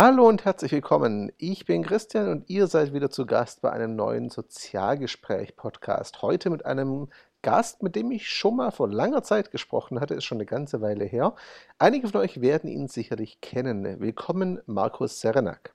Hallo 0.00 0.28
und 0.28 0.44
herzlich 0.44 0.70
willkommen. 0.70 1.32
Ich 1.38 1.64
bin 1.64 1.82
Christian 1.82 2.28
und 2.28 2.48
ihr 2.48 2.68
seid 2.68 2.92
wieder 2.92 3.10
zu 3.10 3.26
Gast 3.26 3.62
bei 3.62 3.72
einem 3.72 3.96
neuen 3.96 4.30
Sozialgespräch-Podcast. 4.30 6.22
Heute 6.22 6.50
mit 6.50 6.64
einem 6.64 7.08
Gast, 7.42 7.82
mit 7.82 7.96
dem 7.96 8.12
ich 8.12 8.30
schon 8.30 8.54
mal 8.54 8.70
vor 8.70 8.88
langer 8.88 9.24
Zeit 9.24 9.50
gesprochen 9.50 9.98
hatte, 9.98 10.14
ist 10.14 10.22
schon 10.22 10.38
eine 10.38 10.46
ganze 10.46 10.80
Weile 10.80 11.04
her. 11.04 11.34
Einige 11.80 12.06
von 12.06 12.20
euch 12.20 12.40
werden 12.40 12.70
ihn 12.70 12.86
sicherlich 12.86 13.40
kennen. 13.40 13.98
Willkommen, 13.98 14.60
Markus 14.66 15.18
Serenak. 15.18 15.74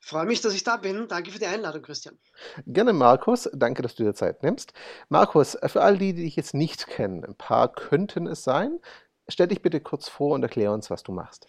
Freue 0.00 0.24
mich, 0.24 0.40
dass 0.40 0.54
ich 0.54 0.64
da 0.64 0.78
bin. 0.78 1.06
Danke 1.08 1.30
für 1.30 1.38
die 1.38 1.44
Einladung, 1.44 1.82
Christian. 1.82 2.18
Gerne, 2.66 2.94
Markus. 2.94 3.50
Danke, 3.52 3.82
dass 3.82 3.94
du 3.94 4.04
dir 4.04 4.14
Zeit 4.14 4.42
nimmst. 4.42 4.72
Markus, 5.10 5.58
für 5.66 5.82
all 5.82 5.98
die, 5.98 6.14
die 6.14 6.22
dich 6.22 6.36
jetzt 6.36 6.54
nicht 6.54 6.86
kennen, 6.86 7.22
ein 7.22 7.36
paar 7.36 7.70
könnten 7.70 8.26
es 8.26 8.42
sein. 8.42 8.80
Stell 9.28 9.48
dich 9.48 9.60
bitte 9.60 9.82
kurz 9.82 10.08
vor 10.08 10.34
und 10.34 10.42
erklär 10.42 10.72
uns, 10.72 10.88
was 10.88 11.02
du 11.02 11.12
machst. 11.12 11.46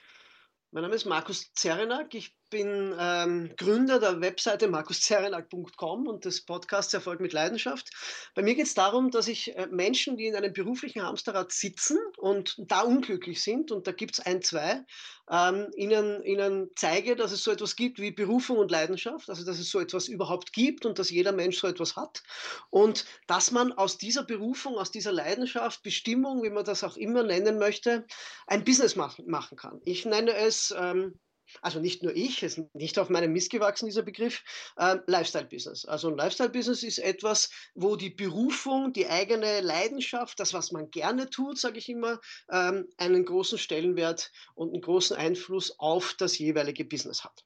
Mein 0.71 0.83
Name 0.83 0.95
ist 0.95 1.05
Markus 1.05 1.53
Zerenak. 1.53 2.13
Ich 2.13 2.37
bin 2.49 2.95
ähm, 2.99 3.51
Gründer 3.57 3.99
der 3.99 4.21
Webseite 4.21 4.67
markuszerenak.com 4.67 6.07
und 6.07 6.25
des 6.25 6.45
Podcasts 6.45 6.93
Erfolg 6.93 7.19
mit 7.19 7.33
Leidenschaft. 7.33 7.89
Bei 8.35 8.41
mir 8.41 8.55
geht 8.55 8.67
es 8.67 8.73
darum, 8.73 9.11
dass 9.11 9.27
ich 9.27 9.55
äh, 9.57 9.67
Menschen, 9.67 10.17
die 10.17 10.27
in 10.27 10.35
einem 10.35 10.53
beruflichen 10.53 11.03
Hamsterrad 11.03 11.51
sitzen 11.51 11.97
und 12.17 12.55
da 12.57 12.81
unglücklich 12.81 13.41
sind, 13.41 13.71
und 13.71 13.87
da 13.87 13.91
gibt 13.91 14.19
es 14.19 14.25
ein, 14.25 14.41
zwei, 14.41 14.85
ähm, 15.29 15.71
ihnen, 15.75 16.23
ihnen 16.23 16.69
zeige, 16.75 17.15
dass 17.15 17.31
es 17.31 17.43
so 17.43 17.51
etwas 17.51 17.75
gibt 17.75 17.99
wie 17.99 18.11
Berufung 18.11 18.57
und 18.57 18.71
Leidenschaft, 18.71 19.29
also 19.29 19.43
dass 19.43 19.59
es 19.59 19.69
so 19.69 19.79
etwas 19.79 20.07
überhaupt 20.07 20.53
gibt 20.53 20.85
und 20.85 20.99
dass 20.99 21.09
jeder 21.09 21.31
Mensch 21.31 21.59
so 21.59 21.67
etwas 21.67 21.95
hat 21.95 22.21
und 22.69 23.05
dass 23.27 23.51
man 23.51 23.73
aus 23.73 23.97
dieser 23.97 24.23
Berufung, 24.23 24.75
aus 24.77 24.91
dieser 24.91 25.11
Leidenschaft, 25.11 25.81
Bestimmung, 25.81 26.43
wie 26.43 26.49
man 26.49 26.65
das 26.65 26.83
auch 26.83 26.97
immer 26.97 27.23
nennen 27.23 27.57
möchte, 27.57 28.05
ein 28.47 28.63
Business 28.63 28.95
machen, 28.95 29.25
machen 29.27 29.57
kann. 29.57 29.81
Ich 29.83 30.05
nenne 30.05 30.35
es 30.35 30.73
ähm, 30.77 31.19
also 31.61 31.79
nicht 31.79 32.03
nur 32.03 32.15
ich, 32.15 32.43
es 32.43 32.57
ist 32.57 32.75
nicht 32.75 32.99
auf 32.99 33.09
meinem 33.09 33.33
Mist 33.33 33.51
gewachsen, 33.51 33.85
dieser 33.85 34.03
Begriff, 34.03 34.43
äh, 34.77 34.97
Lifestyle-Business. 35.07 35.85
Also 35.85 36.09
ein 36.09 36.17
Lifestyle-Business 36.17 36.83
ist 36.83 36.99
etwas, 36.99 37.49
wo 37.73 37.95
die 37.95 38.09
Berufung, 38.09 38.93
die 38.93 39.07
eigene 39.07 39.61
Leidenschaft, 39.61 40.39
das, 40.39 40.53
was 40.53 40.71
man 40.71 40.91
gerne 40.91 41.29
tut, 41.29 41.59
sage 41.59 41.79
ich 41.79 41.89
immer, 41.89 42.19
ähm, 42.51 42.87
einen 42.97 43.25
großen 43.25 43.57
Stellenwert 43.57 44.31
und 44.55 44.73
einen 44.73 44.81
großen 44.81 45.15
Einfluss 45.15 45.79
auf 45.79 46.15
das 46.17 46.37
jeweilige 46.37 46.85
Business 46.85 47.23
hat. 47.23 47.43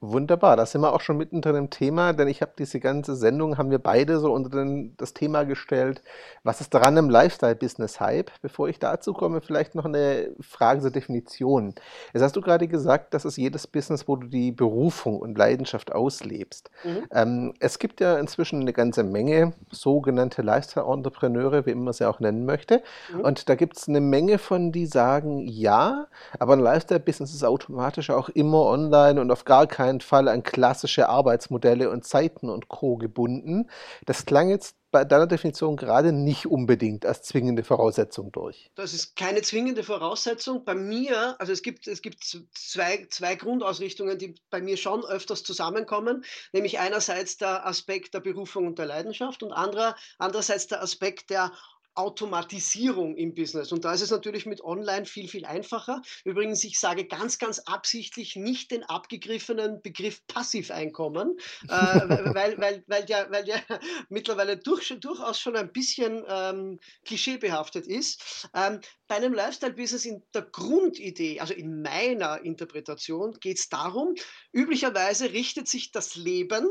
Wunderbar, 0.00 0.56
da 0.56 0.66
sind 0.66 0.80
wir 0.80 0.92
auch 0.92 1.00
schon 1.00 1.16
mittendrin 1.16 1.56
im 1.56 1.70
Thema, 1.70 2.12
denn 2.12 2.28
ich 2.28 2.42
habe 2.42 2.52
diese 2.58 2.80
ganze 2.80 3.16
Sendung, 3.16 3.58
haben 3.58 3.70
wir 3.70 3.78
beide 3.78 4.18
so 4.18 4.32
unter 4.32 4.50
den, 4.50 4.96
das 4.96 5.14
Thema 5.14 5.44
gestellt, 5.44 6.02
was 6.42 6.60
ist 6.60 6.74
daran 6.74 6.96
im 6.96 7.10
Lifestyle-Business-Hype? 7.10 8.30
Bevor 8.42 8.68
ich 8.68 8.78
dazu 8.78 9.12
komme, 9.12 9.40
vielleicht 9.40 9.74
noch 9.74 9.84
eine 9.84 10.30
Frage 10.40 10.80
zur 10.80 10.90
Definition. 10.90 11.74
Jetzt 12.12 12.22
hast 12.22 12.36
du 12.36 12.40
gerade 12.40 12.68
gesagt, 12.68 13.14
das 13.14 13.24
ist 13.24 13.36
jedes 13.36 13.66
Business, 13.66 14.08
wo 14.08 14.16
du 14.16 14.26
die 14.26 14.52
Berufung 14.52 15.18
und 15.20 15.36
Leidenschaft 15.36 15.92
auslebst. 15.92 16.70
Mhm. 16.84 17.04
Ähm, 17.12 17.54
es 17.60 17.78
gibt 17.78 18.00
ja 18.00 18.18
inzwischen 18.18 18.60
eine 18.60 18.72
ganze 18.72 19.04
Menge 19.04 19.52
sogenannte 19.70 20.42
Lifestyle-Entrepreneure, 20.42 21.66
wie 21.66 21.74
man 21.74 21.92
sie 21.92 22.08
auch 22.08 22.20
nennen 22.20 22.44
möchte. 22.44 22.82
Mhm. 23.12 23.20
Und 23.20 23.48
da 23.48 23.54
gibt 23.54 23.76
es 23.76 23.88
eine 23.88 24.00
Menge 24.00 24.38
von, 24.38 24.72
die 24.72 24.86
sagen, 24.86 25.46
ja, 25.46 26.06
aber 26.38 26.54
ein 26.54 26.60
Lifestyle-Business 26.60 27.34
ist 27.34 27.44
automatisch 27.44 28.10
auch 28.10 28.28
immer 28.28 28.64
online 28.64 29.20
und 29.20 29.30
auf 29.30 29.44
gar 29.44 29.59
keinen 29.66 30.00
Fall 30.00 30.28
an 30.28 30.42
klassische 30.42 31.08
Arbeitsmodelle 31.08 31.90
und 31.90 32.04
Zeiten 32.04 32.48
und 32.48 32.68
Co. 32.68 32.96
gebunden. 32.96 33.70
Das 34.06 34.26
klang 34.26 34.50
jetzt 34.50 34.76
bei 34.90 35.04
deiner 35.04 35.26
Definition 35.26 35.76
gerade 35.76 36.12
nicht 36.12 36.46
unbedingt 36.46 37.06
als 37.06 37.22
zwingende 37.22 37.62
Voraussetzung 37.62 38.32
durch. 38.32 38.70
Das 38.74 38.92
ist 38.92 39.16
keine 39.16 39.42
zwingende 39.42 39.84
Voraussetzung. 39.84 40.64
Bei 40.64 40.74
mir, 40.74 41.36
also 41.38 41.52
es 41.52 41.62
gibt, 41.62 41.86
es 41.86 42.02
gibt 42.02 42.24
zwei, 42.24 43.06
zwei 43.10 43.36
Grundausrichtungen, 43.36 44.18
die 44.18 44.34
bei 44.50 44.60
mir 44.60 44.76
schon 44.76 45.04
öfters 45.04 45.44
zusammenkommen, 45.44 46.24
nämlich 46.52 46.78
einerseits 46.80 47.36
der 47.36 47.66
Aspekt 47.66 48.14
der 48.14 48.20
Berufung 48.20 48.66
und 48.66 48.78
der 48.78 48.86
Leidenschaft 48.86 49.42
und 49.42 49.52
anderer, 49.52 49.94
andererseits 50.18 50.66
der 50.66 50.82
Aspekt 50.82 51.30
der 51.30 51.52
Automatisierung 51.94 53.16
im 53.16 53.34
Business. 53.34 53.72
Und 53.72 53.84
da 53.84 53.92
ist 53.92 54.00
es 54.00 54.10
natürlich 54.10 54.46
mit 54.46 54.62
Online 54.62 55.06
viel, 55.06 55.28
viel 55.28 55.44
einfacher. 55.44 56.02
Übrigens, 56.24 56.64
ich 56.64 56.78
sage 56.78 57.06
ganz, 57.06 57.38
ganz 57.38 57.58
absichtlich 57.60 58.36
nicht 58.36 58.70
den 58.70 58.84
abgegriffenen 58.84 59.82
Begriff 59.82 60.26
Passiveinkommen, 60.26 61.36
äh, 61.64 61.68
weil, 62.34 62.58
weil, 62.58 62.84
weil, 62.86 63.04
der, 63.04 63.30
weil 63.30 63.44
der 63.44 63.62
mittlerweile 64.08 64.56
durch, 64.56 64.94
durchaus 65.00 65.40
schon 65.40 65.56
ein 65.56 65.72
bisschen 65.72 66.24
ähm, 66.28 66.78
klischeebehaftet 67.04 67.86
ist. 67.86 68.48
Ähm, 68.54 68.80
bei 69.08 69.16
einem 69.16 69.34
Lifestyle-Business 69.34 70.04
in 70.04 70.22
der 70.32 70.42
Grundidee, 70.42 71.40
also 71.40 71.54
in 71.54 71.82
meiner 71.82 72.44
Interpretation, 72.44 73.32
geht 73.40 73.58
es 73.58 73.68
darum, 73.68 74.14
üblicherweise 74.52 75.32
richtet 75.32 75.68
sich 75.68 75.90
das 75.90 76.14
Leben 76.14 76.68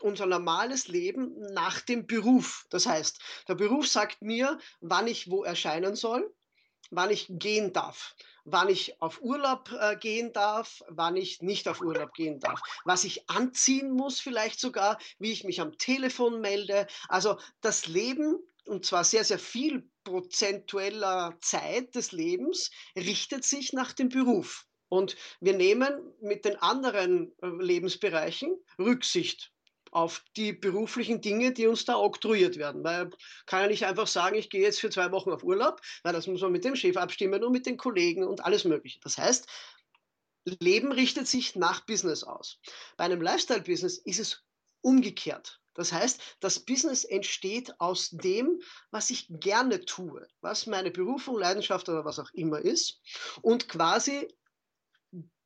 unser 0.00 0.26
normales 0.26 0.88
Leben 0.88 1.38
nach 1.52 1.80
dem 1.80 2.06
Beruf. 2.06 2.66
Das 2.70 2.86
heißt, 2.86 3.20
der 3.48 3.54
Beruf 3.54 3.86
sagt 3.86 4.22
mir, 4.22 4.58
wann 4.80 5.06
ich 5.06 5.30
wo 5.30 5.44
erscheinen 5.44 5.96
soll, 5.96 6.34
wann 6.90 7.10
ich 7.10 7.26
gehen 7.28 7.72
darf, 7.72 8.14
wann 8.44 8.68
ich 8.68 9.00
auf 9.00 9.20
Urlaub 9.22 9.70
äh, 9.72 9.96
gehen 9.96 10.32
darf, 10.32 10.82
wann 10.88 11.16
ich 11.16 11.40
nicht 11.42 11.68
auf 11.68 11.80
Urlaub 11.80 12.12
gehen 12.14 12.40
darf, 12.40 12.60
was 12.84 13.04
ich 13.04 13.28
anziehen 13.30 13.90
muss 13.90 14.20
vielleicht 14.20 14.60
sogar, 14.60 14.98
wie 15.18 15.32
ich 15.32 15.44
mich 15.44 15.60
am 15.60 15.78
Telefon 15.78 16.40
melde. 16.40 16.86
Also 17.08 17.38
das 17.60 17.86
Leben, 17.86 18.38
und 18.64 18.84
zwar 18.84 19.04
sehr, 19.04 19.24
sehr 19.24 19.38
viel 19.38 19.88
prozentueller 20.04 21.36
Zeit 21.40 21.94
des 21.94 22.12
Lebens, 22.12 22.70
richtet 22.96 23.44
sich 23.44 23.72
nach 23.72 23.92
dem 23.92 24.08
Beruf. 24.08 24.66
Und 24.88 25.16
wir 25.40 25.54
nehmen 25.54 26.12
mit 26.20 26.44
den 26.44 26.56
anderen 26.56 27.32
äh, 27.42 27.46
Lebensbereichen 27.46 28.56
Rücksicht 28.78 29.52
auf 29.90 30.24
die 30.36 30.52
beruflichen 30.52 31.20
Dinge, 31.20 31.52
die 31.52 31.66
uns 31.66 31.84
da 31.84 31.96
oktroyiert 31.96 32.56
werden. 32.56 32.84
Weil 32.84 33.10
kann 33.46 33.62
ja 33.62 33.66
nicht 33.68 33.86
einfach 33.86 34.06
sagen, 34.06 34.36
ich 34.36 34.50
gehe 34.50 34.62
jetzt 34.62 34.80
für 34.80 34.90
zwei 34.90 35.10
Wochen 35.12 35.30
auf 35.30 35.42
Urlaub, 35.42 35.80
weil 36.02 36.12
das 36.12 36.26
muss 36.26 36.40
man 36.40 36.52
mit 36.52 36.64
dem 36.64 36.76
Chef 36.76 36.96
abstimmen 36.96 37.42
und 37.42 37.52
mit 37.52 37.66
den 37.66 37.76
Kollegen 37.76 38.24
und 38.24 38.44
alles 38.44 38.64
Mögliche. 38.64 39.00
Das 39.00 39.18
heißt, 39.18 39.46
Leben 40.60 40.92
richtet 40.92 41.28
sich 41.28 41.54
nach 41.56 41.84
Business 41.86 42.24
aus. 42.24 42.58
Bei 42.96 43.04
einem 43.04 43.20
Lifestyle-Business 43.20 43.98
ist 43.98 44.20
es 44.20 44.42
umgekehrt. 44.80 45.60
Das 45.74 45.92
heißt, 45.92 46.20
das 46.40 46.60
Business 46.60 47.04
entsteht 47.04 47.72
aus 47.80 48.10
dem, 48.10 48.60
was 48.90 49.10
ich 49.10 49.26
gerne 49.28 49.84
tue, 49.84 50.26
was 50.40 50.66
meine 50.66 50.90
Berufung, 50.90 51.38
Leidenschaft 51.38 51.88
oder 51.88 52.04
was 52.04 52.18
auch 52.18 52.30
immer 52.32 52.58
ist. 52.58 53.00
Und 53.40 53.68
quasi 53.68 54.28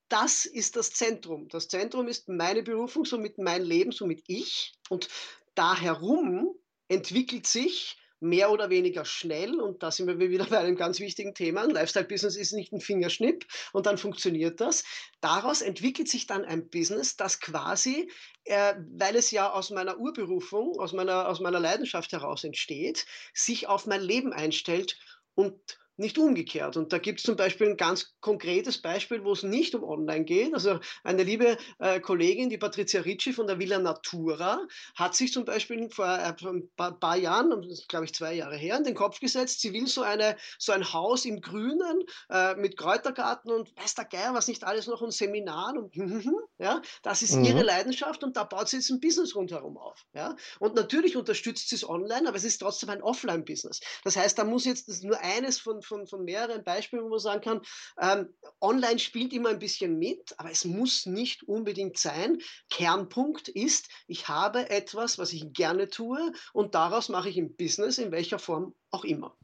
das 0.08 0.44
ist 0.44 0.76
das 0.76 0.90
Zentrum. 0.92 1.48
Das 1.48 1.68
Zentrum 1.68 2.08
ist 2.08 2.28
meine 2.28 2.62
Berufung, 2.62 3.04
somit 3.04 3.38
mein 3.38 3.62
Leben, 3.62 3.92
somit 3.92 4.22
ich. 4.26 4.72
Und 4.88 5.08
da 5.54 5.76
herum 5.76 6.54
entwickelt 6.88 7.46
sich 7.46 7.96
mehr 8.24 8.50
oder 8.50 8.70
weniger 8.70 9.04
schnell, 9.04 9.60
und 9.60 9.82
da 9.82 9.90
sind 9.90 10.06
wir 10.06 10.18
wieder 10.18 10.46
bei 10.46 10.58
einem 10.58 10.76
ganz 10.76 10.98
wichtigen 10.98 11.34
Thema, 11.34 11.62
ein 11.62 11.70
Lifestyle-Business 11.70 12.36
ist 12.36 12.52
nicht 12.52 12.72
ein 12.72 12.80
Fingerschnipp 12.80 13.46
und 13.72 13.86
dann 13.86 13.98
funktioniert 13.98 14.60
das. 14.60 14.84
Daraus 15.20 15.60
entwickelt 15.60 16.08
sich 16.08 16.26
dann 16.26 16.44
ein 16.44 16.70
Business, 16.70 17.16
das 17.16 17.40
quasi, 17.40 18.10
äh, 18.44 18.74
weil 18.96 19.16
es 19.16 19.30
ja 19.30 19.52
aus 19.52 19.70
meiner 19.70 19.98
Urberufung, 19.98 20.78
aus 20.80 20.92
meiner, 20.94 21.28
aus 21.28 21.40
meiner 21.40 21.60
Leidenschaft 21.60 22.12
heraus 22.12 22.44
entsteht, 22.44 23.04
sich 23.34 23.68
auf 23.68 23.86
mein 23.86 24.00
Leben 24.00 24.32
einstellt 24.32 24.98
und 25.34 25.78
nicht 25.96 26.18
umgekehrt. 26.18 26.76
Und 26.76 26.92
da 26.92 26.98
gibt 26.98 27.20
es 27.20 27.24
zum 27.24 27.36
Beispiel 27.36 27.68
ein 27.68 27.76
ganz 27.76 28.14
konkretes 28.20 28.80
Beispiel, 28.80 29.24
wo 29.24 29.32
es 29.32 29.42
nicht 29.42 29.74
um 29.74 29.84
Online 29.84 30.24
geht. 30.24 30.54
Also 30.54 30.80
eine 31.02 31.22
liebe 31.22 31.56
äh, 31.78 32.00
Kollegin, 32.00 32.50
die 32.50 32.58
Patricia 32.58 33.00
Ricci 33.00 33.32
von 33.32 33.46
der 33.46 33.58
Villa 33.58 33.78
Natura, 33.78 34.60
hat 34.96 35.14
sich 35.14 35.32
zum 35.32 35.44
Beispiel 35.44 35.88
vor 35.90 36.06
äh, 36.06 36.34
ein 36.46 36.70
paar, 36.76 36.98
paar 36.98 37.16
Jahren, 37.16 37.50
glaube 37.88 38.04
ich 38.04 38.14
zwei 38.14 38.34
Jahre 38.34 38.56
her, 38.56 38.76
in 38.76 38.84
den 38.84 38.94
Kopf 38.94 39.20
gesetzt, 39.20 39.60
sie 39.60 39.72
will 39.72 39.86
so, 39.86 40.02
eine, 40.02 40.36
so 40.58 40.72
ein 40.72 40.92
Haus 40.92 41.24
im 41.24 41.40
Grünen 41.40 42.04
äh, 42.30 42.54
mit 42.56 42.76
Kräutergarten 42.76 43.52
und 43.52 43.76
weiß 43.76 43.94
der 43.94 44.06
Geier, 44.06 44.34
was 44.34 44.48
nicht 44.48 44.64
alles 44.64 44.86
noch 44.86 45.00
und 45.00 45.12
Seminaren 45.12 45.78
und 45.78 45.94
ja, 46.58 46.82
das 47.02 47.22
ist 47.22 47.36
mhm. 47.36 47.44
ihre 47.44 47.62
Leidenschaft 47.62 48.24
und 48.24 48.36
da 48.36 48.44
baut 48.44 48.68
sie 48.68 48.76
jetzt 48.76 48.90
ein 48.90 49.00
Business 49.00 49.34
rundherum 49.34 49.76
auf. 49.76 50.04
Ja. 50.12 50.36
Und 50.58 50.74
natürlich 50.74 51.16
unterstützt 51.16 51.68
sie 51.68 51.76
es 51.76 51.88
online, 51.88 52.28
aber 52.28 52.36
es 52.36 52.44
ist 52.44 52.58
trotzdem 52.58 52.90
ein 52.90 53.02
Offline-Business. 53.02 53.80
Das 54.02 54.16
heißt, 54.16 54.38
da 54.38 54.44
muss 54.44 54.64
jetzt 54.64 55.04
nur 55.04 55.18
eines 55.20 55.58
von 55.58 55.82
von, 55.84 56.06
von 56.06 56.24
mehreren 56.24 56.64
Beispielen, 56.64 57.04
wo 57.04 57.08
man 57.08 57.18
sagen 57.18 57.40
kann, 57.40 57.60
ähm, 58.00 58.34
online 58.60 58.98
spielt 58.98 59.32
immer 59.32 59.50
ein 59.50 59.58
bisschen 59.58 59.98
mit, 59.98 60.34
aber 60.38 60.50
es 60.50 60.64
muss 60.64 61.06
nicht 61.06 61.42
unbedingt 61.44 61.98
sein. 61.98 62.38
Kernpunkt 62.70 63.48
ist, 63.48 63.88
ich 64.06 64.28
habe 64.28 64.70
etwas, 64.70 65.18
was 65.18 65.32
ich 65.32 65.52
gerne 65.52 65.88
tue 65.88 66.32
und 66.52 66.74
daraus 66.74 67.08
mache 67.08 67.28
ich 67.28 67.36
ein 67.36 67.56
Business, 67.56 67.98
in 67.98 68.10
welcher 68.12 68.38
Form 68.38 68.74
auch 68.90 69.04
immer. 69.04 69.36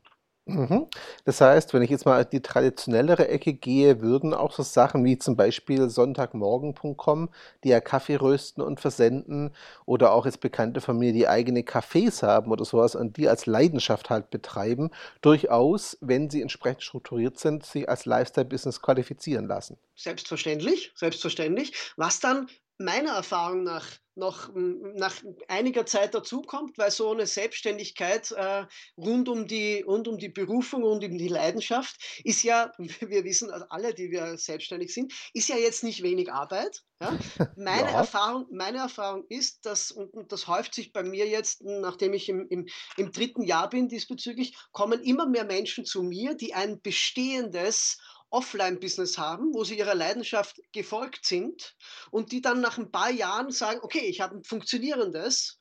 Mhm. 0.54 0.86
Das 1.24 1.40
heißt, 1.40 1.72
wenn 1.74 1.82
ich 1.82 1.90
jetzt 1.90 2.06
mal 2.06 2.24
die 2.24 2.40
traditionellere 2.40 3.28
Ecke 3.28 3.52
gehe, 3.52 4.00
würden 4.00 4.34
auch 4.34 4.52
so 4.52 4.62
Sachen 4.62 5.04
wie 5.04 5.18
zum 5.18 5.36
Beispiel 5.36 5.88
Sonntagmorgen.com, 5.90 7.28
die 7.64 7.68
ja 7.68 7.80
Kaffee 7.80 8.16
rösten 8.16 8.62
und 8.62 8.80
versenden, 8.80 9.54
oder 9.86 10.12
auch 10.12 10.26
jetzt 10.26 10.40
Bekannte 10.40 10.80
von 10.80 10.98
mir, 10.98 11.12
die 11.12 11.28
eigene 11.28 11.60
Cafés 11.60 12.22
haben 12.22 12.50
oder 12.50 12.64
sowas 12.64 12.94
und 12.94 13.16
die 13.16 13.28
als 13.28 13.46
Leidenschaft 13.46 14.10
halt 14.10 14.30
betreiben, 14.30 14.90
durchaus, 15.20 15.96
wenn 16.00 16.30
sie 16.30 16.42
entsprechend 16.42 16.82
strukturiert 16.82 17.38
sind, 17.38 17.64
sich 17.64 17.88
als 17.88 18.04
Lifestyle-Business 18.04 18.82
qualifizieren 18.82 19.46
lassen. 19.46 19.76
Selbstverständlich, 19.96 20.92
selbstverständlich. 20.94 21.72
Was 21.96 22.20
dann 22.20 22.48
meiner 22.80 23.12
Erfahrung 23.12 23.62
nach 23.62 23.86
noch 24.16 24.50
nach 24.54 25.14
einiger 25.48 25.86
Zeit 25.86 26.14
dazukommt, 26.14 26.76
weil 26.78 26.90
so 26.90 27.10
eine 27.10 27.26
Selbstständigkeit 27.26 28.30
äh, 28.32 28.66
rund, 28.96 29.28
um 29.28 29.46
die, 29.46 29.82
rund 29.82 30.08
um 30.08 30.18
die 30.18 30.28
Berufung 30.28 30.82
und 30.82 31.04
um 31.04 31.16
die 31.16 31.28
Leidenschaft 31.28 31.96
ist 32.24 32.42
ja, 32.42 32.72
wir 32.78 33.24
wissen 33.24 33.50
also 33.50 33.66
alle, 33.70 33.94
die 33.94 34.10
wir 34.10 34.36
selbstständig 34.36 34.92
sind, 34.92 35.12
ist 35.32 35.48
ja 35.48 35.56
jetzt 35.56 35.84
nicht 35.84 36.02
wenig 36.02 36.32
Arbeit. 36.32 36.82
Ja? 37.00 37.18
Meine, 37.56 37.90
ja. 37.90 37.98
Erfahrung, 37.98 38.46
meine 38.50 38.78
Erfahrung 38.78 39.24
ist, 39.28 39.64
dass, 39.64 39.90
und 39.90 40.30
das 40.32 40.46
häuft 40.48 40.74
sich 40.74 40.92
bei 40.92 41.02
mir 41.02 41.26
jetzt, 41.26 41.62
nachdem 41.62 42.12
ich 42.12 42.28
im, 42.28 42.46
im, 42.50 42.66
im 42.96 43.12
dritten 43.12 43.42
Jahr 43.42 43.70
bin 43.70 43.88
diesbezüglich, 43.88 44.54
kommen 44.72 45.00
immer 45.02 45.26
mehr 45.26 45.44
Menschen 45.44 45.84
zu 45.84 46.02
mir, 46.02 46.34
die 46.34 46.52
ein 46.52 46.82
bestehendes 46.82 47.98
Offline-Business 48.30 49.18
haben, 49.18 49.52
wo 49.52 49.64
sie 49.64 49.78
ihrer 49.78 49.94
Leidenschaft 49.94 50.60
gefolgt 50.72 51.26
sind 51.26 51.76
und 52.10 52.32
die 52.32 52.40
dann 52.40 52.60
nach 52.60 52.78
ein 52.78 52.90
paar 52.90 53.10
Jahren 53.10 53.50
sagen, 53.50 53.80
okay, 53.82 54.06
ich 54.06 54.20
habe 54.20 54.36
ein 54.36 54.44
funktionierendes, 54.44 55.60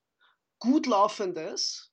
gut 0.60 0.86
laufendes 0.86 1.89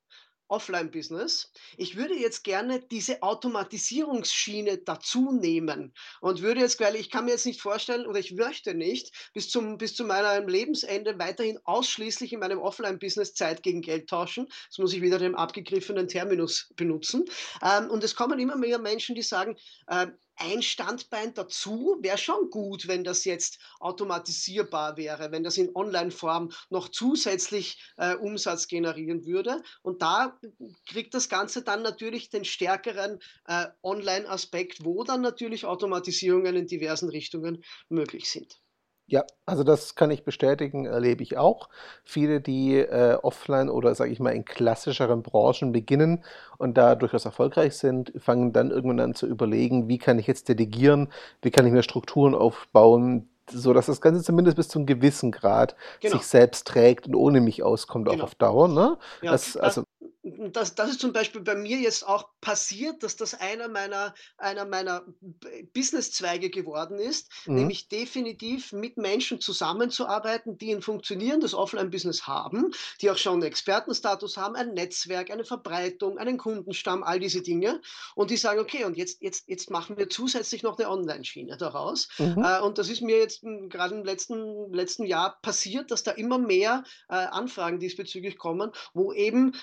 Offline-Business. 0.48 1.50
Ich 1.76 1.96
würde 1.96 2.14
jetzt 2.14 2.44
gerne 2.44 2.80
diese 2.80 3.22
Automatisierungsschiene 3.22 4.78
dazu 4.78 5.32
nehmen 5.32 5.92
und 6.20 6.42
würde 6.42 6.60
jetzt, 6.60 6.78
weil 6.80 6.96
ich 6.96 7.10
kann 7.10 7.24
mir 7.24 7.32
jetzt 7.32 7.46
nicht 7.46 7.60
vorstellen 7.60 8.06
oder 8.06 8.18
ich 8.18 8.32
möchte 8.32 8.74
nicht 8.74 9.30
bis, 9.34 9.48
zum, 9.50 9.78
bis 9.78 9.94
zu 9.94 10.04
meinem 10.04 10.48
Lebensende 10.48 11.18
weiterhin 11.18 11.58
ausschließlich 11.64 12.32
in 12.32 12.40
meinem 12.40 12.60
Offline-Business 12.60 13.34
Zeit 13.34 13.62
gegen 13.62 13.82
Geld 13.82 14.08
tauschen. 14.08 14.46
Jetzt 14.66 14.78
muss 14.78 14.92
ich 14.92 15.02
wieder 15.02 15.18
den 15.18 15.34
abgegriffenen 15.34 16.08
Terminus 16.08 16.70
benutzen. 16.76 17.24
Ähm, 17.62 17.90
und 17.90 18.04
es 18.04 18.14
kommen 18.14 18.38
immer 18.38 18.56
mehr 18.56 18.78
Menschen, 18.78 19.14
die 19.14 19.22
sagen, 19.22 19.56
äh, 19.88 20.06
ein 20.36 20.62
Standbein 20.62 21.34
dazu 21.34 21.98
wäre 22.00 22.18
schon 22.18 22.50
gut, 22.50 22.88
wenn 22.88 23.04
das 23.04 23.24
jetzt 23.24 23.58
automatisierbar 23.80 24.96
wäre, 24.96 25.32
wenn 25.32 25.42
das 25.42 25.56
in 25.56 25.74
Online-Form 25.74 26.52
noch 26.70 26.88
zusätzlich 26.88 27.80
äh, 27.96 28.14
Umsatz 28.14 28.68
generieren 28.68 29.24
würde. 29.24 29.62
Und 29.82 30.02
da 30.02 30.38
kriegt 30.86 31.14
das 31.14 31.28
Ganze 31.28 31.62
dann 31.62 31.82
natürlich 31.82 32.28
den 32.30 32.44
stärkeren 32.44 33.18
äh, 33.46 33.66
Online-Aspekt, 33.82 34.84
wo 34.84 35.04
dann 35.04 35.22
natürlich 35.22 35.64
Automatisierungen 35.64 36.56
in 36.56 36.66
diversen 36.66 37.08
Richtungen 37.08 37.64
möglich 37.88 38.30
sind. 38.30 38.60
Ja, 39.08 39.24
also 39.44 39.62
das 39.62 39.94
kann 39.94 40.10
ich 40.10 40.24
bestätigen, 40.24 40.86
erlebe 40.86 41.22
ich 41.22 41.36
auch. 41.38 41.68
Viele, 42.02 42.40
die 42.40 42.76
äh, 42.76 43.16
offline 43.22 43.70
oder 43.70 43.94
sage 43.94 44.10
ich 44.10 44.18
mal 44.18 44.30
in 44.30 44.44
klassischeren 44.44 45.22
Branchen 45.22 45.70
beginnen 45.70 46.24
und 46.58 46.76
da 46.76 46.96
durchaus 46.96 47.24
erfolgreich 47.24 47.76
sind, 47.76 48.12
fangen 48.18 48.52
dann 48.52 48.72
irgendwann 48.72 48.98
an 48.98 49.14
zu 49.14 49.26
überlegen, 49.26 49.88
wie 49.88 49.98
kann 49.98 50.18
ich 50.18 50.26
jetzt 50.26 50.48
delegieren, 50.48 51.08
wie 51.40 51.52
kann 51.52 51.66
ich 51.66 51.72
mir 51.72 51.84
Strukturen 51.84 52.34
aufbauen, 52.34 53.28
so 53.48 53.72
dass 53.72 53.86
das 53.86 54.00
Ganze 54.00 54.24
zumindest 54.24 54.56
bis 54.56 54.68
zu 54.68 54.80
einem 54.80 54.86
gewissen 54.86 55.30
Grad 55.30 55.76
genau. 56.00 56.16
sich 56.16 56.26
selbst 56.26 56.66
trägt 56.66 57.06
und 57.06 57.14
ohne 57.14 57.40
mich 57.40 57.62
auskommt, 57.62 58.08
genau. 58.08 58.18
auch 58.18 58.24
auf 58.24 58.34
Dauer. 58.34 58.66
Ne? 58.66 58.98
Ja, 59.22 59.30
das, 59.30 59.56
also, 59.56 59.84
das, 60.50 60.74
das 60.74 60.90
ist 60.90 61.00
zum 61.00 61.12
Beispiel 61.12 61.40
bei 61.40 61.54
mir 61.54 61.78
jetzt 61.78 62.06
auch 62.06 62.28
passiert, 62.40 63.02
dass 63.02 63.16
das 63.16 63.34
einer 63.34 63.68
meiner, 63.68 64.14
einer 64.38 64.64
meiner 64.64 65.04
Businesszweige 65.72 66.50
geworden 66.50 66.98
ist, 66.98 67.30
mhm. 67.46 67.56
nämlich 67.56 67.88
definitiv 67.88 68.72
mit 68.72 68.96
Menschen 68.96 69.40
zusammenzuarbeiten, 69.40 70.58
die 70.58 70.74
ein 70.74 70.82
funktionierendes 70.82 71.54
Offline-Business 71.54 72.26
haben, 72.26 72.72
die 73.00 73.10
auch 73.10 73.16
schon 73.16 73.34
einen 73.34 73.42
Expertenstatus 73.44 74.36
haben, 74.36 74.56
ein 74.56 74.74
Netzwerk, 74.74 75.30
eine 75.30 75.44
Verbreitung, 75.44 76.18
einen 76.18 76.38
Kundenstamm, 76.38 77.04
all 77.04 77.20
diese 77.20 77.42
Dinge. 77.42 77.80
Und 78.14 78.30
die 78.30 78.36
sagen, 78.36 78.60
okay, 78.60 78.84
und 78.84 78.96
jetzt, 78.96 79.22
jetzt, 79.22 79.48
jetzt 79.48 79.70
machen 79.70 79.96
wir 79.96 80.08
zusätzlich 80.08 80.62
noch 80.62 80.78
eine 80.78 80.90
Online-Schiene 80.90 81.56
daraus. 81.56 82.08
Mhm. 82.18 82.42
Äh, 82.42 82.60
und 82.60 82.78
das 82.78 82.88
ist 82.88 83.00
mir 83.00 83.18
jetzt 83.18 83.42
gerade 83.68 83.94
im 83.94 84.04
letzten, 84.04 84.72
letzten 84.72 85.04
Jahr 85.04 85.38
passiert, 85.42 85.90
dass 85.90 86.02
da 86.02 86.10
immer 86.10 86.38
mehr 86.38 86.82
äh, 87.08 87.14
Anfragen 87.14 87.78
diesbezüglich 87.78 88.38
kommen, 88.38 88.72
wo 88.92 89.12
eben 89.12 89.54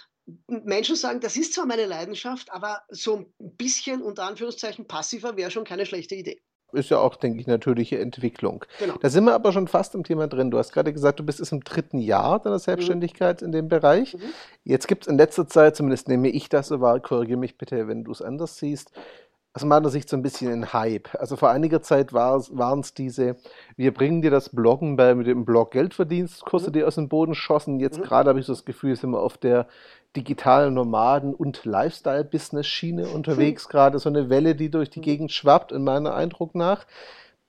Menschen 0.47 0.95
sagen, 0.95 1.19
das 1.19 1.35
ist 1.35 1.53
zwar 1.53 1.65
meine 1.65 1.85
Leidenschaft, 1.85 2.51
aber 2.51 2.81
so 2.89 3.17
ein 3.17 3.25
bisschen 3.39 4.01
unter 4.01 4.23
Anführungszeichen 4.23 4.87
passiver 4.87 5.35
wäre 5.35 5.51
schon 5.51 5.65
keine 5.65 5.85
schlechte 5.85 6.15
Idee. 6.15 6.41
Ist 6.73 6.89
ja 6.89 6.97
auch, 6.97 7.15
denke 7.15 7.39
ich, 7.39 7.45
natürliche 7.45 7.99
Entwicklung. 7.99 8.65
Genau. 8.79 8.95
Da 8.99 9.09
sind 9.09 9.25
wir 9.25 9.35
aber 9.35 9.51
schon 9.51 9.67
fast 9.67 9.93
im 9.93 10.03
Thema 10.03 10.27
drin. 10.27 10.49
Du 10.49 10.57
hast 10.57 10.71
gerade 10.71 10.91
gesagt, 10.91 11.19
du 11.19 11.23
bist 11.23 11.37
jetzt 11.37 11.51
im 11.51 11.63
dritten 11.63 11.99
Jahr 11.99 12.39
deiner 12.39 12.55
mhm. 12.55 12.61
Selbstständigkeit 12.61 13.41
mhm. 13.41 13.45
in 13.45 13.51
dem 13.51 13.67
Bereich. 13.67 14.15
Mhm. 14.15 14.21
Jetzt 14.63 14.87
gibt 14.87 15.03
es 15.03 15.07
in 15.07 15.17
letzter 15.17 15.47
Zeit, 15.47 15.75
zumindest 15.75 16.07
nehme 16.07 16.29
ich 16.29 16.49
das 16.49 16.69
so 16.69 16.81
wahr, 16.81 16.99
korrigiere 16.99 17.37
mich 17.37 17.59
bitte, 17.59 17.87
wenn 17.87 18.03
du 18.03 18.11
es 18.11 18.23
anders 18.23 18.57
siehst, 18.57 18.91
aus 19.53 19.63
meiner 19.63 19.89
Sicht 19.89 20.09
so 20.09 20.17
ein 20.17 20.23
bisschen 20.23 20.51
ein 20.51 20.73
Hype. 20.73 21.13
Also 21.19 21.35
vor 21.35 21.51
einiger 21.51 21.83
Zeit 21.83 22.11
waren 22.11 22.79
es 22.79 22.95
diese, 22.95 23.35
wir 23.77 23.93
bringen 23.93 24.23
dir 24.23 24.31
das 24.31 24.49
Bloggen 24.49 24.95
bei 24.95 25.13
mit 25.13 25.27
dem 25.27 25.45
Blog 25.45 25.71
Geldverdienstkurs, 25.71 26.67
mhm. 26.67 26.71
die 26.71 26.83
aus 26.83 26.95
dem 26.95 27.07
Boden 27.07 27.35
schossen. 27.35 27.79
Jetzt 27.79 27.99
mhm. 27.99 28.03
gerade 28.03 28.29
habe 28.29 28.39
ich 28.39 28.47
so 28.47 28.53
das 28.53 28.65
Gefühl, 28.65 28.95
sind 28.95 29.11
wir 29.11 29.19
auf 29.19 29.37
der 29.37 29.67
digitalen 30.15 30.73
Nomaden- 30.73 31.33
und 31.33 31.65
Lifestyle-Business-Schiene 31.65 33.07
unterwegs, 33.07 33.67
mhm. 33.67 33.71
gerade 33.71 33.99
so 33.99 34.09
eine 34.09 34.29
Welle, 34.29 34.55
die 34.55 34.69
durch 34.69 34.89
die 34.89 34.99
mhm. 34.99 35.03
Gegend 35.03 35.31
schwappt, 35.31 35.71
in 35.71 35.83
meinem 35.83 36.07
Eindruck 36.07 36.55
nach. 36.55 36.85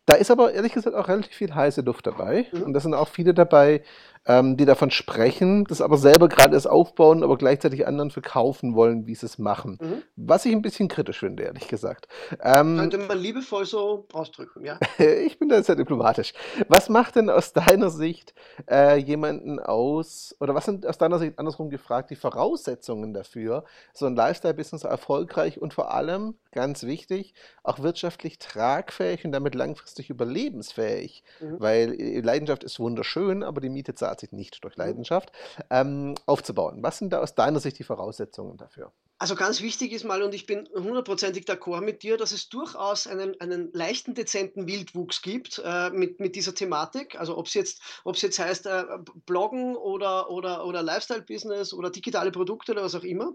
Da 0.07 0.15
ist 0.15 0.31
aber 0.31 0.53
ehrlich 0.53 0.73
gesagt 0.73 0.97
auch 0.97 1.09
relativ 1.09 1.35
viel 1.35 1.55
heiße 1.55 1.81
Luft 1.81 2.07
dabei. 2.07 2.47
Und 2.53 2.75
da 2.75 2.81
sind 2.81 2.95
auch 2.95 3.09
viele 3.09 3.33
dabei, 3.33 3.83
ähm, 4.27 4.57
die 4.57 4.65
davon 4.65 4.91
sprechen, 4.91 5.65
das 5.65 5.81
aber 5.81 5.99
selber 5.99 6.29
gerade 6.29 6.55
erst 6.55 6.69
aufbauen, 6.69 7.23
aber 7.23 7.37
gleichzeitig 7.37 7.87
anderen 7.87 8.11
verkaufen 8.11 8.75
wollen, 8.75 9.07
wie 9.07 9.15
sie 9.15 9.27
es 9.27 9.39
machen. 9.39 9.79
Mhm. 9.81 10.03
Was 10.17 10.45
ich 10.47 10.53
ein 10.53 10.63
bisschen 10.63 10.89
kritisch 10.89 11.21
finde, 11.21 11.43
ehrlich 11.43 11.69
gesagt. 11.69 12.09
Ähm, 12.43 12.79
Könnte 12.79 12.99
man 12.99 13.19
liebevoll 13.19 13.67
so 13.67 14.07
ausdrücken, 14.13 14.65
ja. 14.65 14.79
ich 14.99 15.39
bin 15.39 15.49
da 15.49 15.63
sehr 15.63 15.77
diplomatisch. 15.77 16.33
Was 16.69 16.89
macht 16.89 17.17
denn 17.17 17.29
aus 17.29 17.53
deiner 17.53 17.91
Sicht 17.91 18.35
äh, 18.71 18.97
jemanden 18.97 19.61
aus, 19.61 20.35
oder 20.41 20.55
was 20.55 20.65
sind 20.65 20.87
aus 20.87 20.99
deiner 20.99 21.19
Sicht 21.19 21.39
andersrum 21.39 21.69
gefragt, 21.69 22.11
die 22.11 22.17
Voraussetzungen 22.17 23.13
dafür, 23.13 23.65
so 23.93 24.07
ein 24.07 24.17
Lifestyle-Business 24.17 24.85
erfolgreich 24.85 25.61
und 25.61 25.75
vor 25.75 25.93
allem, 25.93 26.35
ganz 26.53 26.85
wichtig, 26.85 27.35
auch 27.63 27.81
wirtschaftlich 27.81 28.39
tragfähig 28.39 29.25
und 29.25 29.33
damit 29.33 29.55
langfristig 29.55 30.09
überlebensfähig? 30.09 31.25
Mhm. 31.41 31.57
Weil 31.59 32.01
äh, 32.01 32.21
Leidenschaft 32.21 32.65
ist 32.65 32.81
wunderschön, 32.81 33.43
aber 33.43 33.61
die 33.61 33.69
Miete 33.69 33.95
zahlt 33.95 34.14
sich 34.21 34.33
nicht 34.33 34.63
durch. 34.63 34.75
Leidenschaft, 34.77 35.33
ähm, 35.71 36.15
aufzubauen. 36.27 36.83
Was 36.83 36.99
sind 36.99 37.13
da 37.13 37.21
aus 37.21 37.35
deiner 37.35 37.61
Sicht 37.61 37.79
die 37.79 37.85
Voraussetzungen 37.85 38.57
dafür? 38.57 38.93
Also 39.19 39.37
ganz 39.37 39.61
wichtig 39.63 39.93
ist 39.93 40.05
mal, 40.05 40.23
und 40.23 40.35
ich 40.35 40.45
bin 40.45 40.69
hundertprozentig 40.75 41.45
d'accord 41.45 41.83
mit 41.83 42.03
dir, 42.03 42.17
dass 42.17 42.33
es 42.33 42.49
durchaus 42.49 43.07
einen, 43.07 43.41
einen 43.41 43.73
leichten, 43.73 44.15
dezenten 44.15 44.67
Wildwuchs 44.67 45.23
gibt 45.23 45.63
äh, 45.65 45.91
mit, 45.91 46.19
mit 46.19 46.35
dieser 46.35 46.55
Thematik. 46.55 47.19
Also 47.19 47.39
ob 47.39 47.47
es 47.47 47.55
jetzt, 47.55 47.81
jetzt 48.05 48.39
heißt 48.39 48.67
äh, 48.67 48.85
Bloggen 49.25 49.77
oder, 49.77 50.31
oder, 50.31 50.67
oder 50.67 50.83
Lifestyle-Business 50.83 51.73
oder 51.73 51.91
digitale 51.91 52.33
Produkte 52.33 52.73
oder 52.73 52.83
was 52.83 52.97
auch 52.97 53.05
immer. 53.05 53.33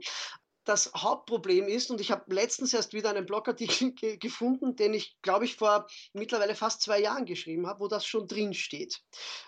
Das 0.65 0.92
Hauptproblem 0.96 1.68
ist, 1.68 1.89
und 1.89 2.01
ich 2.01 2.12
habe 2.12 2.32
letztens 2.32 2.74
erst 2.74 2.94
wieder 2.94 3.10
einen 3.10 3.25
Blogartikel 3.25 3.92
ge 3.96 4.18
gefunden, 4.18 4.75
den 4.75 4.94
ich, 4.94 5.18
glaube 5.22 5.46
ich, 5.46 5.56
vor 5.56 5.88
mittlerweile 6.13 6.56
fast 6.56 6.82
zwei 6.82 7.00
Jahren 7.00 7.25
geschrieben 7.25 7.68
habe, 7.68 7.80
wo 7.80 7.88
das 7.88 8.06
schon 8.06 8.27
drin 8.27 8.54
steht. 8.54 9.01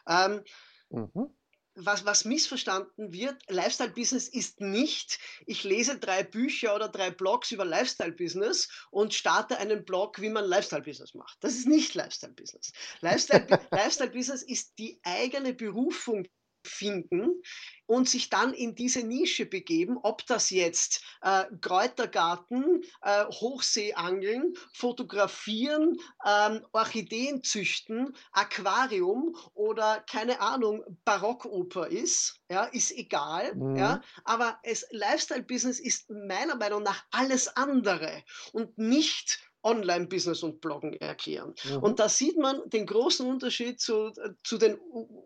Ähm, 0.08 0.44
Mhm. 0.92 1.36
Was, 1.76 2.06
was, 2.06 2.26
missverstanden 2.26 3.14
wird, 3.14 3.42
Lifestyle-Business 3.48 4.28
ist 4.28 4.60
nicht, 4.60 5.20
ich 5.46 5.64
lese 5.64 5.98
drei 5.98 6.22
Bücher 6.22 6.76
oder 6.76 6.90
drei 6.90 7.12
Blogs 7.12 7.50
über 7.52 7.64
Lifestyle-Business 7.64 8.68
und 8.92 9.14
starte 9.14 9.58
einen 9.58 9.86
Blog, 9.86 10.20
wie 10.20 10.30
man 10.30 10.44
Lifestyle-Business 10.44 11.14
macht. 11.14 11.38
Das 11.42 11.54
ist 11.54 11.68
nicht 11.68 11.96
Lifestyle-Business. 11.96 12.74
Lifestyle-Business 13.02 13.72
Lifestyle 13.72 14.44
ist 14.44 14.78
die 14.80 15.00
eigene 15.04 15.54
Berufung 15.54 16.28
finden 16.64 17.42
und 17.86 18.08
sich 18.08 18.30
dann 18.30 18.54
in 18.54 18.74
diese 18.74 19.04
Nische 19.04 19.46
begeben, 19.46 19.98
ob 20.02 20.26
das 20.26 20.50
jetzt 20.50 21.04
äh, 21.22 21.44
Kräutergarten, 21.60 22.84
äh, 23.02 23.26
Hochseeangeln, 23.26 24.54
Fotografieren, 24.74 25.98
ähm, 26.26 26.66
Orchideen 26.72 27.44
züchten, 27.44 28.16
Aquarium 28.32 29.36
oder 29.54 30.04
keine 30.10 30.40
Ahnung, 30.40 30.84
Barockoper 31.04 31.88
ist, 31.88 32.40
ja, 32.50 32.64
ist 32.66 32.92
egal, 32.92 33.56
mhm. 33.56 33.76
ja, 33.76 34.02
aber 34.24 34.58
es 34.64 34.88
Lifestyle-Business 34.92 35.80
ist 35.80 36.10
meiner 36.10 36.56
Meinung 36.56 36.84
nach 36.84 37.04
alles 37.12 37.56
andere 37.58 38.24
und 38.54 38.78
nicht 38.78 39.51
Online-Business 39.64 40.44
und 40.44 40.62
Bloggen 40.62 40.94
erklären. 40.94 41.54
Mhm. 41.64 41.78
Und 41.78 42.00
da 42.00 42.10
sieht 42.10 42.38
man 42.38 42.62
den 42.70 42.86
großen 42.86 43.28
Unterschied 43.28 43.80
zu, 43.80 44.12
zu 44.44 44.58
den 44.58 44.78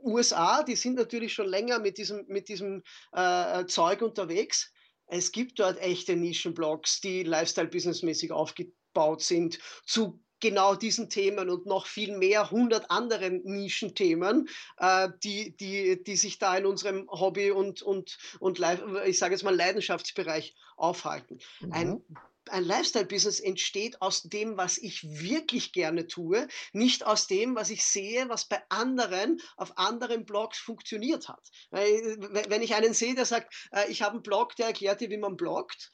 USA. 0.03 0.63
Die 0.63 0.75
sind 0.75 0.95
natürlich 0.95 1.33
schon 1.33 1.47
länger 1.47 1.79
mit 1.79 1.97
diesem, 1.97 2.25
mit 2.27 2.49
diesem 2.49 2.83
äh, 3.11 3.65
Zeug 3.65 4.01
unterwegs. 4.01 4.71
es 5.07 5.31
gibt 5.31 5.59
dort 5.59 5.79
echte 5.79 6.15
Nischenblogs, 6.15 7.01
die 7.01 7.23
Lifestyle-Business-mäßig 7.23 8.31
aufgebaut 8.31 9.21
sind, 9.21 9.59
zu 9.85 10.19
genau 10.39 10.75
diesen 10.75 11.09
Themen 11.09 11.49
und 11.49 11.65
noch 11.65 11.87
viel 11.87 12.17
mehr, 12.17 12.51
hundert 12.51 12.91
anderen 12.91 13.41
Nischenthemen, 13.43 14.47
äh, 14.77 15.09
die, 15.23 15.55
die, 15.57 16.03
die 16.03 16.15
sich 16.15 16.37
da 16.37 16.55
in 16.57 16.65
unserem 16.65 17.07
Hobby 17.09 17.51
und, 17.51 17.81
und, 17.81 18.17
und 18.39 18.59
ich 19.05 19.17
sage 19.17 19.33
jetzt 19.33 19.43
mal 19.43 19.55
Leidenschaftsbereich 19.55 20.55
aufhalten. 20.77 21.39
Mhm. 21.61 21.71
Ein 21.71 22.03
ein 22.49 22.63
Lifestyle-Business 22.63 23.39
entsteht 23.39 24.01
aus 24.01 24.23
dem, 24.23 24.57
was 24.57 24.77
ich 24.77 25.03
wirklich 25.03 25.73
gerne 25.73 26.07
tue, 26.07 26.47
nicht 26.73 27.05
aus 27.05 27.27
dem, 27.27 27.55
was 27.55 27.69
ich 27.69 27.83
sehe, 27.85 28.29
was 28.29 28.45
bei 28.45 28.61
anderen 28.69 29.41
auf 29.57 29.77
anderen 29.77 30.25
Blogs 30.25 30.57
funktioniert 30.57 31.27
hat. 31.29 31.49
Wenn 31.71 32.61
ich 32.61 32.75
einen 32.75 32.93
sehe, 32.93 33.15
der 33.15 33.25
sagt, 33.25 33.53
äh, 33.71 33.89
ich 33.89 34.01
habe 34.01 34.13
einen 34.13 34.23
Blog, 34.23 34.55
der 34.55 34.67
erklärt 34.67 35.01
dir, 35.01 35.09
wie 35.09 35.17
man 35.17 35.37
bloggt, 35.37 35.91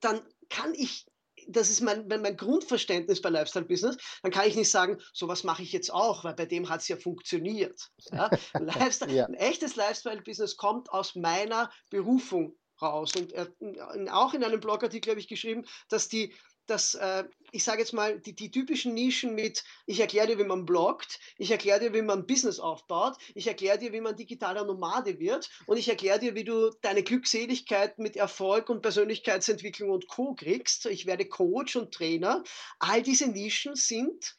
dann 0.00 0.22
kann 0.48 0.74
ich 0.74 1.06
das 1.48 1.70
ist 1.70 1.80
mein, 1.80 2.06
mein 2.06 2.36
Grundverständnis 2.36 3.20
bei 3.20 3.28
Lifestyle 3.30 3.64
Business, 3.64 3.96
dann 4.22 4.30
kann 4.30 4.46
ich 4.46 4.54
nicht 4.54 4.70
sagen, 4.70 4.98
sowas 5.12 5.42
mache 5.44 5.62
ich 5.62 5.72
jetzt 5.72 5.92
auch, 5.92 6.22
weil 6.24 6.34
bei 6.34 6.46
dem 6.46 6.68
hat 6.68 6.82
es 6.82 6.88
ja 6.88 6.96
funktioniert. 6.96 7.90
Ja? 8.12 8.30
Lifestyle, 8.54 9.12
ja. 9.12 9.26
Ein 9.26 9.34
echtes 9.34 9.74
Lifestyle 9.74 10.22
Business 10.22 10.56
kommt 10.56 10.90
aus 10.90 11.14
meiner 11.14 11.70
Berufung 11.90 12.56
raus. 12.82 13.12
Und 13.16 13.32
er, 13.32 13.48
auch 14.12 14.34
in 14.34 14.44
einem 14.44 14.60
Blogartikel 14.60 15.10
habe 15.10 15.20
ich 15.20 15.28
geschrieben, 15.28 15.64
dass 15.88 16.08
die, 16.08 16.34
dass, 16.66 16.94
äh, 16.94 17.24
ich 17.50 17.64
sage 17.64 17.80
jetzt 17.80 17.92
mal, 17.92 18.20
die, 18.20 18.34
die 18.34 18.50
typischen 18.50 18.94
Nischen 18.94 19.34
mit, 19.34 19.64
ich 19.86 20.00
erkläre 20.00 20.28
dir, 20.28 20.38
wie 20.38 20.44
man 20.44 20.64
bloggt, 20.64 21.18
ich 21.36 21.50
erkläre 21.50 21.80
dir, 21.80 21.94
wie 21.94 22.02
man 22.02 22.26
Business 22.26 22.60
aufbaut, 22.60 23.16
ich 23.34 23.46
erkläre 23.46 23.78
dir, 23.78 23.92
wie 23.92 24.00
man 24.00 24.16
digitaler 24.16 24.64
Nomade 24.64 25.18
wird 25.18 25.50
und 25.66 25.76
ich 25.76 25.88
erkläre 25.88 26.18
dir, 26.18 26.34
wie 26.34 26.44
du 26.44 26.70
deine 26.82 27.02
Glückseligkeit 27.02 27.98
mit 27.98 28.16
Erfolg 28.16 28.68
und 28.68 28.82
Persönlichkeitsentwicklung 28.82 29.90
und 29.90 30.08
Co. 30.08 30.34
kriegst. 30.34 30.86
Ich 30.86 31.06
werde 31.06 31.26
Coach 31.26 31.76
und 31.76 31.92
Trainer. 31.92 32.44
All 32.78 33.02
diese 33.02 33.28
Nischen 33.28 33.74
sind 33.74 34.36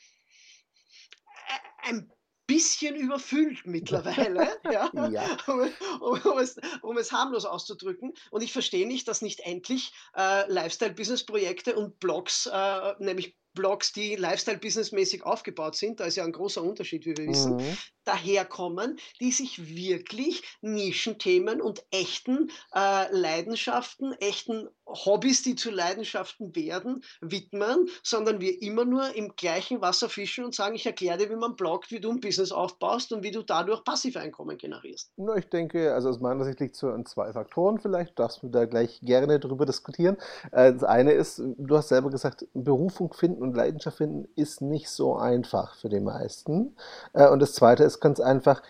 äh, 1.48 1.90
ein 1.90 2.12
bisschen 2.54 2.96
überfüllt 2.96 3.66
mittlerweile, 3.66 4.48
ja, 4.72 4.90
ja. 5.10 5.38
Um, 5.48 5.62
um, 6.00 6.22
um, 6.22 6.38
es, 6.38 6.56
um, 6.82 6.98
es, 6.98 7.12
harmlos 7.12 7.46
auszudrücken. 7.46 8.14
Und 8.30 8.44
ich 8.44 8.54
verstehe 8.54 8.88
nicht, 8.88 9.08
dass 9.08 9.24
nicht 9.24 9.40
endlich 9.40 9.92
äh, 10.16 10.48
Lifestyle-Business-Projekte 10.52 11.76
und 11.76 12.00
Blogs, 12.00 12.46
äh, 12.46 12.94
nämlich 13.00 13.36
Blogs, 13.54 13.94
die 13.94 14.16
Lifestyle-Business-mäßig 14.16 15.24
aufgebaut 15.24 15.76
sind, 15.76 16.00
da 16.00 16.06
ist 16.06 16.16
ja 16.16 16.24
ein 16.24 16.32
großer 16.32 16.64
Unterschied, 16.64 17.06
wie 17.06 17.18
wir 17.18 17.28
wissen, 17.28 17.58
mhm. 17.58 17.78
daherkommen, 18.04 18.98
die 19.20 19.32
sich 19.32 19.76
wirklich 19.76 20.44
Nischenthemen 20.62 21.62
und 21.62 21.84
echten 21.92 22.50
äh, 22.76 23.12
Leidenschaften, 23.12 24.14
echten 24.14 24.70
Hobbys, 24.86 25.44
die 25.44 25.56
zu 25.56 25.72
Leidenschaften 25.72 26.56
werden, 26.56 27.04
widmen, 27.22 27.88
sondern 28.04 28.42
wir 28.42 28.62
immer 28.62 28.86
nur 28.86 29.16
im 29.16 29.36
gleichen 29.36 29.82
Wasser 29.82 30.10
fischen 30.10 30.44
und 30.44 30.54
sagen, 30.54 30.76
ich 30.76 30.86
erkläre 30.86 31.18
dir, 31.18 31.30
wie 31.30 31.36
man 31.36 31.56
bloggt, 31.56 31.92
wie 31.92 32.00
du 32.00 32.12
ein 32.12 32.20
Business 32.20 32.52
aufbaust 32.52 33.14
und 33.14 33.24
wie 33.24 33.32
du 33.32 33.44
dadurch 33.44 33.84
Passiveinkommen 33.84 34.58
generierst. 34.58 35.12
Na, 35.18 35.36
ich 35.36 35.50
denke, 35.50 35.94
also 35.94 36.10
aus 36.10 36.20
meiner 36.20 36.44
Sicht 36.44 36.60
liegt 36.60 36.76
es 36.76 36.82
so 36.82 36.90
an 36.90 37.06
zwei 37.06 37.32
Faktoren 37.32 37.80
vielleicht, 37.80 38.20
darfst 38.20 38.44
du 38.44 38.50
da 38.50 38.66
gleich 38.66 39.00
gerne 39.02 39.40
drüber 39.40 39.66
diskutieren. 39.66 40.18
Äh, 40.52 40.74
das 40.74 40.84
eine 40.84 41.12
ist, 41.12 41.42
du 41.58 41.78
hast 41.78 41.90
selber 41.90 42.10
gesagt, 42.10 42.46
Berufung 42.54 43.14
finden 43.14 43.43
und 43.44 43.56
Leidenschaft 43.56 43.98
finden 43.98 44.28
ist 44.36 44.62
nicht 44.62 44.90
so 44.90 45.16
einfach 45.16 45.76
für 45.76 45.90
die 45.90 46.00
meisten. 46.00 46.76
Äh, 47.14 47.30
und 47.30 47.40
das 47.40 47.54
zweite 47.54 47.84
ist 47.84 48.00
ganz 48.00 48.20
einfach, 48.20 48.64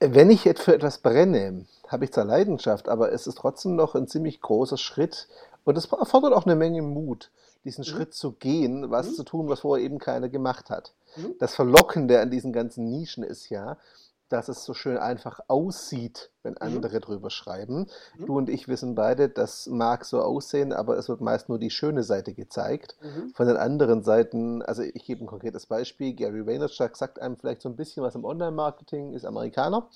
wenn 0.00 0.30
ich 0.30 0.44
jetzt 0.44 0.62
für 0.62 0.74
etwas 0.74 0.98
brenne, 0.98 1.64
habe 1.88 2.04
ich 2.04 2.12
zwar 2.12 2.24
Leidenschaft, 2.24 2.88
aber 2.88 3.12
es 3.12 3.26
ist 3.26 3.38
trotzdem 3.38 3.76
noch 3.76 3.94
ein 3.94 4.08
ziemlich 4.08 4.40
großer 4.40 4.76
Schritt 4.76 5.28
und 5.64 5.78
es 5.78 5.86
erfordert 5.86 6.34
auch 6.34 6.46
eine 6.46 6.56
Menge 6.56 6.82
Mut, 6.82 7.30
diesen 7.64 7.82
mhm. 7.82 7.88
Schritt 7.88 8.14
zu 8.14 8.32
gehen, 8.32 8.90
was 8.90 9.10
mhm. 9.10 9.14
zu 9.14 9.22
tun, 9.24 9.48
was 9.48 9.60
vorher 9.60 9.84
eben 9.84 9.98
keiner 9.98 10.28
gemacht 10.28 10.68
hat. 10.68 10.92
Mhm. 11.16 11.34
Das 11.38 11.54
Verlockende 11.54 12.20
an 12.20 12.30
diesen 12.30 12.52
ganzen 12.52 12.88
Nischen 12.90 13.24
ist 13.24 13.48
ja, 13.48 13.78
dass 14.28 14.48
es 14.48 14.64
so 14.64 14.74
schön 14.74 14.98
einfach 14.98 15.40
aussieht, 15.48 16.30
wenn 16.42 16.52
mhm. 16.52 16.58
andere 16.60 16.96
mhm. 16.96 17.00
drüber 17.00 17.30
schreiben. 17.30 17.86
Mhm. 18.18 18.26
Du 18.26 18.36
und 18.36 18.50
ich 18.50 18.68
wissen 18.68 18.94
beide, 18.94 19.28
das 19.28 19.66
mag 19.66 20.04
so 20.04 20.20
aussehen, 20.20 20.72
aber 20.72 20.96
es 20.96 21.08
wird 21.08 21.20
meist 21.20 21.48
nur 21.48 21.58
die 21.58 21.70
schöne 21.70 22.02
Seite 22.02 22.34
gezeigt. 22.34 22.96
Mhm. 23.02 23.30
Von 23.30 23.46
den 23.46 23.56
anderen 23.56 24.02
Seiten, 24.02 24.62
also 24.62 24.82
ich 24.82 25.04
gebe 25.04 25.24
ein 25.24 25.28
konkretes 25.28 25.66
Beispiel, 25.66 26.14
Gary 26.14 26.46
Vaynerchuk 26.46 26.96
sagt 26.96 27.20
einem 27.20 27.36
vielleicht 27.36 27.62
so 27.62 27.68
ein 27.68 27.76
bisschen 27.76 28.02
was 28.02 28.14
im 28.14 28.24
Online-Marketing, 28.24 29.12
ist 29.12 29.24
Amerikaner, 29.24 29.88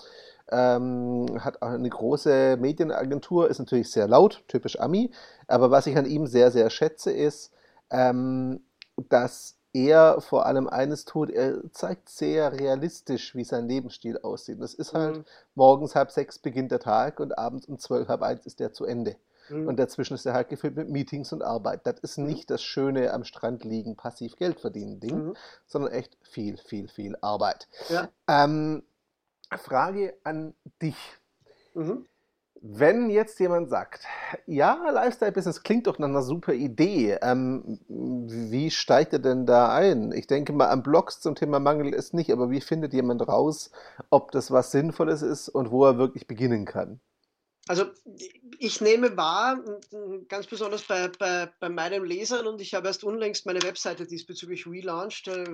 ähm, 0.50 1.26
hat 1.40 1.62
auch 1.62 1.68
eine 1.68 1.88
große 1.88 2.56
Medienagentur, 2.60 3.48
ist 3.48 3.58
natürlich 3.58 3.90
sehr 3.90 4.08
laut, 4.08 4.42
typisch 4.48 4.78
Ami, 4.78 5.10
aber 5.46 5.70
was 5.70 5.86
ich 5.86 5.96
an 5.96 6.06
ihm 6.06 6.26
sehr, 6.26 6.50
sehr 6.50 6.70
schätze, 6.70 7.12
ist, 7.12 7.52
ähm, 7.90 8.60
dass 9.08 9.59
er 9.72 10.20
vor 10.20 10.46
allem 10.46 10.68
eines 10.68 11.04
tut, 11.04 11.30
er 11.30 11.60
zeigt 11.72 12.08
sehr 12.08 12.52
realistisch, 12.52 13.34
wie 13.34 13.44
sein 13.44 13.68
Lebensstil 13.68 14.18
aussieht. 14.18 14.60
Das 14.60 14.74
ist 14.74 14.94
halt, 14.94 15.18
mhm. 15.18 15.24
morgens 15.54 15.94
halb 15.94 16.10
sechs 16.10 16.38
beginnt 16.38 16.72
der 16.72 16.80
Tag 16.80 17.20
und 17.20 17.38
abends 17.38 17.66
um 17.66 17.78
zwölf, 17.78 18.08
halb 18.08 18.22
eins 18.22 18.46
ist 18.46 18.60
der 18.60 18.72
zu 18.72 18.84
Ende. 18.84 19.16
Mhm. 19.48 19.68
Und 19.68 19.78
dazwischen 19.78 20.14
ist 20.14 20.26
er 20.26 20.34
halt 20.34 20.48
gefüllt 20.48 20.76
mit 20.76 20.88
Meetings 20.88 21.32
und 21.32 21.42
Arbeit. 21.42 21.86
Das 21.86 21.98
ist 22.00 22.18
mhm. 22.18 22.26
nicht 22.26 22.50
das 22.50 22.62
schöne 22.62 23.12
am 23.12 23.24
Strand 23.24 23.64
liegen, 23.64 23.96
passiv 23.96 24.36
Geld 24.36 24.60
verdienen 24.60 25.00
Ding, 25.00 25.26
mhm. 25.28 25.36
sondern 25.66 25.92
echt 25.92 26.16
viel, 26.22 26.56
viel, 26.56 26.88
viel 26.88 27.16
Arbeit. 27.20 27.68
Ja. 27.88 28.08
Ähm, 28.28 28.82
Frage 29.56 30.14
an 30.24 30.54
dich. 30.80 30.96
Mhm. 31.74 32.06
Wenn 32.62 33.08
jetzt 33.08 33.40
jemand 33.40 33.70
sagt, 33.70 34.04
ja, 34.46 34.90
Lifestyle-Business 34.90 35.62
klingt 35.62 35.86
doch 35.86 35.98
nach 35.98 36.08
einer 36.08 36.20
super 36.20 36.52
Idee, 36.52 37.16
ähm, 37.22 37.78
wie 37.88 38.70
steigt 38.70 39.14
er 39.14 39.18
denn 39.18 39.46
da 39.46 39.74
ein? 39.74 40.12
Ich 40.12 40.26
denke 40.26 40.52
mal, 40.52 40.68
am 40.68 40.82
Blogs 40.82 41.20
zum 41.20 41.34
Thema 41.34 41.58
Mangel 41.58 41.94
ist 41.94 42.12
nicht, 42.12 42.30
aber 42.30 42.50
wie 42.50 42.60
findet 42.60 42.92
jemand 42.92 43.26
raus, 43.26 43.70
ob 44.10 44.30
das 44.32 44.50
was 44.50 44.72
Sinnvolles 44.72 45.22
ist 45.22 45.48
und 45.48 45.70
wo 45.70 45.86
er 45.86 45.96
wirklich 45.96 46.26
beginnen 46.26 46.66
kann? 46.66 47.00
Also 47.70 47.84
ich 48.58 48.80
nehme 48.80 49.16
wahr, 49.16 49.62
ganz 50.26 50.48
besonders 50.48 50.82
bei, 50.82 51.06
bei, 51.06 51.46
bei 51.60 51.68
meinen 51.68 52.04
Lesern, 52.04 52.48
und 52.48 52.60
ich 52.60 52.74
habe 52.74 52.88
erst 52.88 53.04
unlängst 53.04 53.46
meine 53.46 53.62
Webseite 53.62 54.08
diesbezüglich 54.08 54.66
relaunched, 54.66 55.28
äh, 55.28 55.44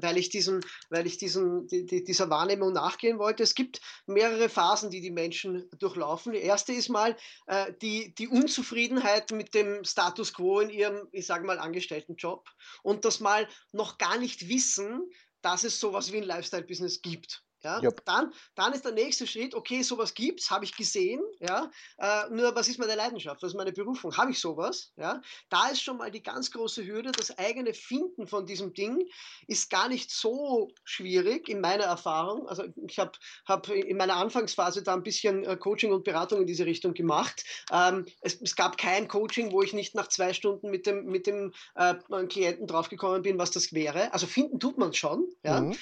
weil 0.00 0.16
ich, 0.16 0.28
diesen, 0.28 0.64
weil 0.90 1.04
ich 1.08 1.18
diesen, 1.18 1.66
die, 1.66 1.84
die, 1.84 2.04
dieser 2.04 2.30
Wahrnehmung 2.30 2.72
nachgehen 2.72 3.18
wollte. 3.18 3.42
Es 3.42 3.56
gibt 3.56 3.80
mehrere 4.06 4.48
Phasen, 4.48 4.90
die 4.90 5.00
die 5.00 5.10
Menschen 5.10 5.68
durchlaufen. 5.80 6.32
Die 6.32 6.38
erste 6.38 6.72
ist 6.72 6.90
mal 6.90 7.16
äh, 7.48 7.72
die, 7.82 8.14
die 8.14 8.28
Unzufriedenheit 8.28 9.32
mit 9.32 9.52
dem 9.52 9.82
Status 9.82 10.32
quo 10.32 10.60
in 10.60 10.70
ihrem, 10.70 11.08
ich 11.10 11.26
sage 11.26 11.44
mal, 11.44 11.58
Angestelltenjob 11.58 12.48
und 12.84 13.04
das 13.04 13.18
mal 13.18 13.48
noch 13.72 13.98
gar 13.98 14.16
nicht 14.16 14.48
wissen, 14.48 15.10
dass 15.42 15.64
es 15.64 15.80
sowas 15.80 16.12
wie 16.12 16.18
ein 16.18 16.22
Lifestyle-Business 16.22 17.02
gibt. 17.02 17.43
Ja, 17.64 17.80
yep. 17.82 18.04
dann, 18.04 18.32
dann 18.54 18.74
ist 18.74 18.84
der 18.84 18.92
nächste 18.92 19.26
Schritt, 19.26 19.54
okay, 19.54 19.82
sowas 19.82 20.12
gibt 20.12 20.40
es, 20.40 20.50
habe 20.50 20.66
ich 20.66 20.76
gesehen, 20.76 21.22
ja, 21.40 21.70
äh, 21.96 22.28
nur 22.28 22.54
was 22.54 22.68
ist 22.68 22.78
meine 22.78 22.94
Leidenschaft, 22.94 23.42
was 23.42 23.52
ist 23.52 23.56
meine 23.56 23.72
Berufung, 23.72 24.14
habe 24.14 24.32
ich 24.32 24.38
sowas, 24.38 24.92
ja, 24.96 25.22
da 25.48 25.68
ist 25.68 25.82
schon 25.82 25.96
mal 25.96 26.10
die 26.10 26.22
ganz 26.22 26.50
große 26.50 26.84
Hürde, 26.84 27.10
das 27.12 27.36
eigene 27.38 27.72
Finden 27.72 28.26
von 28.26 28.44
diesem 28.44 28.74
Ding 28.74 29.08
ist 29.46 29.70
gar 29.70 29.88
nicht 29.88 30.10
so 30.10 30.70
schwierig 30.84 31.48
in 31.48 31.62
meiner 31.62 31.84
Erfahrung, 31.84 32.46
also 32.46 32.64
ich 32.86 32.98
habe 32.98 33.12
hab 33.46 33.66
in 33.70 33.96
meiner 33.96 34.16
Anfangsphase 34.16 34.82
da 34.82 34.92
ein 34.92 35.02
bisschen 35.02 35.44
äh, 35.44 35.56
Coaching 35.56 35.90
und 35.90 36.04
Beratung 36.04 36.42
in 36.42 36.46
diese 36.46 36.66
Richtung 36.66 36.92
gemacht, 36.92 37.44
ähm, 37.72 38.04
es, 38.20 38.38
es, 38.42 38.56
gab 38.56 38.76
kein 38.76 39.08
Coaching, 39.08 39.52
wo 39.52 39.62
ich 39.62 39.72
nicht 39.72 39.94
nach 39.94 40.08
zwei 40.08 40.34
Stunden 40.34 40.70
mit 40.70 40.86
dem, 40.86 41.06
mit 41.06 41.26
dem 41.26 41.54
äh, 41.76 41.94
Klienten 42.28 42.66
draufgekommen 42.66 43.22
bin, 43.22 43.38
was 43.38 43.52
das 43.52 43.72
wäre, 43.72 44.12
also 44.12 44.26
finden 44.26 44.60
tut 44.60 44.76
man 44.76 44.92
schon, 44.92 45.26
ja, 45.42 45.62
mhm. 45.62 45.74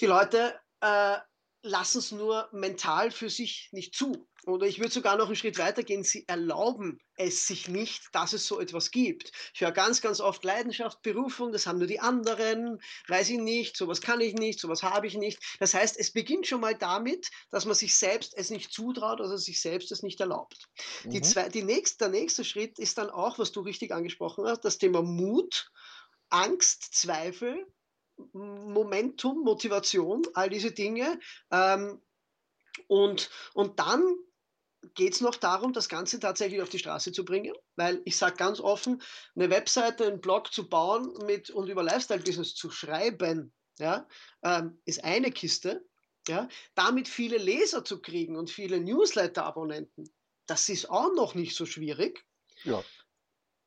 die 0.00 0.06
Leute 0.06 0.58
äh, 0.80 1.18
lassen 1.62 1.98
es 1.98 2.12
nur 2.12 2.48
mental 2.52 3.10
für 3.10 3.28
sich 3.28 3.68
nicht 3.72 3.94
zu. 3.94 4.26
Oder 4.46 4.66
ich 4.66 4.78
würde 4.78 4.92
sogar 4.92 5.18
noch 5.18 5.26
einen 5.26 5.36
Schritt 5.36 5.58
weiter 5.58 5.82
gehen, 5.82 6.02
sie 6.02 6.26
erlauben 6.26 6.98
es 7.16 7.46
sich 7.46 7.68
nicht, 7.68 8.08
dass 8.12 8.32
es 8.32 8.46
so 8.46 8.58
etwas 8.58 8.90
gibt. 8.90 9.30
Ich 9.52 9.60
höre 9.60 9.72
ganz, 9.72 10.00
ganz 10.00 10.20
oft 10.20 10.42
Leidenschaft, 10.42 11.02
Berufung, 11.02 11.52
das 11.52 11.66
haben 11.66 11.78
nur 11.78 11.86
die 11.86 12.00
anderen, 12.00 12.80
weiß 13.08 13.28
ich 13.28 13.38
nicht, 13.38 13.76
sowas 13.76 14.00
kann 14.00 14.22
ich 14.22 14.32
nicht, 14.32 14.58
sowas 14.58 14.82
habe 14.82 15.06
ich 15.06 15.14
nicht. 15.18 15.38
Das 15.58 15.74
heißt, 15.74 15.98
es 15.98 16.12
beginnt 16.12 16.46
schon 16.46 16.62
mal 16.62 16.74
damit, 16.74 17.28
dass 17.50 17.66
man 17.66 17.74
sich 17.74 17.94
selbst 17.94 18.32
es 18.34 18.48
nicht 18.48 18.72
zutraut 18.72 19.20
oder 19.20 19.36
sich 19.36 19.60
selbst 19.60 19.92
es 19.92 20.02
nicht 20.02 20.20
erlaubt. 20.20 20.68
Mhm. 21.04 21.10
Die 21.10 21.20
zwei, 21.20 21.50
die 21.50 21.62
nächste, 21.62 21.98
der 21.98 22.08
nächste 22.08 22.44
Schritt 22.44 22.78
ist 22.78 22.96
dann 22.96 23.10
auch, 23.10 23.38
was 23.38 23.52
du 23.52 23.60
richtig 23.60 23.92
angesprochen 23.92 24.46
hast, 24.46 24.64
das 24.64 24.78
Thema 24.78 25.02
Mut, 25.02 25.70
Angst, 26.30 26.94
Zweifel, 26.94 27.66
Momentum, 28.32 29.42
Motivation, 29.42 30.22
all 30.34 30.50
diese 30.50 30.72
Dinge. 30.72 31.18
Ähm, 31.50 32.00
und, 32.86 33.30
und 33.54 33.78
dann 33.78 34.02
geht 34.94 35.14
es 35.14 35.20
noch 35.20 35.36
darum, 35.36 35.72
das 35.72 35.88
Ganze 35.88 36.20
tatsächlich 36.20 36.62
auf 36.62 36.68
die 36.68 36.78
Straße 36.78 37.12
zu 37.12 37.24
bringen, 37.24 37.54
weil 37.76 38.00
ich 38.04 38.16
sage 38.16 38.36
ganz 38.36 38.60
offen, 38.60 39.02
eine 39.34 39.50
Webseite, 39.50 40.06
einen 40.06 40.20
Blog 40.20 40.52
zu 40.52 40.68
bauen 40.68 41.12
mit, 41.26 41.50
und 41.50 41.68
über 41.68 41.82
Lifestyle-Business 41.82 42.54
zu 42.54 42.70
schreiben, 42.70 43.52
ja, 43.78 44.06
ähm, 44.42 44.80
ist 44.84 45.04
eine 45.04 45.30
Kiste. 45.30 45.84
Ja, 46.28 46.48
damit 46.74 47.08
viele 47.08 47.38
Leser 47.38 47.82
zu 47.82 48.02
kriegen 48.02 48.36
und 48.36 48.50
viele 48.50 48.78
Newsletter-Abonnenten, 48.78 50.04
das 50.46 50.68
ist 50.68 50.90
auch 50.90 51.14
noch 51.14 51.34
nicht 51.34 51.56
so 51.56 51.64
schwierig. 51.64 52.26
Ja. 52.62 52.84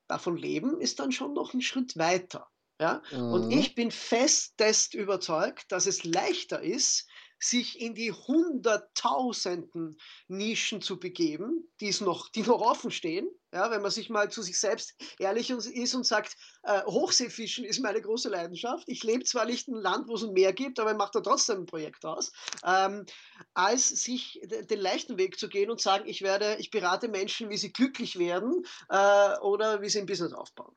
Davon 0.07 0.37
leben 0.37 0.79
ist 0.79 0.99
dann 0.99 1.11
schon 1.11 1.33
noch 1.33 1.53
ein 1.53 1.61
Schritt 1.61 1.97
weiter. 1.97 2.52
Ja? 2.79 3.01
Und 3.29 3.45
Mhm. 3.45 3.51
ich 3.51 3.75
bin 3.75 3.91
festest 3.91 4.93
überzeugt, 4.93 5.71
dass 5.71 5.85
es 5.85 6.03
leichter 6.03 6.61
ist, 6.61 7.07
sich 7.39 7.79
in 7.81 7.93
die 7.93 8.11
hunderttausenden 8.11 9.97
Nischen 10.27 10.81
zu 10.81 10.97
begeben, 10.97 11.73
die 11.81 11.89
es 11.89 11.99
noch, 11.99 12.29
die 12.29 12.41
noch 12.41 12.61
offen 12.61 12.89
stehen. 12.89 13.27
Ja, 13.53 13.69
wenn 13.69 13.81
man 13.81 13.91
sich 13.91 14.09
mal 14.09 14.31
zu 14.31 14.41
sich 14.41 14.59
selbst 14.59 14.95
ehrlich 15.19 15.49
ist 15.49 15.93
und 15.93 16.05
sagt, 16.05 16.35
äh, 16.63 16.81
Hochseefischen 16.85 17.65
ist 17.65 17.81
meine 17.81 18.01
große 18.01 18.29
Leidenschaft. 18.29 18.85
Ich 18.87 19.03
lebe 19.03 19.25
zwar 19.25 19.45
nicht 19.45 19.67
in 19.67 19.75
einem 19.75 19.83
Land, 19.83 20.07
wo 20.07 20.15
es 20.15 20.23
ein 20.23 20.33
Meer 20.33 20.53
gibt, 20.53 20.79
aber 20.79 20.91
ich 20.91 20.97
mache 20.97 21.11
da 21.13 21.21
trotzdem 21.21 21.59
ein 21.59 21.65
Projekt 21.65 22.05
aus, 22.05 22.31
ähm, 22.65 23.05
als 23.53 23.89
sich 23.89 24.39
den 24.49 24.79
leichten 24.79 25.17
Weg 25.17 25.37
zu 25.37 25.49
gehen 25.49 25.69
und 25.69 25.81
sagen, 25.81 26.07
ich 26.07 26.21
werde, 26.21 26.55
ich 26.59 26.71
berate 26.71 27.09
Menschen, 27.09 27.49
wie 27.49 27.57
sie 27.57 27.73
glücklich 27.73 28.17
werden 28.17 28.63
äh, 28.89 29.37
oder 29.39 29.81
wie 29.81 29.89
sie 29.89 29.99
ein 29.99 30.05
Business 30.07 30.33
aufbauen. 30.33 30.75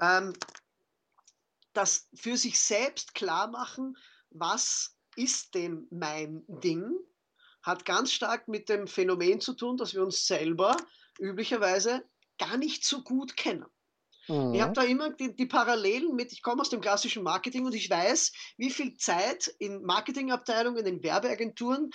Ähm, 0.00 0.34
das 1.72 2.08
für 2.14 2.36
sich 2.36 2.60
selbst 2.60 3.14
klar 3.14 3.48
machen, 3.48 3.96
was 4.30 4.96
ist 5.16 5.54
denn 5.54 5.86
mein 5.90 6.44
Ding, 6.48 6.92
hat 7.62 7.84
ganz 7.84 8.12
stark 8.12 8.48
mit 8.48 8.68
dem 8.68 8.86
Phänomen 8.86 9.40
zu 9.40 9.54
tun, 9.54 9.76
dass 9.76 9.94
wir 9.94 10.02
uns 10.02 10.26
selber 10.26 10.76
üblicherweise 11.18 12.04
gar 12.38 12.56
nicht 12.56 12.84
so 12.84 13.02
gut 13.02 13.36
kennen. 13.36 13.66
Mhm. 14.28 14.54
Ich 14.54 14.60
habe 14.60 14.72
da 14.72 14.82
immer 14.82 15.10
die, 15.10 15.34
die, 15.34 15.46
Parallelen 15.46 16.14
mit, 16.14 16.32
ich 16.32 16.42
komme 16.42 16.62
aus 16.62 16.70
dem 16.70 16.80
klassischen 16.80 17.22
Marketing 17.22 17.66
und 17.66 17.74
ich 17.74 17.90
weiß, 17.90 18.32
wie 18.56 18.70
viel 18.70 18.96
Zeit 18.96 19.48
in 19.58 19.82
Marketingabteilungen, 19.82 20.86
in 20.86 21.02
Werbeagenturen 21.02 21.90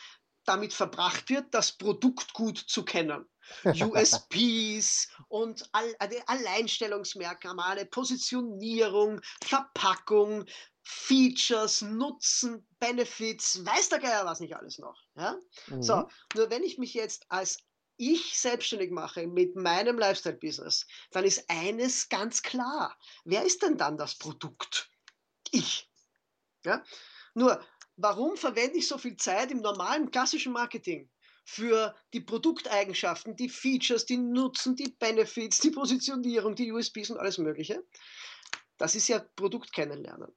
damit 0.48 0.74
verbracht 0.74 1.30
wird, 1.30 1.54
das 1.54 1.74
Produkt 1.74 2.34
gut 2.34 2.58
zu 2.58 2.84
kennen. 2.84 3.28
USPs 3.66 5.08
und 5.30 5.70
Alleinstellungsmerkmale, 5.72 7.86
Positionierung, 7.86 9.22
Verpackung, 9.44 10.46
Features, 10.84 11.82
Nutzen, 11.82 12.66
Benefits, 12.80 13.66
weiß 13.66 13.90
der 13.90 14.00
Geier 14.00 14.26
was 14.26 14.40
nicht 14.40 14.56
alles 14.56 14.80
noch. 14.80 14.98
Ja? 15.16 15.38
Mhm. 15.68 15.84
So, 15.84 16.08
nur 16.36 16.50
wenn 16.50 16.64
ich 16.64 16.78
mich 16.78 16.94
jetzt 16.94 17.26
als 17.30 17.58
ich 17.98 18.38
selbstständig 18.38 18.92
mache 18.92 19.28
mit 19.28 19.56
meinem 19.56 19.98
Lifestyle-Business, 19.98 20.86
dann 21.12 21.26
ist 21.26 21.50
eines 21.50 22.10
ganz 22.10 22.44
klar. 22.44 22.98
Wer 23.26 23.44
ist 23.44 23.64
denn 23.64 23.78
dann 23.78 23.98
das 23.98 24.16
Produkt? 24.16 24.90
Ich. 25.52 25.90
Ja? 26.64 26.84
Nur, 27.34 27.60
warum 27.98 28.38
verwende 28.38 28.78
ich 28.78 28.88
so 28.88 28.98
viel 28.98 29.18
Zeit 29.18 29.52
im 29.52 29.62
normalen 29.62 30.10
klassischen 30.12 30.54
Marketing? 30.54 31.10
für 31.50 31.96
die 32.14 32.20
Produkteigenschaften, 32.20 33.38
die 33.38 33.48
Features, 33.48 34.06
die 34.06 34.18
Nutzen, 34.18 34.76
die 34.76 34.90
Benefits, 35.00 35.60
die 35.60 35.72
Positionierung, 35.72 36.56
die 36.56 36.74
USPs 36.74 37.10
und 37.10 37.20
alles 37.20 37.38
Mögliche. 37.38 37.82
Das 38.78 38.96
ist 38.96 39.08
ja 39.08 39.20
Produkt 39.38 39.72
kennenlernen. 39.72 40.36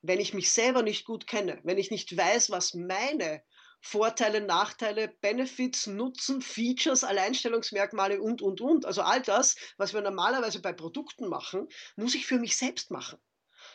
Wenn 0.00 0.18
ich 0.18 0.32
mich 0.32 0.50
selber 0.50 0.82
nicht 0.82 1.04
gut 1.04 1.26
kenne, 1.26 1.60
wenn 1.64 1.76
ich 1.76 1.90
nicht 1.90 2.16
weiß, 2.16 2.50
was 2.50 2.72
meine 2.72 3.42
Vorteile, 3.82 4.40
Nachteile, 4.40 5.08
Benefits, 5.20 5.86
Nutzen, 5.88 6.40
Features, 6.40 7.04
Alleinstellungsmerkmale 7.04 8.22
und, 8.22 8.40
und, 8.40 8.62
und, 8.62 8.86
also 8.86 9.02
all 9.02 9.20
das, 9.20 9.56
was 9.76 9.92
wir 9.92 10.00
normalerweise 10.00 10.62
bei 10.62 10.72
Produkten 10.72 11.28
machen, 11.28 11.68
muss 11.96 12.14
ich 12.14 12.26
für 12.26 12.38
mich 12.38 12.56
selbst 12.56 12.90
machen. 12.90 13.18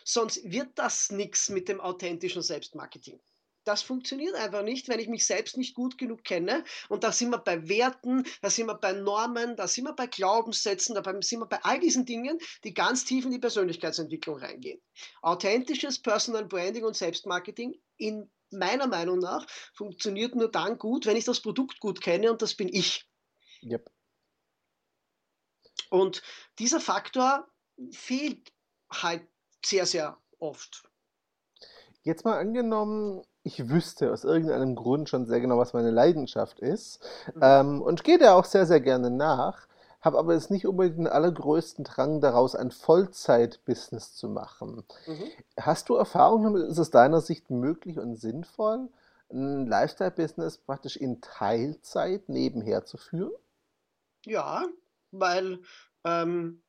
Sonst 0.06 0.42
wird 0.44 0.70
das 0.76 1.12
nichts 1.12 1.50
mit 1.50 1.68
dem 1.68 1.80
authentischen 1.80 2.42
Selbstmarketing. 2.42 3.20
Das 3.64 3.84
funktioniert 3.84 4.34
einfach 4.36 4.64
nicht, 4.64 4.88
wenn 4.90 5.00
ich 5.00 5.08
mich 5.08 5.26
selbst 5.26 5.56
nicht 5.56 5.76
gut 5.76 5.98
genug 5.98 6.24
kenne. 6.24 6.64
Und 6.90 7.04
da 7.04 7.12
sind 7.12 7.30
wir 7.30 7.38
bei 7.38 7.68
Werten, 7.70 8.26
da 8.42 8.50
sind 8.50 8.66
wir 8.66 8.76
bei 8.76 8.92
Normen, 8.92 9.56
da 9.56 9.68
sind 9.68 9.84
wir 9.86 9.94
bei 9.94 10.08
Glaubenssätzen, 10.08 10.96
da 10.96 11.04
sind 11.22 11.40
wir 11.40 11.46
bei 11.46 11.64
all 11.64 11.80
diesen 11.80 12.06
Dingen, 12.06 12.40
die 12.64 12.74
ganz 12.74 13.06
tief 13.06 13.26
in 13.26 13.32
die 13.32 13.40
Persönlichkeitsentwicklung 13.40 14.38
reingehen. 14.38 14.82
Authentisches 15.22 16.02
Personal 16.02 16.46
Branding 16.46 16.86
und 16.86 16.98
Selbstmarketing 16.98 17.80
in 17.98 18.32
meiner 18.50 18.88
Meinung 18.88 19.20
nach 19.20 19.46
funktioniert 19.74 20.36
nur 20.36 20.50
dann 20.50 20.78
gut, 20.78 21.06
wenn 21.06 21.16
ich 21.16 21.26
das 21.26 21.40
Produkt 21.40 21.80
gut 21.80 22.02
kenne 22.02 22.32
und 22.32 22.42
das 22.42 22.56
bin 22.56 22.68
ich. 22.68 23.08
Yep. 23.64 23.92
Und 25.90 26.24
dieser 26.58 26.80
Faktor 26.80 27.48
fehlt 27.92 28.52
halt 28.92 29.28
sehr, 29.66 29.86
sehr 29.86 30.18
oft. 30.40 30.84
Jetzt 32.04 32.26
mal 32.26 32.40
angenommen, 32.40 33.24
ich 33.44 33.70
wüsste 33.70 34.12
aus 34.12 34.24
irgendeinem 34.24 34.76
Grund 34.76 35.10
schon 35.10 35.26
sehr 35.26 35.40
genau, 35.40 35.58
was 35.58 35.74
meine 35.74 35.92
Leidenschaft 35.92 36.60
ist. 36.60 37.00
Mhm. 37.36 37.42
Ähm, 37.42 37.82
und 37.82 38.04
gehe 38.04 38.18
der 38.18 38.36
auch 38.36 38.46
sehr, 38.46 38.66
sehr 38.66 38.82
gerne 38.82 39.12
nach, 39.12 39.68
habe 40.02 40.18
aber 40.18 40.34
jetzt 40.34 40.50
nicht 40.50 40.66
unbedingt 40.66 40.98
den 40.98 41.08
allergrößten 41.08 41.84
Drang 41.84 42.22
daraus, 42.22 42.56
ein 42.56 42.72
Vollzeit-Business 42.72 44.16
zu 44.16 44.30
machen. 44.30 44.84
Mhm. 45.06 45.30
Hast 45.60 45.90
du 45.90 45.96
Erfahrung 45.96 46.44
damit? 46.44 46.64
Ist 46.64 46.80
es 46.80 46.90
deiner 46.90 47.22
Sicht 47.22 47.52
möglich 47.52 48.00
und 48.00 48.16
sinnvoll, 48.16 48.90
ein 49.32 49.68
Lifestyle-Business 49.68 50.58
praktisch 50.58 50.98
in 50.98 51.22
Teilzeit 51.22 52.30
nebenher 52.30 52.86
zu 52.86 52.98
führen? 52.98 53.32
Ja, 54.26 54.66
weil 55.12 55.60
ähm, 56.04 56.62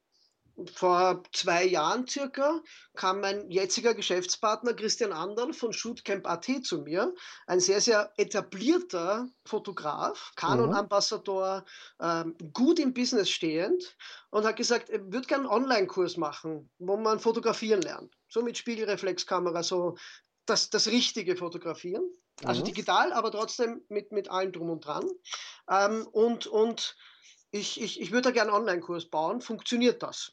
vor 0.75 1.23
zwei 1.33 1.65
Jahren 1.65 2.07
circa 2.07 2.61
kam 2.95 3.21
mein 3.21 3.51
jetziger 3.51 3.95
Geschäftspartner 3.95 4.75
Christian 4.75 5.13
Anderl 5.13 5.53
von 5.53 5.73
Shootcamp.at 5.73 6.65
zu 6.65 6.79
mir, 6.83 7.15
ein 7.47 7.61
sehr, 7.61 7.81
sehr 7.81 8.13
etablierter 8.17 9.29
Fotograf, 9.45 10.33
Canon-Ambassador, 10.37 11.65
mhm. 11.99 12.07
ähm, 12.07 12.53
gut 12.53 12.79
im 12.79 12.93
Business 12.93 13.31
stehend 13.31 13.97
und 14.31 14.45
hat 14.45 14.57
gesagt, 14.57 14.91
er 14.91 15.01
würde 15.13 15.27
gerne 15.27 15.51
einen 15.51 15.65
Online-Kurs 15.65 16.17
machen, 16.17 16.71
wo 16.79 16.97
man 16.97 17.19
fotografieren 17.19 17.83
lernt. 17.83 18.13
So 18.29 18.43
mit 18.43 18.59
Spiegelreflexkamera, 18.59 19.63
so 19.63 19.97
das, 20.47 20.71
das 20.71 20.89
richtige 20.89 21.37
Fotografieren. 21.37 22.03
Also 22.45 22.63
mhm. 22.63 22.67
digital, 22.67 23.13
aber 23.13 23.31
trotzdem 23.31 23.83
mit, 23.89 24.13
mit 24.13 24.31
allem 24.31 24.53
drum 24.53 24.71
und 24.71 24.85
dran. 24.85 25.09
Ähm, 25.71 26.07
und 26.09 26.47
und 26.47 26.97
ich, 27.53 27.81
ich, 27.81 28.01
ich 28.01 28.11
würde 28.11 28.23
da 28.23 28.31
gerne 28.31 28.51
einen 28.53 28.61
Online-Kurs 28.63 29.07
bauen. 29.07 29.41
Funktioniert 29.41 30.03
das? 30.03 30.33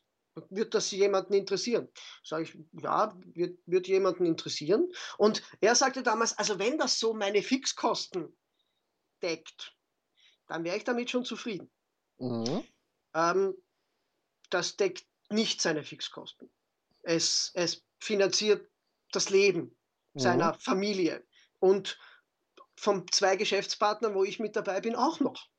Wird 0.49 0.73
das 0.73 0.91
jemanden 0.91 1.34
interessieren? 1.34 1.89
Sage 2.23 2.43
ich, 2.43 2.58
ja, 2.82 3.13
wird, 3.34 3.60
wird 3.65 3.88
jemanden 3.88 4.25
interessieren. 4.25 4.91
Und 5.17 5.43
er 5.62 5.75
sagte 5.75 6.04
damals, 6.04 6.38
also 6.38 6.60
wenn 6.60 6.78
das 6.78 6.99
so 6.99 7.13
meine 7.13 7.41
Fixkosten 7.41 8.36
deckt, 9.21 9.75
dann 10.47 10.63
wäre 10.63 10.78
ich 10.78 10.84
damit 10.84 11.10
schon 11.10 11.25
zufrieden. 11.25 11.71
Mhm. 12.17 12.63
Ähm, 13.13 13.54
das 14.49 14.75
deckt 14.78 15.06
nicht 15.30 15.62
seine 15.62 15.84
Fixkosten. 15.84 16.49
Es, 17.04 17.52
es 17.54 17.86
finanziert 17.99 18.69
das 19.12 19.30
Leben 19.30 19.78
mhm. 20.13 20.19
seiner 20.19 20.54
Familie 20.56 21.25
und 21.60 21.99
von 22.75 23.06
zwei 23.12 23.36
Geschäftspartnern, 23.36 24.15
wo 24.15 24.23
ich 24.23 24.39
mit 24.39 24.56
dabei 24.56 24.80
bin, 24.82 24.95
auch 24.95 25.19
noch. 25.19 25.49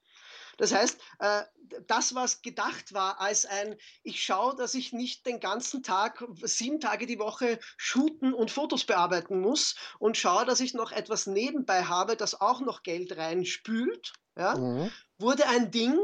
Das 0.60 0.74
heißt, 0.74 1.00
äh, 1.20 1.42
das, 1.86 2.14
was 2.14 2.42
gedacht 2.42 2.92
war 2.92 3.18
als 3.18 3.46
ein, 3.46 3.76
ich 4.02 4.22
schaue, 4.22 4.54
dass 4.56 4.74
ich 4.74 4.92
nicht 4.92 5.24
den 5.24 5.40
ganzen 5.40 5.82
Tag, 5.82 6.22
sieben 6.42 6.80
Tage 6.80 7.06
die 7.06 7.18
Woche 7.18 7.58
shooten 7.78 8.34
und 8.34 8.50
Fotos 8.50 8.84
bearbeiten 8.84 9.40
muss 9.40 9.74
und 9.98 10.18
schaue, 10.18 10.44
dass 10.44 10.60
ich 10.60 10.74
noch 10.74 10.92
etwas 10.92 11.26
nebenbei 11.26 11.84
habe, 11.84 12.14
das 12.14 12.38
auch 12.42 12.60
noch 12.60 12.82
Geld 12.82 13.16
reinspült, 13.16 14.12
ja, 14.36 14.54
mhm. 14.54 14.92
wurde 15.18 15.48
ein 15.48 15.70
Ding, 15.70 15.98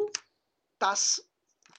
das, 0.79 1.29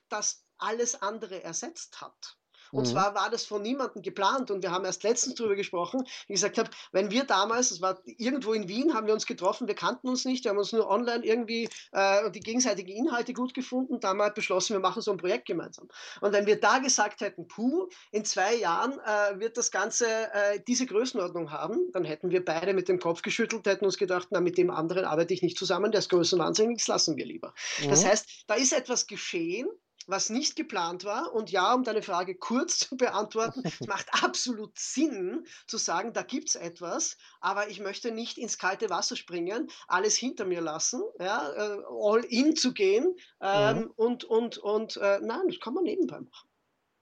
das 0.07 0.45
alles 0.59 1.01
andere 1.01 1.43
ersetzt 1.43 1.99
hat. 1.99 2.37
Und 2.77 2.85
mhm. 2.85 2.91
zwar 2.91 3.15
war 3.15 3.31
das 3.31 3.43
von 3.43 3.63
niemandem 3.63 4.03
geplant 4.03 4.51
und 4.51 4.61
wir 4.61 4.69
haben 4.69 4.85
erst 4.85 5.01
letztens 5.01 5.33
darüber 5.33 5.55
gesprochen, 5.55 6.03
wie 6.27 6.33
gesagt 6.33 6.59
habe, 6.59 6.69
wenn 6.91 7.09
wir 7.09 7.23
damals, 7.23 7.69
das 7.69 7.81
war 7.81 7.99
irgendwo 8.05 8.53
in 8.53 8.67
Wien, 8.67 8.93
haben 8.93 9.07
wir 9.07 9.15
uns 9.15 9.25
getroffen, 9.25 9.67
wir 9.67 9.73
kannten 9.73 10.07
uns 10.07 10.25
nicht, 10.25 10.43
wir 10.43 10.51
haben 10.51 10.59
uns 10.59 10.73
nur 10.73 10.87
online 10.87 11.25
irgendwie 11.25 11.67
äh, 11.91 12.29
die 12.29 12.39
gegenseitigen 12.39 12.91
Inhalte 12.91 13.33
gut 13.33 13.55
gefunden, 13.55 13.99
damals 13.99 14.35
beschlossen, 14.35 14.73
wir 14.73 14.79
machen 14.79 15.01
so 15.01 15.09
ein 15.09 15.17
Projekt 15.17 15.47
gemeinsam. 15.47 15.87
Und 16.21 16.33
wenn 16.33 16.45
wir 16.45 16.59
da 16.59 16.77
gesagt 16.77 17.21
hätten, 17.21 17.47
puh, 17.47 17.89
in 18.11 18.23
zwei 18.25 18.53
Jahren 18.55 18.93
äh, 18.99 19.39
wird 19.39 19.57
das 19.57 19.71
Ganze 19.71 20.05
äh, 20.05 20.59
diese 20.67 20.85
Größenordnung 20.85 21.51
haben, 21.51 21.91
dann 21.93 22.05
hätten 22.05 22.29
wir 22.29 22.45
beide 22.45 22.75
mit 22.75 22.89
dem 22.89 22.99
Kopf 22.99 23.23
geschüttelt, 23.23 23.65
hätten 23.65 23.85
uns 23.85 23.97
gedacht, 23.97 24.27
na, 24.29 24.39
mit 24.39 24.55
dem 24.55 24.69
anderen 24.69 25.05
arbeite 25.05 25.33
ich 25.33 25.41
nicht 25.41 25.57
zusammen, 25.57 25.91
der 25.91 25.99
ist 25.99 26.09
größenwahnsinnig, 26.09 26.77
das 26.77 26.87
lassen 26.87 27.17
wir 27.17 27.25
lieber. 27.25 27.55
Mhm. 27.81 27.89
Das 27.89 28.05
heißt, 28.05 28.43
da 28.45 28.53
ist 28.53 28.71
etwas 28.71 29.07
geschehen, 29.07 29.67
was 30.07 30.29
nicht 30.29 30.55
geplant 30.55 31.03
war. 31.03 31.33
Und 31.33 31.51
ja, 31.51 31.73
um 31.73 31.83
deine 31.83 32.01
Frage 32.01 32.35
kurz 32.35 32.79
zu 32.79 32.97
beantworten, 32.97 33.61
es 33.63 33.79
macht 33.87 34.07
absolut 34.23 34.77
Sinn 34.79 35.45
zu 35.67 35.77
sagen, 35.77 36.13
da 36.13 36.23
gibt 36.23 36.49
es 36.49 36.55
etwas, 36.55 37.17
aber 37.39 37.69
ich 37.69 37.79
möchte 37.79 38.11
nicht 38.11 38.37
ins 38.37 38.57
kalte 38.57 38.89
Wasser 38.89 39.15
springen, 39.15 39.69
alles 39.87 40.15
hinter 40.15 40.45
mir 40.45 40.61
lassen, 40.61 41.03
ja, 41.19 41.51
äh, 41.51 41.81
all 41.89 42.23
in 42.25 42.55
zu 42.55 42.73
gehen 42.73 43.15
ähm, 43.41 43.77
mhm. 43.77 43.91
und, 43.95 44.23
und, 44.23 44.57
und 44.57 44.97
äh, 44.97 45.19
nein, 45.21 45.47
das 45.47 45.59
kann 45.59 45.73
man 45.73 45.83
nebenbei 45.83 46.19
machen. 46.19 46.49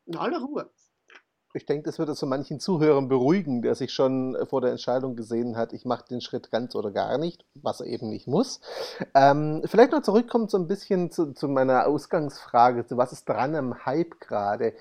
In 0.08 0.18
aller 0.18 0.40
Ruhe. 0.40 0.72
Ich 1.56 1.66
denke, 1.66 1.84
das 1.84 2.00
würde 2.00 2.14
so 2.14 2.26
manchen 2.26 2.60
Zuhörern 2.60 3.08
beruhigen, 3.08 3.62
der 3.62 3.76
sich 3.76 3.94
schon 3.94 4.38
vor 4.48 4.62
der 4.62 4.72
Entscheidung 4.72 5.16
gesehen 5.16 5.56
hat, 5.56 5.74
ich 5.74 5.86
mache 5.86 6.06
den 6.10 6.22
Schritt 6.22 6.52
ganz 6.52 6.76
oder 6.76 6.92
gar 6.92 7.18
nicht, 7.18 7.46
was 7.56 7.82
er 7.82 7.88
eben 7.88 8.10
nicht 8.10 8.28
muss. 8.28 8.60
Ähm, 9.14 9.62
vielleicht 9.66 9.92
noch 9.92 10.02
zurückkommen 10.02 10.48
so 10.48 10.58
ein 10.58 10.68
bisschen 10.68 11.12
zu, 11.12 11.34
zu, 11.34 11.48
meiner 11.48 11.88
Ausgangsfrage, 11.88 12.86
zu 12.86 12.98
was 12.98 13.12
ist 13.12 13.28
dran 13.30 13.56
am 13.56 13.86
Hype 13.86 14.20
gerade. 14.20 14.74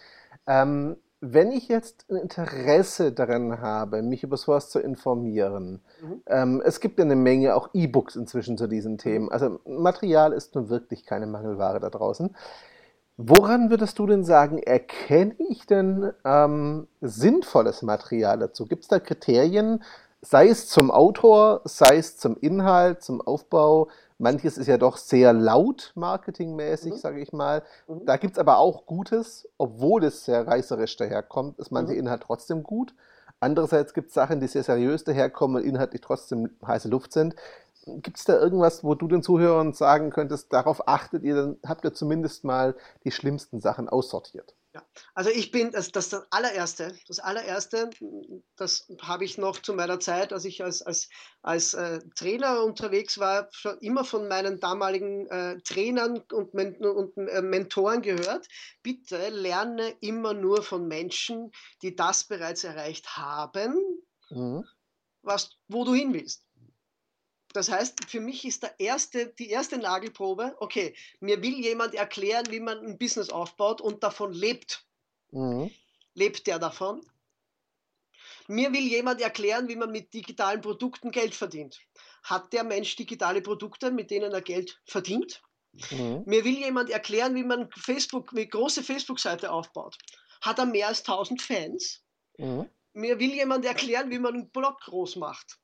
Ähm, 0.47 0.97
wenn 1.27 1.53
ich 1.53 1.69
jetzt 1.69 2.05
ein 2.11 2.17
Interesse 2.17 3.13
daran 3.13 3.61
habe, 3.61 4.03
mich 4.03 4.23
über 4.23 4.37
sowas 4.37 4.69
zu 4.69 4.79
informieren, 4.79 5.81
mhm. 6.03 6.23
ähm, 6.27 6.63
es 6.65 6.81
gibt 6.81 6.99
ja 6.99 7.05
eine 7.05 7.17
Menge 7.17 7.55
auch 7.55 7.71
E-Books 7.73 8.17
inzwischen 8.17 8.59
zu 8.59 8.67
diesen 8.67 8.99
Themen. 8.99 9.31
Also 9.31 9.61
Material 9.65 10.33
ist 10.33 10.55
nun 10.55 10.69
wirklich 10.69 11.07
keine 11.07 11.27
Mangelware 11.27 11.81
da 11.81 11.89
draußen. 11.89 12.35
Woran 13.17 13.71
würdest 13.71 13.99
du 14.01 14.07
denn 14.07 14.25
sagen, 14.25 14.59
erkenne 14.59 15.37
ich 15.39 15.67
denn 15.67 16.13
ähm, 16.25 16.89
sinnvolles 17.01 17.83
Material 17.83 18.39
dazu? 18.39 18.67
Gibt 18.67 18.83
es 18.83 18.89
da 18.89 18.99
Kriterien, 18.99 19.85
sei 20.21 20.49
es 20.49 20.69
zum 20.69 20.91
Autor, 20.91 21.61
sei 21.65 21.97
es 21.97 22.17
zum 22.17 22.37
Inhalt, 22.37 23.05
zum 23.05 23.21
Aufbau? 23.21 23.89
Manches 24.19 24.59
ist 24.59 24.67
ja 24.67 24.79
doch 24.79 24.97
sehr 24.97 25.33
laut 25.33 25.93
marketingmäßig, 25.95 26.95
mhm. 26.95 26.99
sage 26.99 27.21
ich 27.21 27.33
mal. 27.33 27.63
Mhm. 27.87 28.05
Da 28.05 28.17
gibt 28.17 28.35
es 28.35 28.39
aber 28.39 28.59
auch 28.59 28.85
Gutes, 28.85 29.49
obwohl 29.59 30.03
es 30.03 30.25
sehr 30.25 30.47
reißerisch 30.47 30.97
daherkommt, 30.97 31.59
ist 31.61 31.71
manche 31.71 31.93
mhm. 31.93 32.01
Inhalt 32.01 32.23
trotzdem 32.23 32.65
gut. 32.65 32.95
Andererseits 33.39 33.95
gibt 33.95 34.09
es 34.09 34.15
Sachen, 34.15 34.41
die 34.41 34.47
sehr 34.47 34.63
seriös 34.63 35.05
daherkommen 35.05 35.63
und 35.63 35.69
inhaltlich 35.69 36.01
trotzdem 36.01 36.51
heiße 36.67 36.89
Luft 36.89 37.13
sind. 37.13 37.37
Gibt 37.87 38.17
es 38.17 38.25
da 38.25 38.39
irgendwas, 38.39 38.83
wo 38.83 38.95
du 38.95 39.09
den 39.09 39.23
Zuhörern 39.23 39.75
sagen 39.75 40.11
könntest, 40.11 40.53
darauf 40.53 40.89
achtet 40.89 41.23
ihr, 41.23 41.35
dann 41.35 41.59
habt 41.67 41.85
ihr 41.85 41.93
zumindest 41.93 42.45
mal 42.45 42.77
die 43.05 43.11
schlimmsten 43.11 43.61
Sachen 43.61 43.89
aussortiert? 43.89 44.55
Ja, 44.75 44.83
also 45.15 45.31
ich 45.31 45.53
bin, 45.53 45.71
das, 45.71 45.93
das, 45.93 46.09
das 46.09 46.27
allererste, 46.33 46.97
das 47.07 47.21
allererste, 47.21 47.91
das 48.57 48.89
habe 49.03 49.25
ich 49.25 49.39
noch 49.39 49.61
zu 49.61 49.73
meiner 49.75 50.01
Zeit, 50.01 50.33
als 50.33 50.45
ich 50.45 50.65
als, 50.65 50.83
als, 50.83 51.11
als 51.43 51.75
äh, 51.75 52.01
Trainer 52.17 52.65
unterwegs 52.65 53.19
war, 53.19 53.49
schon 53.53 53.79
immer 53.79 54.05
von 54.05 54.27
meinen 54.27 54.59
damaligen 54.59 55.29
äh, 55.29 55.61
Trainern 55.61 56.23
und, 56.33 56.55
Men 56.55 56.77
und 56.85 57.17
äh, 57.17 57.41
Mentoren 57.41 58.03
gehört. 58.03 58.49
Bitte 58.83 59.29
lerne 59.29 59.95
immer 60.01 60.35
nur 60.35 60.63
von 60.63 60.89
Menschen, 60.89 61.53
die 61.83 61.95
das 61.95 62.25
bereits 62.25 62.65
erreicht 62.65 63.17
haben, 63.17 63.77
mhm. 64.31 64.65
was, 65.23 65.51
wo 65.69 65.85
du 65.85 65.95
hin 65.95 66.15
willst. 66.15 66.44
Das 67.55 67.71
heißt, 67.71 68.11
für 68.11 68.21
mich 68.21 68.45
ist 68.45 68.65
der 68.65 68.79
erste, 68.81 69.29
die 69.29 69.49
erste 69.49 69.79
Nagelprobe, 69.79 70.57
okay, 70.59 70.93
mir 71.21 71.41
will 71.41 71.55
jemand 71.61 71.95
erklären, 71.95 72.51
wie 72.51 72.59
man 72.59 72.85
ein 72.85 72.99
Business 72.99 73.31
aufbaut 73.31 73.81
und 73.81 74.03
davon 74.03 74.33
lebt. 74.33 74.85
Mhm. 75.31 75.71
Lebt 76.15 76.49
der 76.49 76.59
davon? 76.59 77.01
Mir 78.49 78.73
will 78.73 78.83
jemand 78.83 79.21
erklären, 79.21 79.69
wie 79.69 79.77
man 79.77 79.93
mit 79.93 80.13
digitalen 80.13 80.63
Produkten 80.63 81.13
Geld 81.13 81.33
verdient. 81.33 81.81
Hat 82.25 82.53
der 82.53 82.65
Mensch 82.65 82.97
digitale 82.97 83.41
Produkte, 83.41 83.93
mit 83.93 84.11
denen 84.11 84.33
er 84.33 84.43
Geld 84.43 84.81
verdient? 84.85 85.41
Mhm. 85.93 86.25
Mir 86.27 86.45
will 86.45 86.59
jemand 86.59 86.91
erklären, 86.91 87.37
wie 87.37 87.45
man 87.45 87.71
Facebook, 87.71 88.33
eine 88.33 88.49
große 88.49 88.83
Facebook-Seite 88.83 89.53
aufbaut. 89.53 89.97
Hat 90.41 90.59
er 90.59 90.67
mehr 90.67 90.89
als 90.89 91.01
1000 91.01 91.41
Fans? 91.41 92.03
Mhm. 92.37 92.69
Mir 92.95 93.21
will 93.21 93.33
jemand 93.33 93.65
erklären, 93.65 94.11
wie 94.11 94.19
man 94.19 94.35
einen 94.35 94.51
Blog 94.51 94.81
groß 94.81 95.15
macht 95.17 95.61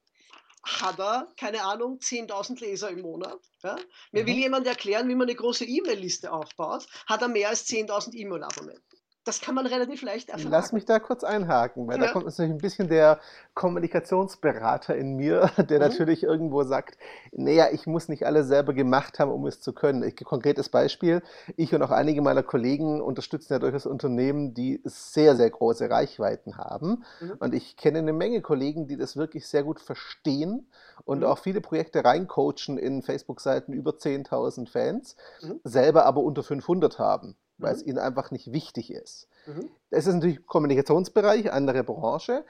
hat 0.63 0.99
er, 0.99 1.33
keine 1.37 1.63
Ahnung, 1.65 1.99
10.000 1.99 2.61
Leser 2.61 2.91
im 2.91 3.01
Monat. 3.01 3.41
Ja? 3.63 3.77
Mir 4.13 4.23
mhm. 4.23 4.27
will 4.27 4.37
jemand 4.37 4.67
erklären, 4.67 5.09
wie 5.09 5.15
man 5.15 5.29
eine 5.29 5.37
große 5.37 5.65
E-Mail-Liste 5.65 6.33
aufbaut, 6.33 6.87
hat 7.07 7.23
er 7.23 7.29
mehr 7.29 7.49
als 7.49 7.67
10.000 7.67 8.15
E-Mail-Abonnenten 8.15 9.00
das 9.31 9.41
kann 9.41 9.55
man 9.55 9.65
relativ 9.67 10.03
leicht 10.03 10.29
erfahren. 10.29 10.51
Lass 10.51 10.73
mich 10.73 10.87
da 10.87 10.99
kurz 10.99 11.23
einhaken, 11.23 11.87
weil 11.87 12.01
ja. 12.01 12.07
da 12.07 12.13
kommt 12.13 12.27
natürlich 12.27 12.51
ein 12.51 12.59
bisschen 12.59 12.89
der 12.89 13.21
Kommunikationsberater 13.55 14.97
in 14.97 15.15
mir, 15.15 15.53
der 15.57 15.79
mhm. 15.79 15.87
natürlich 15.87 16.25
irgendwo 16.25 16.65
sagt, 16.65 16.99
naja, 17.31 17.69
ich 17.71 17.87
muss 17.87 18.09
nicht 18.09 18.27
alles 18.27 18.49
selber 18.49 18.75
gemacht 18.75 19.21
haben, 19.21 19.31
um 19.31 19.47
es 19.47 19.61
zu 19.61 19.73
können. 19.73 20.03
Ich, 20.03 20.17
konkretes 20.17 20.69
Beispiel, 20.69 21.23
ich 21.57 21.73
und 21.73 21.83
auch 21.83 21.93
einige 21.93 22.23
meiner 22.23 22.43
Kollegen 22.43 23.01
unterstützen 23.01 23.53
ja 23.53 23.59
durchaus 23.61 23.87
Unternehmen, 23.87 24.53
die 24.53 24.81
sehr, 24.83 25.37
sehr 25.37 25.51
große 25.51 25.89
Reichweiten 25.89 26.59
haben. 26.59 27.05
Mhm. 27.21 27.33
Und 27.39 27.55
ich 27.55 27.77
kenne 27.77 28.01
eine 28.01 28.13
Menge 28.13 28.43
Kollegen, 28.43 28.89
die 28.89 28.97
das 28.97 29.17
wirklich 29.17 29.47
sehr 29.47 29.63
gut 29.63 29.79
verstehen 29.79 30.67
und 31.05 31.21
mhm. 31.21 31.27
auch 31.27 31.39
viele 31.39 31.61
Projekte 31.61 32.05
reincoachen 32.05 32.79
in 32.79 33.03
Facebook-Seiten 33.03 33.73
über 33.73 33.93
10.000 33.93 34.69
Fans, 34.69 35.15
mhm. 35.41 35.61
selber 35.63 36.05
aber 36.05 36.21
unter 36.21 36.43
500 36.43 36.99
haben 36.99 37.37
weil 37.63 37.75
es 37.75 37.83
ihnen 37.83 37.99
einfach 37.99 38.31
nicht 38.31 38.53
wichtig 38.53 38.93
ist. 38.93 39.29
Mhm. 39.47 39.69
Das 39.91 40.07
ist 40.07 40.15
natürlich 40.15 40.47
Kommunikationsbereich, 40.47 41.53
andere 41.53 41.85
Branche. 41.85 42.45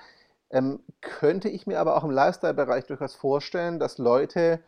Ähm, 0.51 0.81
könnte 1.01 1.49
ich 1.49 1.66
mir 1.66 1.79
aber 1.79 1.96
auch 1.96 2.05
im 2.05 2.11
Lifestyle-Bereich 2.11 2.87
durchaus 2.87 3.14
vorstellen, 3.14 3.79
dass 3.79 3.99
Leute 3.99 4.61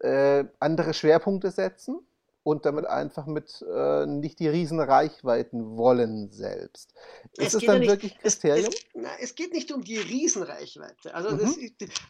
äh, 0.00 0.44
andere 0.60 0.94
Schwerpunkte 0.94 1.50
setzen 1.50 2.00
und 2.46 2.64
damit 2.64 2.86
einfach 2.86 3.26
mit 3.26 3.60
äh, 3.68 4.06
nicht 4.06 4.38
die 4.38 4.46
Riesenreichweiten 4.46 5.76
wollen 5.76 6.30
selbst. 6.30 6.94
Ist 7.36 7.48
es, 7.48 7.54
es 7.54 7.64
dann 7.64 7.82
ja 7.82 7.88
wirklich 7.88 8.16
Kriterium? 8.18 8.68
Es, 8.68 8.74
es, 8.76 8.86
na, 8.94 9.08
es, 9.20 9.34
geht 9.34 9.52
nicht 9.52 9.72
um 9.72 9.82
die 9.82 9.98
Riesenreichweite. 9.98 11.12
Also 11.12 11.32
mhm. 11.32 11.40
das, 11.40 11.56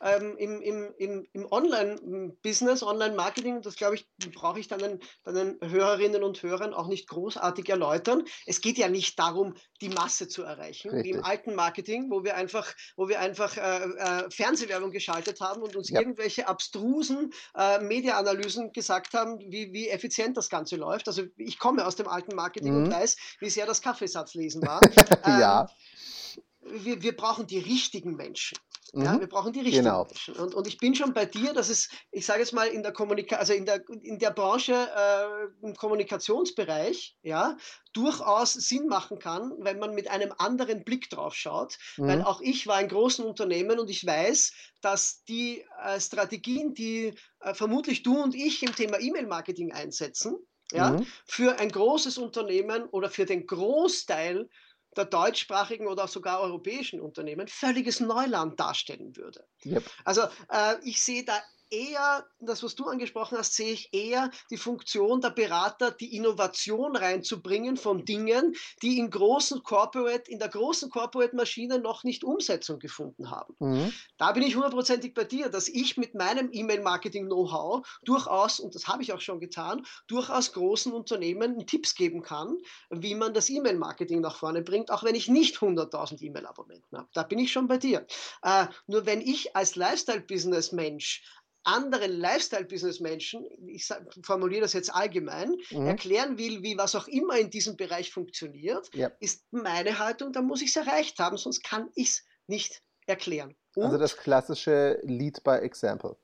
ähm, 0.02 0.36
im, 0.36 0.60
im, 0.60 0.94
im, 0.98 1.26
im 1.32 1.50
Online-Business, 1.50 2.82
Online-Marketing, 2.82 3.62
das 3.62 3.76
glaube 3.76 3.94
ich, 3.94 4.06
brauche 4.34 4.60
ich 4.60 4.68
dann 4.68 4.80
den, 4.80 5.00
dann 5.24 5.34
den 5.34 5.70
Hörerinnen 5.70 6.22
und 6.22 6.42
Hörern 6.42 6.74
auch 6.74 6.88
nicht 6.88 7.08
großartig 7.08 7.70
erläutern. 7.70 8.22
Es 8.44 8.60
geht 8.60 8.76
ja 8.76 8.90
nicht 8.90 9.18
darum, 9.18 9.54
die 9.80 9.88
Masse 9.88 10.28
zu 10.28 10.42
erreichen, 10.42 10.90
Richtig. 10.90 11.14
wie 11.14 11.16
im 11.16 11.24
alten 11.24 11.54
Marketing, 11.54 12.10
wo 12.10 12.24
wir 12.24 12.36
einfach, 12.36 12.74
wo 12.96 13.08
wir 13.08 13.20
einfach 13.20 13.56
äh, 13.56 13.60
äh, 13.60 14.30
Fernsehwerbung 14.30 14.90
geschaltet 14.90 15.40
haben 15.40 15.62
und 15.62 15.76
uns 15.76 15.88
ja. 15.88 15.98
irgendwelche 15.98 16.46
abstrusen 16.46 17.32
äh, 17.56 17.80
Media-Analysen 17.80 18.72
gesagt 18.72 19.14
haben, 19.14 19.38
wie, 19.38 19.72
wie 19.72 19.88
effizient 19.88 20.25
effizient 20.26 20.36
das 20.36 20.48
Ganze 20.48 20.76
läuft. 20.76 21.08
Also 21.08 21.22
ich 21.36 21.58
komme 21.58 21.86
aus 21.86 21.96
dem 21.96 22.08
alten 22.08 22.34
Marketing 22.34 22.72
mhm. 22.72 22.84
und 22.84 22.92
weiß, 22.92 23.16
wie 23.40 23.50
sehr 23.50 23.66
das 23.66 23.80
Kaffeesatzlesen 23.80 24.62
war. 24.62 24.80
ja. 25.26 25.62
Ähm, 25.62 26.42
wir, 26.84 27.02
wir 27.02 27.16
brauchen 27.16 27.46
die 27.46 27.58
richtigen 27.58 28.16
Menschen. 28.16 28.58
Ja, 28.92 29.14
mhm. 29.14 29.20
wir 29.20 29.26
brauchen 29.26 29.52
die 29.52 29.60
richtigen 29.60 29.84
genau. 29.84 30.04
Menschen. 30.04 30.34
Und, 30.36 30.54
und 30.54 30.66
ich 30.66 30.78
bin 30.78 30.94
schon 30.94 31.12
bei 31.12 31.26
dir, 31.26 31.52
dass 31.52 31.68
es, 31.68 31.88
ich 32.12 32.24
sage 32.24 32.40
jetzt 32.40 32.52
mal, 32.52 32.68
in 32.68 32.82
der 32.82 32.92
Kommunikation, 32.92 33.40
also 33.40 33.52
in 33.52 33.66
der, 33.66 33.82
in 34.02 34.18
der 34.18 34.30
Branche, 34.30 34.74
äh, 34.74 35.66
im 35.66 35.74
Kommunikationsbereich, 35.74 37.16
ja, 37.22 37.56
durchaus 37.92 38.52
Sinn 38.52 38.86
machen 38.86 39.18
kann, 39.18 39.52
wenn 39.58 39.78
man 39.78 39.94
mit 39.94 40.08
einem 40.08 40.32
anderen 40.38 40.84
Blick 40.84 41.10
drauf 41.10 41.34
schaut. 41.34 41.78
Mhm. 41.96 42.06
Weil 42.06 42.22
auch 42.22 42.40
ich 42.40 42.66
war 42.66 42.80
in 42.80 42.88
großen 42.88 43.24
Unternehmen 43.24 43.78
und 43.78 43.90
ich 43.90 44.06
weiß, 44.06 44.52
dass 44.80 45.24
die 45.24 45.64
äh, 45.84 46.00
Strategien, 46.00 46.74
die 46.74 47.14
äh, 47.40 47.54
vermutlich 47.54 48.02
du 48.02 48.22
und 48.22 48.34
ich 48.34 48.62
im 48.62 48.74
Thema 48.74 49.00
E-Mail-Marketing 49.00 49.72
einsetzen, 49.72 50.36
ja, 50.72 50.90
mhm. 50.90 51.06
für 51.26 51.58
ein 51.58 51.70
großes 51.70 52.18
Unternehmen 52.18 52.84
oder 52.86 53.10
für 53.10 53.24
den 53.24 53.46
Großteil 53.46 54.48
der 54.96 55.04
deutschsprachigen 55.04 55.86
oder 55.86 56.08
sogar 56.08 56.40
europäischen 56.40 57.00
Unternehmen 57.00 57.48
völliges 57.48 58.00
Neuland 58.00 58.58
darstellen 58.58 59.16
würde. 59.16 59.46
Yep. 59.64 59.84
Also 60.04 60.22
äh, 60.50 60.76
ich 60.84 61.02
sehe 61.02 61.24
da 61.24 61.40
eher, 61.70 62.26
das 62.40 62.62
was 62.62 62.74
du 62.74 62.86
angesprochen 62.86 63.38
hast, 63.38 63.54
sehe 63.54 63.72
ich 63.72 63.92
eher 63.92 64.30
die 64.50 64.56
Funktion 64.56 65.20
der 65.20 65.30
Berater, 65.30 65.90
die 65.90 66.14
Innovation 66.16 66.96
reinzubringen 66.96 67.76
von 67.76 68.04
Dingen, 68.04 68.54
die 68.82 68.98
in 68.98 69.10
großen 69.10 69.62
Corporate, 69.62 70.30
in 70.30 70.38
der 70.38 70.48
großen 70.48 70.90
Corporate-Maschine 70.90 71.78
noch 71.78 72.04
nicht 72.04 72.24
Umsetzung 72.24 72.78
gefunden 72.78 73.30
haben. 73.30 73.54
Mhm. 73.58 73.92
Da 74.18 74.32
bin 74.32 74.42
ich 74.42 74.54
hundertprozentig 74.54 75.14
bei 75.14 75.24
dir, 75.24 75.48
dass 75.48 75.68
ich 75.68 75.96
mit 75.96 76.14
meinem 76.14 76.50
E-Mail-Marketing-Know-how 76.52 77.86
durchaus, 78.04 78.60
und 78.60 78.74
das 78.74 78.86
habe 78.86 79.02
ich 79.02 79.12
auch 79.12 79.20
schon 79.20 79.40
getan, 79.40 79.84
durchaus 80.06 80.52
großen 80.52 80.92
Unternehmen 80.92 81.66
Tipps 81.66 81.94
geben 81.94 82.22
kann, 82.22 82.58
wie 82.90 83.14
man 83.14 83.34
das 83.34 83.50
E-Mail-Marketing 83.50 84.20
nach 84.20 84.36
vorne 84.36 84.62
bringt, 84.62 84.90
auch 84.90 85.04
wenn 85.04 85.14
ich 85.14 85.28
nicht 85.28 85.56
100.000 85.56 86.22
E-Mail-Abonnenten 86.22 86.96
habe. 86.96 87.08
Da 87.12 87.22
bin 87.22 87.38
ich 87.38 87.52
schon 87.52 87.68
bei 87.68 87.78
dir. 87.78 88.06
Äh, 88.42 88.66
nur 88.86 89.06
wenn 89.06 89.20
ich 89.20 89.56
als 89.56 89.76
Lifestyle-Business-Mensch 89.76 91.22
anderen 91.66 92.12
Lifestyle-Business-Menschen, 92.12 93.44
ich 93.66 93.88
formuliere 94.22 94.62
das 94.62 94.72
jetzt 94.72 94.94
allgemein, 94.94 95.54
mhm. 95.70 95.86
erklären 95.86 96.38
will, 96.38 96.62
wie 96.62 96.78
was 96.78 96.94
auch 96.94 97.08
immer 97.08 97.38
in 97.38 97.50
diesem 97.50 97.76
Bereich 97.76 98.12
funktioniert, 98.12 98.88
ja. 98.94 99.10
ist 99.20 99.44
meine 99.50 99.98
Haltung, 99.98 100.32
da 100.32 100.42
muss 100.42 100.62
ich 100.62 100.68
es 100.68 100.76
erreicht 100.76 101.18
haben, 101.18 101.36
sonst 101.36 101.62
kann 101.62 101.90
ich 101.94 102.08
es 102.10 102.24
nicht 102.46 102.82
erklären. 103.06 103.56
Und, 103.74 103.84
also 103.84 103.98
das 103.98 104.16
klassische 104.16 105.00
Lead 105.02 105.42
by 105.42 105.56
Example. 105.56 106.16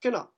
Genau. 0.00 0.28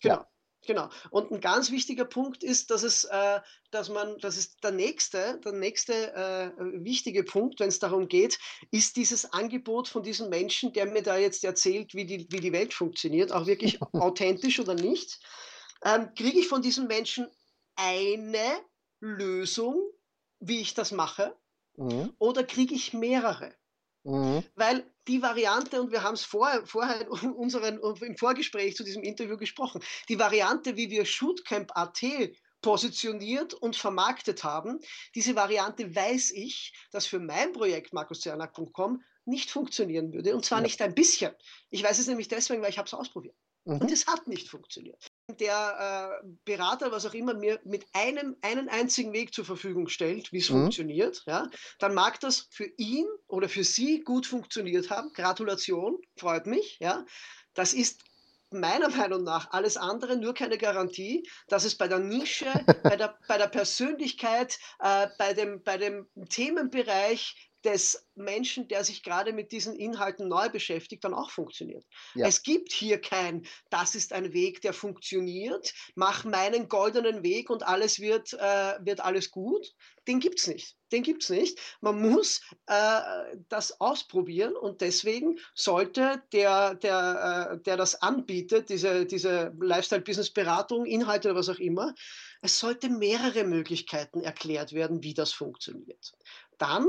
Genau. 0.00 0.14
Ja. 0.16 0.30
Genau. 0.66 0.88
Und 1.10 1.30
ein 1.30 1.40
ganz 1.40 1.70
wichtiger 1.70 2.04
Punkt 2.04 2.42
ist, 2.42 2.70
dass 2.70 2.82
es, 2.82 3.04
äh, 3.04 3.40
dass 3.70 3.88
man, 3.88 4.18
das 4.18 4.36
ist 4.36 4.62
der 4.62 4.70
nächste, 4.70 5.40
der 5.44 5.52
nächste 5.52 6.14
äh, 6.14 6.50
wichtige 6.84 7.24
Punkt, 7.24 7.60
wenn 7.60 7.68
es 7.68 7.78
darum 7.78 8.08
geht, 8.08 8.38
ist 8.70 8.96
dieses 8.96 9.32
Angebot 9.32 9.88
von 9.88 10.02
diesem 10.02 10.28
Menschen, 10.30 10.72
der 10.72 10.86
mir 10.86 11.02
da 11.02 11.16
jetzt 11.16 11.44
erzählt, 11.44 11.94
wie 11.94 12.06
die, 12.06 12.26
wie 12.30 12.40
die 12.40 12.52
Welt 12.52 12.72
funktioniert, 12.72 13.32
auch 13.32 13.46
wirklich 13.46 13.80
authentisch 13.92 14.60
oder 14.60 14.74
nicht? 14.74 15.20
Ähm, 15.84 16.14
Kriege 16.14 16.38
ich 16.38 16.48
von 16.48 16.62
diesem 16.62 16.86
Menschen 16.86 17.28
eine 17.76 18.60
Lösung, 19.00 19.90
wie 20.40 20.60
ich 20.60 20.74
das 20.74 20.92
mache? 20.92 21.36
Mhm. 21.76 22.14
Oder 22.18 22.44
kriege 22.44 22.74
ich 22.74 22.92
mehrere? 22.92 23.54
Mhm. 24.04 24.44
Weil 24.54 24.84
die 25.08 25.22
Variante, 25.22 25.80
und 25.80 25.92
wir 25.92 26.02
haben 26.02 26.14
es 26.14 26.24
vorher, 26.24 26.66
vorher 26.66 27.00
in 27.00 27.32
unseren, 27.32 27.78
im 27.78 28.16
Vorgespräch 28.16 28.76
zu 28.76 28.84
diesem 28.84 29.02
Interview 29.02 29.36
gesprochen, 29.36 29.82
die 30.08 30.18
Variante, 30.18 30.76
wie 30.76 30.90
wir 30.90 31.04
Shootcamp.at 31.04 32.02
positioniert 32.62 33.52
und 33.52 33.76
vermarktet 33.76 34.42
haben, 34.42 34.80
diese 35.14 35.36
Variante 35.36 35.94
weiß 35.94 36.30
ich, 36.30 36.72
dass 36.90 37.06
für 37.06 37.18
mein 37.18 37.52
Projekt 37.52 37.92
markuszernak.com 37.92 39.02
nicht 39.26 39.50
funktionieren 39.50 40.12
würde. 40.14 40.34
Und 40.34 40.46
zwar 40.46 40.58
ja. 40.58 40.62
nicht 40.62 40.80
ein 40.80 40.94
bisschen. 40.94 41.32
Ich 41.70 41.82
weiß 41.82 41.98
es 41.98 42.06
nämlich 42.06 42.28
deswegen, 42.28 42.62
weil 42.62 42.70
ich 42.70 42.78
habe 42.78 42.86
es 42.86 42.94
ausprobiert. 42.94 43.36
Mhm. 43.64 43.82
Und 43.82 43.90
es 43.90 44.06
hat 44.06 44.26
nicht 44.26 44.48
funktioniert. 44.48 45.06
Der 45.30 46.20
äh, 46.22 46.26
Berater, 46.44 46.92
was 46.92 47.06
auch 47.06 47.14
immer, 47.14 47.32
mir 47.32 47.58
mit 47.64 47.86
einem 47.94 48.36
einen 48.42 48.68
einzigen 48.68 49.14
Weg 49.14 49.32
zur 49.32 49.46
Verfügung 49.46 49.88
stellt, 49.88 50.32
wie 50.32 50.38
es 50.38 50.50
mhm. 50.50 50.64
funktioniert, 50.64 51.22
ja, 51.26 51.48
dann 51.78 51.94
mag 51.94 52.20
das 52.20 52.46
für 52.50 52.70
ihn 52.76 53.06
oder 53.26 53.48
für 53.48 53.64
sie 53.64 54.00
gut 54.00 54.26
funktioniert 54.26 54.90
haben. 54.90 55.12
Gratulation, 55.14 55.96
freut 56.16 56.46
mich. 56.46 56.78
Ja. 56.78 57.06
Das 57.54 57.72
ist 57.72 58.04
meiner 58.50 58.88
Meinung 58.90 59.24
nach 59.24 59.50
alles 59.50 59.78
andere 59.78 60.16
nur 60.16 60.34
keine 60.34 60.58
Garantie, 60.58 61.28
dass 61.48 61.64
es 61.64 61.74
bei 61.74 61.88
der 61.88 62.00
Nische, 62.00 62.46
bei, 62.82 62.96
der, 62.96 63.18
bei 63.26 63.38
der 63.38 63.48
Persönlichkeit, 63.48 64.58
äh, 64.80 65.08
bei, 65.18 65.32
dem, 65.32 65.62
bei 65.62 65.78
dem 65.78 66.06
Themenbereich 66.28 67.50
des 67.64 68.06
Menschen, 68.14 68.68
der 68.68 68.84
sich 68.84 69.02
gerade 69.02 69.32
mit 69.32 69.52
diesen 69.52 69.74
Inhalten 69.74 70.28
neu 70.28 70.48
beschäftigt, 70.48 71.04
dann 71.04 71.14
auch 71.14 71.30
funktioniert. 71.30 71.84
Ja. 72.14 72.26
Es 72.26 72.42
gibt 72.42 72.72
hier 72.72 73.00
kein, 73.00 73.46
das 73.70 73.94
ist 73.94 74.12
ein 74.12 74.32
Weg, 74.32 74.60
der 74.60 74.72
funktioniert, 74.72 75.72
mach 75.94 76.24
meinen 76.24 76.68
goldenen 76.68 77.22
Weg 77.22 77.50
und 77.50 77.62
alles 77.66 78.00
wird, 78.00 78.34
äh, 78.34 78.74
wird 78.80 79.00
alles 79.00 79.30
gut. 79.30 79.74
Den 80.06 80.20
gibt 80.20 80.38
es 80.38 80.46
nicht. 80.46 80.76
Den 80.92 81.02
gibt 81.02 81.28
nicht. 81.30 81.58
Man 81.80 82.00
muss 82.00 82.42
äh, 82.66 83.00
das 83.48 83.80
ausprobieren 83.80 84.54
und 84.54 84.82
deswegen 84.82 85.38
sollte 85.54 86.22
der, 86.32 86.74
der, 86.74 87.52
äh, 87.52 87.62
der 87.62 87.76
das 87.76 88.02
anbietet, 88.02 88.68
diese, 88.68 89.06
diese 89.06 89.54
Lifestyle-Business-Beratung, 89.58 90.84
Inhalte 90.84 91.30
oder 91.30 91.38
was 91.38 91.48
auch 91.48 91.58
immer, 91.58 91.94
es 92.42 92.58
sollte 92.58 92.90
mehrere 92.90 93.44
Möglichkeiten 93.44 94.20
erklärt 94.20 94.72
werden, 94.74 95.02
wie 95.02 95.14
das 95.14 95.32
funktioniert. 95.32 96.12
Dann 96.58 96.86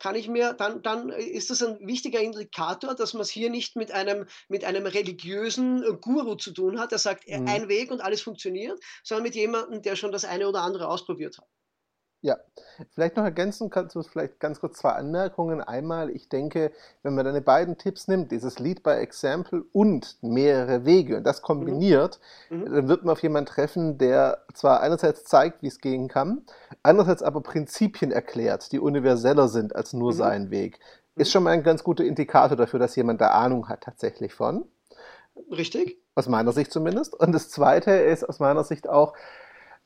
kann 0.00 0.16
ich 0.16 0.28
mir, 0.28 0.54
dann, 0.54 0.82
dann 0.82 1.10
ist 1.10 1.50
das 1.50 1.62
ein 1.62 1.78
wichtiger 1.86 2.20
Indikator, 2.20 2.94
dass 2.94 3.14
man 3.14 3.22
es 3.22 3.30
hier 3.30 3.50
nicht 3.50 3.76
mit 3.76 3.92
einem, 3.92 4.26
mit 4.48 4.64
einem 4.64 4.86
religiösen 4.86 6.00
Guru 6.00 6.34
zu 6.34 6.52
tun 6.52 6.80
hat, 6.80 6.90
der 6.90 6.98
sagt, 6.98 7.28
mhm. 7.28 7.46
ein 7.46 7.68
Weg 7.68 7.90
und 7.90 8.00
alles 8.00 8.22
funktioniert, 8.22 8.80
sondern 9.04 9.24
mit 9.24 9.34
jemandem, 9.34 9.82
der 9.82 9.96
schon 9.96 10.10
das 10.10 10.24
eine 10.24 10.48
oder 10.48 10.62
andere 10.62 10.88
ausprobiert 10.88 11.38
hat. 11.38 11.46
Ja, 12.22 12.36
vielleicht 12.94 13.16
noch 13.16 13.24
ergänzen 13.24 13.70
kannst 13.70 13.96
du 13.96 14.02
vielleicht 14.02 14.40
ganz 14.40 14.60
kurz 14.60 14.78
zwei 14.78 14.90
Anmerkungen. 14.90 15.62
Einmal, 15.62 16.10
ich 16.10 16.28
denke, 16.28 16.70
wenn 17.02 17.14
man 17.14 17.24
deine 17.24 17.40
beiden 17.40 17.78
Tipps 17.78 18.08
nimmt, 18.08 18.30
dieses 18.30 18.58
Lead 18.58 18.82
by 18.82 18.90
Example 18.90 19.64
und 19.72 20.18
mehrere 20.20 20.84
Wege 20.84 21.16
und 21.16 21.24
das 21.24 21.40
mhm. 21.40 21.46
kombiniert, 21.46 22.20
mhm. 22.50 22.66
dann 22.66 22.88
wird 22.88 23.04
man 23.04 23.12
auf 23.12 23.22
jemanden 23.22 23.48
treffen, 23.48 23.96
der 23.96 24.44
zwar 24.52 24.82
einerseits 24.82 25.24
zeigt, 25.24 25.62
wie 25.62 25.68
es 25.68 25.78
gehen 25.78 26.08
kann, 26.08 26.42
andererseits 26.82 27.22
aber 27.22 27.40
Prinzipien 27.40 28.12
erklärt, 28.12 28.70
die 28.72 28.80
universeller 28.80 29.48
sind 29.48 29.74
als 29.74 29.94
nur 29.94 30.12
mhm. 30.12 30.16
sein 30.16 30.50
Weg. 30.50 30.78
Ist 31.16 31.28
mhm. 31.28 31.32
schon 31.32 31.42
mal 31.44 31.50
ein 31.50 31.62
ganz 31.62 31.82
guter 31.82 32.04
Indikator 32.04 32.54
dafür, 32.54 32.78
dass 32.78 32.96
jemand 32.96 33.22
da 33.22 33.28
Ahnung 33.28 33.70
hat 33.70 33.80
tatsächlich 33.80 34.34
von. 34.34 34.66
Richtig. 35.50 35.96
Aus 36.14 36.28
meiner 36.28 36.52
Sicht 36.52 36.70
zumindest. 36.70 37.14
Und 37.14 37.32
das 37.32 37.48
Zweite 37.48 37.92
ist 37.92 38.28
aus 38.28 38.40
meiner 38.40 38.62
Sicht 38.62 38.90
auch, 38.90 39.14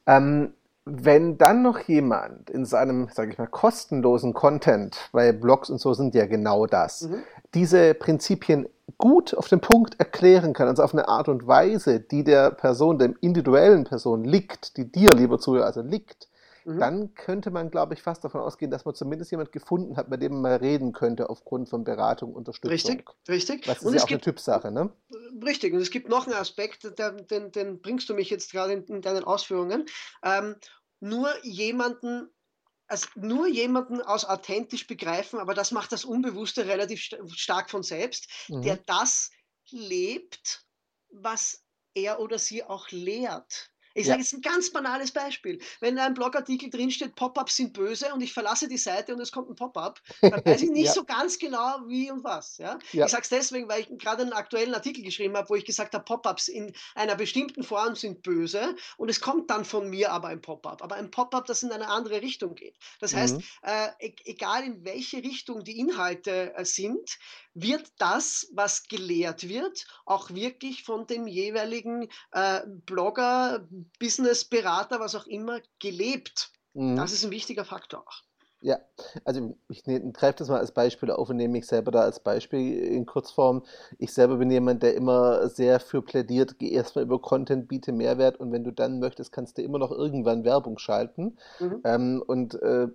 ähm, 0.06 0.54
wenn 0.86 1.38
dann 1.38 1.62
noch 1.62 1.80
jemand 1.80 2.50
in 2.50 2.66
seinem, 2.66 3.08
sage 3.12 3.32
ich 3.32 3.38
mal, 3.38 3.46
kostenlosen 3.46 4.34
Content, 4.34 4.96
weil 5.12 5.32
Blogs 5.32 5.70
und 5.70 5.80
so 5.80 5.94
sind 5.94 6.14
ja 6.14 6.26
genau 6.26 6.66
das, 6.66 7.02
mhm. 7.02 7.22
diese 7.54 7.94
Prinzipien 7.94 8.68
gut 8.98 9.34
auf 9.34 9.48
den 9.48 9.60
Punkt 9.60 9.98
erklären 9.98 10.52
kann, 10.52 10.68
also 10.68 10.82
auf 10.82 10.92
eine 10.92 11.08
Art 11.08 11.28
und 11.28 11.46
Weise, 11.46 12.00
die 12.00 12.22
der 12.22 12.50
Person, 12.50 12.98
der 12.98 13.14
individuellen 13.22 13.84
Person 13.84 14.24
liegt, 14.24 14.76
die 14.76 14.90
dir, 14.90 15.14
lieber 15.14 15.38
Zuhörer, 15.38 15.66
also 15.66 15.80
liegt, 15.80 16.28
mhm. 16.64 16.78
dann 16.78 17.14
könnte 17.14 17.50
man, 17.50 17.70
glaube 17.70 17.94
ich, 17.94 18.02
fast 18.02 18.24
davon 18.24 18.40
ausgehen, 18.40 18.70
dass 18.70 18.84
man 18.84 18.94
zumindest 18.94 19.30
jemand 19.30 19.52
gefunden 19.52 19.96
hat, 19.96 20.08
mit 20.08 20.22
dem 20.22 20.32
man 20.32 20.42
mal 20.42 20.56
reden 20.56 20.92
könnte 20.92 21.30
aufgrund 21.30 21.68
von 21.68 21.84
Beratung, 21.84 22.34
Unterstützung. 22.34 22.72
Richtig, 22.72 23.08
richtig. 23.28 23.64
Das 23.64 23.78
ist 23.78 23.84
und 23.84 23.94
ja 23.94 24.02
auch 24.02 24.06
gibt, 24.06 24.26
eine 24.26 24.34
Typsache, 24.34 24.70
ne? 24.70 24.92
Richtig, 25.44 25.72
und 25.72 25.80
es 25.80 25.90
gibt 25.90 26.08
noch 26.08 26.26
einen 26.26 26.36
Aspekt, 26.36 26.84
den, 26.98 27.26
den, 27.26 27.52
den 27.52 27.80
bringst 27.80 28.08
du 28.08 28.14
mich 28.14 28.30
jetzt 28.30 28.52
gerade 28.52 28.72
in, 28.72 28.84
in 28.84 29.02
deinen 29.02 29.24
Ausführungen. 29.24 29.86
Ähm, 30.22 30.56
nur 31.00 31.28
jemanden 31.42 32.30
also 32.86 33.08
nur 33.14 33.46
jemanden 33.46 34.02
aus 34.02 34.24
authentisch 34.26 34.86
begreifen, 34.86 35.38
aber 35.38 35.54
das 35.54 35.70
macht 35.70 35.92
das 35.92 36.04
Unbewusste 36.04 36.66
relativ 36.66 37.00
st 37.02 37.16
stark 37.34 37.70
von 37.70 37.82
selbst, 37.82 38.28
mhm. 38.48 38.60
der 38.60 38.76
das 38.76 39.30
lebt, 39.70 40.66
was 41.10 41.64
er 41.94 42.20
oder 42.20 42.38
sie 42.38 42.62
auch 42.62 42.90
lehrt. 42.90 43.70
Ich 43.94 44.06
sage 44.06 44.18
ja. 44.18 44.22
jetzt 44.22 44.34
ein 44.34 44.42
ganz 44.42 44.70
banales 44.70 45.12
Beispiel. 45.12 45.60
Wenn 45.80 45.96
da 45.96 46.06
ein 46.06 46.14
Blogartikel 46.14 46.68
drinsteht, 46.68 47.14
Pop-ups 47.14 47.56
sind 47.56 47.72
böse 47.72 48.12
und 48.12 48.20
ich 48.20 48.32
verlasse 48.32 48.68
die 48.68 48.78
Seite 48.78 49.14
und 49.14 49.20
es 49.20 49.30
kommt 49.30 49.48
ein 49.48 49.54
Pop-up, 49.54 50.00
dann 50.20 50.44
weiß 50.44 50.62
ich 50.62 50.70
nicht 50.70 50.86
ja. 50.86 50.92
so 50.92 51.04
ganz 51.04 51.38
genau, 51.38 51.78
wie 51.86 52.10
und 52.10 52.24
was. 52.24 52.58
Ja? 52.58 52.78
ja. 52.92 53.06
Ich 53.06 53.12
sage 53.12 53.22
es 53.22 53.28
deswegen, 53.28 53.68
weil 53.68 53.82
ich 53.82 53.98
gerade 53.98 54.22
einen 54.22 54.32
aktuellen 54.32 54.74
Artikel 54.74 55.02
geschrieben 55.02 55.36
habe, 55.36 55.48
wo 55.48 55.54
ich 55.54 55.64
gesagt 55.64 55.94
habe, 55.94 56.04
Pop-ups 56.04 56.48
in 56.48 56.72
einer 56.94 57.14
bestimmten 57.14 57.62
Form 57.62 57.94
sind 57.94 58.22
böse 58.22 58.74
und 58.96 59.08
es 59.08 59.20
kommt 59.20 59.50
dann 59.50 59.64
von 59.64 59.88
mir 59.88 60.12
aber 60.12 60.28
ein 60.28 60.42
Pop-up. 60.42 60.82
Aber 60.82 60.96
ein 60.96 61.10
Pop-up, 61.10 61.46
das 61.46 61.62
in 61.62 61.70
eine 61.70 61.88
andere 61.88 62.20
Richtung 62.20 62.54
geht. 62.54 62.76
Das 63.00 63.14
heißt, 63.14 63.36
mhm. 63.36 63.44
äh, 63.62 64.08
e-, 64.08 64.14
egal 64.24 64.64
in 64.64 64.84
welche 64.84 65.18
Richtung 65.18 65.62
die 65.62 65.78
Inhalte 65.78 66.54
äh, 66.56 66.64
sind, 66.64 67.18
wird 67.54 67.92
das, 67.98 68.48
was 68.52 68.88
gelehrt 68.88 69.48
wird, 69.48 69.86
auch 70.04 70.30
wirklich 70.30 70.82
von 70.82 71.06
dem 71.06 71.26
jeweiligen 71.26 72.08
äh, 72.32 72.62
Blogger, 72.66 73.66
Businessberater, 73.98 75.00
was 75.00 75.14
auch 75.14 75.26
immer, 75.26 75.60
gelebt. 75.78 76.52
Mhm. 76.74 76.96
Das 76.96 77.12
ist 77.12 77.24
ein 77.24 77.30
wichtiger 77.30 77.64
Faktor 77.64 78.06
auch. 78.06 78.22
Ja, 78.64 78.78
also 79.26 79.54
ich 79.68 79.86
ne, 79.86 80.00
greife 80.12 80.38
das 80.38 80.48
mal 80.48 80.58
als 80.58 80.72
Beispiel 80.72 81.10
auf 81.10 81.28
und 81.28 81.36
nehme 81.36 81.52
mich 81.52 81.66
selber 81.66 81.90
da 81.90 82.00
als 82.00 82.20
Beispiel 82.20 82.78
in 82.78 83.04
Kurzform. 83.04 83.62
Ich 83.98 84.14
selber 84.14 84.38
bin 84.38 84.50
jemand, 84.50 84.82
der 84.82 84.94
immer 84.94 85.50
sehr 85.50 85.80
für 85.80 86.00
plädiert, 86.00 86.58
geh 86.58 86.70
erstmal 86.70 87.04
über 87.04 87.20
Content, 87.20 87.68
biete 87.68 87.92
Mehrwert 87.92 88.40
und 88.40 88.52
wenn 88.52 88.64
du 88.64 88.70
dann 88.70 89.00
möchtest, 89.00 89.32
kannst 89.32 89.58
du 89.58 89.62
immer 89.62 89.78
noch 89.78 89.90
irgendwann 89.90 90.44
Werbung 90.44 90.78
schalten. 90.78 91.36
Mhm. 91.60 91.80
Ähm, 91.84 92.24
und 92.26 92.54
äh, 92.62 92.88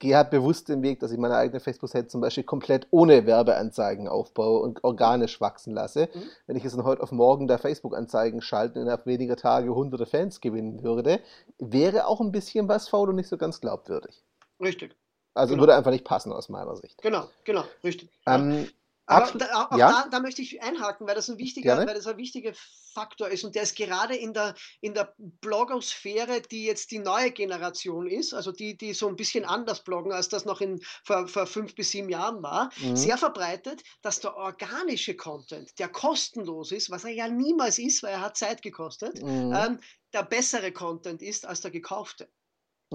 gehe 0.00 0.16
halt 0.16 0.30
bewusst 0.30 0.68
den 0.68 0.82
Weg, 0.82 0.98
dass 0.98 1.12
ich 1.12 1.18
meine 1.18 1.36
eigene 1.36 1.60
Facebook-Seite 1.60 2.08
zum 2.08 2.20
Beispiel 2.20 2.42
komplett 2.42 2.88
ohne 2.90 3.26
Werbeanzeigen 3.26 4.08
aufbaue 4.08 4.58
und 4.58 4.82
organisch 4.82 5.40
wachsen 5.40 5.72
lasse. 5.72 6.08
Mhm. 6.12 6.22
Wenn 6.48 6.56
ich 6.56 6.64
jetzt 6.64 6.74
von 6.74 6.82
heute 6.82 7.04
auf 7.04 7.12
morgen 7.12 7.46
da 7.46 7.58
Facebook-Anzeigen 7.58 8.40
schalten 8.40 8.78
und 8.78 8.82
innerhalb 8.82 9.06
weniger 9.06 9.36
Tage 9.36 9.72
hunderte 9.72 10.06
Fans 10.06 10.40
gewinnen 10.40 10.82
würde, 10.82 11.20
wäre 11.60 12.08
auch 12.08 12.20
ein 12.20 12.32
bisschen 12.32 12.66
was 12.66 12.88
faul 12.88 13.10
und 13.10 13.14
nicht 13.14 13.28
so 13.28 13.36
ganz 13.36 13.60
glaubwürdig. 13.60 14.24
Richtig. 14.60 14.96
Also 15.34 15.52
genau. 15.52 15.62
würde 15.62 15.74
einfach 15.74 15.90
nicht 15.90 16.04
passen 16.04 16.32
aus 16.32 16.48
meiner 16.48 16.76
Sicht. 16.76 17.00
Genau, 17.02 17.28
genau, 17.44 17.64
richtig. 17.84 18.08
Ähm, 18.26 18.68
aber 19.08 19.38
da, 19.38 19.68
auch 19.70 19.78
ja? 19.78 19.88
da, 19.88 20.08
da, 20.10 20.20
möchte 20.20 20.42
ich 20.42 20.60
einhaken, 20.62 21.06
weil 21.06 21.14
das 21.14 21.28
ein 21.28 21.38
wichtiger, 21.38 21.78
weil 21.78 21.94
das 21.94 22.08
ein 22.08 22.16
wichtiger 22.16 22.52
Faktor 22.92 23.28
ist 23.28 23.44
und 23.44 23.54
der 23.54 23.62
ist 23.62 23.76
gerade 23.76 24.16
in 24.16 24.32
der, 24.32 24.54
in 24.80 24.94
der 24.94 25.14
Blogosphäre, 25.16 26.40
die 26.40 26.64
jetzt 26.64 26.90
die 26.90 26.98
neue 26.98 27.30
Generation 27.30 28.08
ist, 28.08 28.34
also 28.34 28.50
die, 28.50 28.76
die 28.76 28.94
so 28.94 29.06
ein 29.06 29.14
bisschen 29.14 29.44
anders 29.44 29.84
bloggen, 29.84 30.12
als 30.12 30.28
das 30.28 30.44
noch 30.44 30.60
in, 30.60 30.80
vor, 31.04 31.28
vor 31.28 31.46
fünf 31.46 31.76
bis 31.76 31.90
sieben 31.90 32.08
Jahren 32.08 32.42
war, 32.42 32.70
mhm. 32.80 32.96
sehr 32.96 33.16
verbreitet, 33.16 33.84
dass 34.02 34.18
der 34.18 34.36
organische 34.36 35.14
Content, 35.14 35.78
der 35.78 35.88
kostenlos 35.88 36.72
ist, 36.72 36.90
was 36.90 37.04
er 37.04 37.12
ja 37.12 37.28
niemals 37.28 37.78
ist, 37.78 38.02
weil 38.02 38.14
er 38.14 38.22
hat 38.22 38.36
Zeit 38.36 38.60
gekostet, 38.60 39.22
mhm. 39.22 39.54
ähm, 39.54 39.80
der 40.12 40.24
bessere 40.24 40.72
Content 40.72 41.22
ist 41.22 41.46
als 41.46 41.60
der 41.60 41.70
gekaufte. 41.70 42.28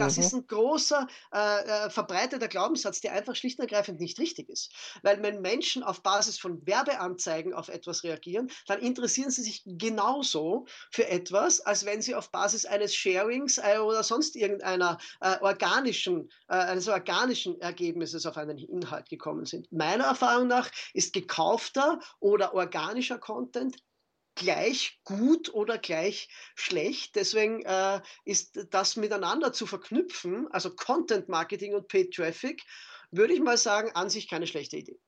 Das 0.06 0.18
mhm. 0.18 0.24
ist 0.24 0.34
ein 0.34 0.48
großer, 0.48 1.08
äh, 1.34 1.86
äh, 1.86 1.90
verbreiteter 1.90 2.48
Glaubenssatz, 2.48 3.02
der 3.02 3.14
einfach 3.14 3.36
schlicht 3.36 3.60
und 3.60 3.66
ergreifend 3.66 4.00
nicht 4.00 4.20
richtig 4.20 4.50
ist. 4.50 4.72
Weil 5.04 5.22
wenn 5.22 5.42
Menschen 5.42 5.84
auf 5.84 6.02
Basis 6.02 6.40
von 6.40 6.66
Werbeanzeigen 6.66 7.54
auf 7.54 7.70
etwas 7.70 8.04
reagieren, 8.04 8.52
dann 8.68 8.80
interessieren 8.80 9.32
sie 9.32 9.44
sich 9.44 9.64
genauso 9.66 10.66
für 10.92 11.08
etwas, 11.08 11.62
als 11.62 11.86
wenn 11.86 12.02
sie 12.02 12.16
auf 12.16 12.32
Basis 12.32 12.66
eines 12.66 12.96
Sharings 12.96 13.58
äh, 13.58 13.78
oder 13.78 14.04
sonst 14.04 14.36
irgendeiner 14.36 14.98
äh, 15.22 15.38
organischen, 15.42 16.30
äh, 16.48 16.54
eines 16.54 16.88
organischen 16.88 17.60
Ergebnisses 17.62 18.26
auf 18.26 18.38
einen 18.38 18.58
Inhalt 18.58 19.10
gekommen 19.10 19.46
sind. 19.46 19.72
Meiner 19.72 20.06
Erfahrung 20.06 20.48
nach 20.48 20.70
ist 20.94 21.14
gekaufter 21.14 22.00
oder 22.20 22.54
organischer 22.54 23.18
Content 23.18 23.78
gleich 24.36 25.00
gut 25.04 25.54
oder 25.54 25.78
gleich 25.78 26.30
schlecht. 26.56 27.16
Deswegen 27.16 27.64
äh, 27.64 28.02
ist 28.26 28.68
das 28.72 28.96
miteinander 28.96 29.54
zu 29.54 29.66
verknüpfen, 29.66 30.48
also 30.52 30.76
Content 30.76 31.30
Marketing 31.30 31.76
und 31.76 31.88
Paid 31.88 32.14
Traffic, 32.14 32.64
würde 33.12 33.34
ich 33.34 33.42
mal 33.42 33.58
sagen, 33.58 33.92
an 33.94 34.10
sich 34.10 34.30
keine 34.30 34.48
schlechte 34.48 34.78
Idee. 34.78 35.00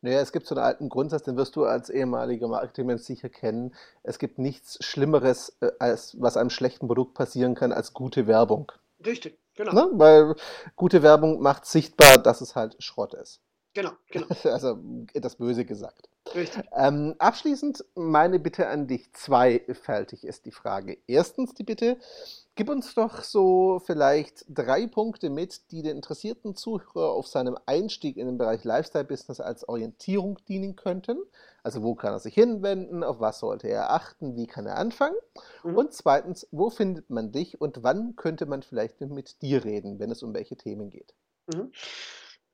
Naja, 0.00 0.20
es 0.20 0.32
gibt 0.32 0.46
so 0.46 0.54
einen 0.54 0.64
alten 0.64 0.88
Grundsatz, 0.88 1.24
den 1.24 1.36
wirst 1.36 1.56
du 1.56 1.64
als 1.64 1.90
ehemaliger 1.90 2.48
Marketingmensch 2.48 3.02
sicher 3.02 3.28
kennen. 3.28 3.74
Es 4.02 4.18
gibt 4.18 4.38
nichts 4.38 4.78
Schlimmeres, 4.84 5.56
äh, 5.60 5.70
als 5.78 6.16
was 6.20 6.36
einem 6.36 6.50
schlechten 6.50 6.86
Produkt 6.86 7.14
passieren 7.14 7.54
kann, 7.54 7.72
als 7.72 7.92
gute 7.92 8.26
Werbung. 8.26 8.70
Richtig, 9.04 9.38
genau. 9.54 9.72
Ne? 9.72 9.90
Weil 9.94 10.36
gute 10.76 11.02
Werbung 11.02 11.40
macht 11.40 11.66
sichtbar, 11.66 12.18
dass 12.18 12.40
es 12.40 12.54
halt 12.54 12.76
Schrott 12.78 13.14
ist. 13.14 13.40
Genau, 13.76 13.92
genau. 14.10 14.26
Also 14.44 14.78
etwas 15.12 15.36
böse 15.36 15.66
gesagt. 15.66 16.08
Richtig. 16.34 16.64
Ähm, 16.74 17.14
abschließend 17.18 17.84
meine 17.94 18.38
Bitte 18.38 18.68
an 18.68 18.86
dich. 18.86 19.12
Zweifältig 19.12 20.24
ist 20.24 20.46
die 20.46 20.50
Frage. 20.50 20.96
Erstens 21.06 21.52
die 21.52 21.62
Bitte, 21.62 21.98
gib 22.54 22.70
uns 22.70 22.94
doch 22.94 23.22
so 23.22 23.82
vielleicht 23.84 24.46
drei 24.48 24.86
Punkte 24.86 25.28
mit, 25.28 25.70
die 25.72 25.82
den 25.82 25.96
interessierten 25.96 26.56
Zuhörer 26.56 27.10
auf 27.10 27.26
seinem 27.26 27.58
Einstieg 27.66 28.16
in 28.16 28.26
den 28.26 28.38
Bereich 28.38 28.64
Lifestyle-Business 28.64 29.40
als 29.40 29.68
Orientierung 29.68 30.38
dienen 30.48 30.74
könnten. 30.74 31.18
Also 31.62 31.82
wo 31.82 31.94
kann 31.94 32.14
er 32.14 32.18
sich 32.18 32.32
hinwenden, 32.32 33.04
auf 33.04 33.20
was 33.20 33.40
sollte 33.40 33.68
er 33.68 33.90
achten, 33.90 34.36
wie 34.36 34.46
kann 34.46 34.64
er 34.64 34.78
anfangen? 34.78 35.16
Mhm. 35.64 35.76
Und 35.76 35.92
zweitens, 35.92 36.48
wo 36.50 36.70
findet 36.70 37.10
man 37.10 37.30
dich 37.30 37.60
und 37.60 37.82
wann 37.82 38.16
könnte 38.16 38.46
man 38.46 38.62
vielleicht 38.62 39.02
mit 39.02 39.42
dir 39.42 39.64
reden, 39.66 39.98
wenn 39.98 40.10
es 40.10 40.22
um 40.22 40.32
welche 40.32 40.56
Themen 40.56 40.88
geht? 40.88 41.12
Mhm 41.54 41.72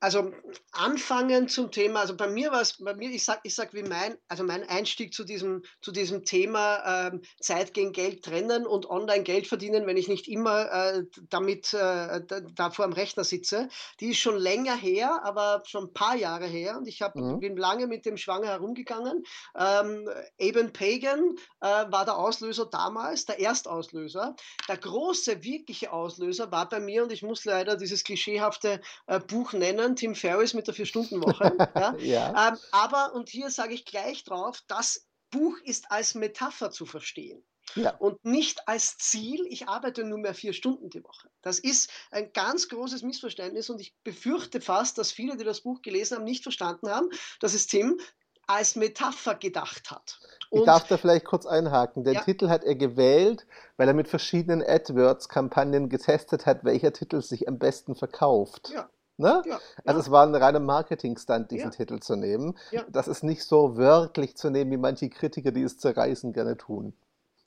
also 0.03 0.33
anfangen 0.73 1.47
zum 1.47 1.71
Thema, 1.71 2.01
also 2.01 2.17
bei 2.17 2.27
mir 2.27 2.51
war 2.51 2.59
es, 2.59 2.77
bei 2.77 2.93
mir, 2.93 3.09
ich 3.09 3.23
sag, 3.23 3.39
ich 3.43 3.55
sag, 3.55 3.73
wie 3.73 3.83
mein, 3.83 4.17
also 4.27 4.43
mein 4.43 4.67
Einstieg 4.67 5.13
zu 5.13 5.23
diesem, 5.23 5.63
zu 5.81 5.93
diesem 5.93 6.25
Thema 6.25 7.07
ähm, 7.07 7.21
Zeit 7.39 7.73
gegen 7.73 7.93
Geld 7.93 8.25
trennen 8.25 8.67
und 8.67 8.89
online 8.89 9.23
Geld 9.23 9.47
verdienen, 9.47 9.87
wenn 9.87 9.95
ich 9.95 10.09
nicht 10.09 10.27
immer 10.27 10.69
äh, 10.69 11.03
damit 11.29 11.73
äh, 11.73 12.19
da, 12.27 12.41
da, 12.41 12.69
vor 12.71 12.85
dem 12.85 12.91
Rechner 12.91 13.23
sitze, 13.23 13.69
die 14.01 14.09
ist 14.09 14.17
schon 14.17 14.35
länger 14.35 14.75
her, 14.75 15.21
aber 15.23 15.63
schon 15.65 15.85
ein 15.85 15.93
paar 15.93 16.17
Jahre 16.17 16.47
her 16.47 16.77
und 16.77 16.89
ich 16.89 17.01
hab, 17.01 17.15
mhm. 17.15 17.39
bin 17.39 17.55
lange 17.55 17.87
mit 17.87 18.05
dem 18.05 18.17
Schwanger 18.17 18.47
herumgegangen. 18.47 19.23
Ähm, 19.57 20.09
Eben 20.37 20.73
Pagan 20.73 21.37
äh, 21.61 21.65
war 21.65 22.03
der 22.03 22.17
Auslöser 22.17 22.65
damals, 22.65 23.23
der 23.23 23.39
Erstauslöser. 23.39 24.35
Der 24.67 24.75
große, 24.75 25.45
wirkliche 25.45 25.93
Auslöser 25.93 26.51
war 26.51 26.67
bei 26.67 26.81
mir 26.81 27.03
und 27.03 27.13
ich 27.13 27.23
muss 27.23 27.45
leider 27.45 27.77
dieses 27.77 28.03
klischeehafte 28.03 28.81
äh, 29.07 29.21
Buch 29.21 29.53
nennen, 29.53 29.92
Tim 29.95 30.15
Ferriss 30.15 30.53
mit 30.53 30.67
der 30.67 30.73
Vier-Stunden-Woche. 30.73 31.57
ja. 31.75 31.95
ja. 31.99 32.49
Ähm, 32.49 32.57
aber, 32.71 33.13
und 33.13 33.29
hier 33.29 33.49
sage 33.49 33.73
ich 33.73 33.85
gleich 33.85 34.23
drauf, 34.23 34.61
das 34.67 35.07
Buch 35.31 35.57
ist 35.63 35.91
als 35.91 36.15
Metapher 36.15 36.71
zu 36.71 36.85
verstehen. 36.85 37.43
Ja. 37.75 37.95
Und 37.97 38.23
nicht 38.23 38.67
als 38.67 38.97
Ziel, 38.97 39.45
ich 39.49 39.67
arbeite 39.67 40.03
nur 40.03 40.19
mehr 40.19 40.33
vier 40.33 40.53
Stunden 40.53 40.89
die 40.89 41.03
Woche. 41.03 41.29
Das 41.41 41.59
ist 41.59 41.89
ein 42.11 42.31
ganz 42.33 42.69
großes 42.69 43.01
Missverständnis 43.01 43.69
und 43.69 43.81
ich 43.81 43.95
befürchte 44.03 44.61
fast, 44.61 44.97
dass 44.97 45.11
viele, 45.11 45.37
die 45.37 45.43
das 45.43 45.61
Buch 45.61 45.81
gelesen 45.81 46.17
haben, 46.17 46.23
nicht 46.23 46.43
verstanden 46.43 46.89
haben, 46.89 47.09
dass 47.39 47.53
es 47.53 47.67
Tim 47.67 47.99
als 48.45 48.75
Metapher 48.75 49.35
gedacht 49.35 49.89
hat. 49.89 50.19
Und, 50.49 50.59
ich 50.59 50.65
darf 50.65 50.87
da 50.87 50.97
vielleicht 50.97 51.25
kurz 51.25 51.45
einhaken. 51.45 52.03
Den 52.03 52.15
ja. 52.15 52.21
Titel 52.21 52.49
hat 52.49 52.63
er 52.63 52.75
gewählt, 52.75 53.47
weil 53.77 53.87
er 53.87 53.93
mit 53.93 54.07
verschiedenen 54.07 54.61
AdWords-Kampagnen 54.61 55.89
getestet 55.89 56.45
hat, 56.45 56.63
welcher 56.63 56.93
Titel 56.93 57.21
sich 57.21 57.47
am 57.47 57.57
besten 57.57 57.95
verkauft. 57.95 58.69
Ja. 58.73 58.89
Ne? 59.17 59.43
Ja, 59.45 59.59
also 59.85 59.99
ja. 59.99 60.05
es 60.05 60.11
war 60.11 60.25
ein 60.25 60.33
reiner 60.35 60.59
Marketing-Stunt, 60.59 61.51
diesen 61.51 61.71
ja. 61.71 61.75
Titel 61.77 61.99
zu 61.99 62.15
nehmen. 62.15 62.57
Das 62.89 63.07
ist 63.07 63.23
nicht 63.23 63.43
so 63.43 63.77
wörtlich 63.77 64.35
zu 64.35 64.49
nehmen, 64.49 64.71
wie 64.71 64.77
manche 64.77 65.09
Kritiker, 65.09 65.51
die 65.51 65.61
es 65.61 65.77
zerreißen, 65.77 66.33
gerne 66.33 66.57
tun. 66.57 66.93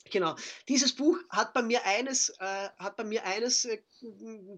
Genau. 0.09 0.35
Dieses 0.69 0.95
Buch 0.95 1.17
hat 1.29 1.53
bei 1.53 1.61
mir 1.61 1.85
eines, 1.85 2.29
äh, 2.39 2.69
hat 2.77 2.95
bei 2.95 3.03
mir 3.03 3.25
eines 3.25 3.65
äh, 3.65 3.79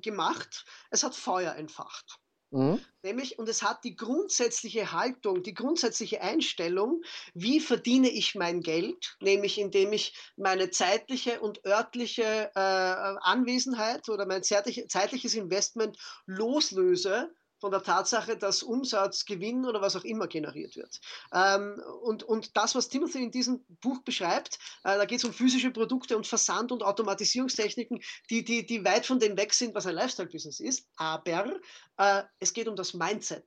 gemacht. 0.02 0.66
Es 0.92 1.04
hat 1.04 1.16
Feuer 1.16 1.56
entfacht. 1.56 2.20
Mhm. 2.52 2.80
Nämlich, 3.04 3.38
und 3.38 3.48
es 3.48 3.62
hat 3.62 3.84
die 3.84 3.96
grundsätzliche 3.96 4.92
Haltung, 4.92 5.44
die 5.44 5.54
grundsätzliche 5.54 6.22
Einstellung, 6.22 7.02
wie 7.34 7.60
verdiene 7.60 8.10
ich 8.10 8.36
mein 8.36 8.62
Geld, 8.62 9.18
nämlich 9.22 9.60
indem 9.60 9.94
ich 9.94 10.16
meine 10.36 10.70
zeitliche 10.72 11.40
und 11.42 11.64
örtliche 11.66 12.52
äh, 12.56 12.60
Anwesenheit 12.60 14.10
oder 14.10 14.26
mein 14.26 14.44
zeitliches 14.44 15.36
Investment 15.36 15.98
loslöse 16.26 17.32
von 17.60 17.72
der 17.72 17.84
Tatsache, 17.84 18.38
dass 18.38 18.64
Umsatz, 18.64 19.26
Gewinn 19.26 19.66
oder 19.66 19.82
was 19.82 19.96
auch 19.96 20.04
immer 20.04 20.28
generiert 20.28 20.76
wird. 20.76 21.00
Ähm, 21.34 21.82
und, 22.02 22.24
und 22.24 22.56
das, 22.58 22.76
was 22.76 22.90
Timothy 22.90 23.24
in 23.24 23.32
diesem 23.32 23.66
Buch 23.82 24.02
beschreibt, 24.04 24.60
äh, 24.84 24.98
da 24.98 25.06
geht 25.06 25.20
es 25.20 25.26
um 25.26 25.34
physische 25.34 25.72
Produkte 25.72 26.18
und 26.18 26.28
Versand- 26.28 26.72
und 26.72 26.84
Automatisierungstechniken, 26.84 28.02
die, 28.30 28.44
die, 28.44 28.66
die 28.66 28.84
weit 28.86 29.06
von 29.06 29.20
dem 29.20 29.38
weg 29.38 29.54
sind, 29.54 29.76
was 29.76 29.86
ein 29.86 29.96
Lifestyle-Business 29.96 30.60
ist. 30.60 30.88
Aber 30.96 31.60
äh, 31.98 32.24
es 32.40 32.54
geht 32.54 32.68
um 32.68 32.76
das 32.76 32.94
Mindset. 32.94 33.46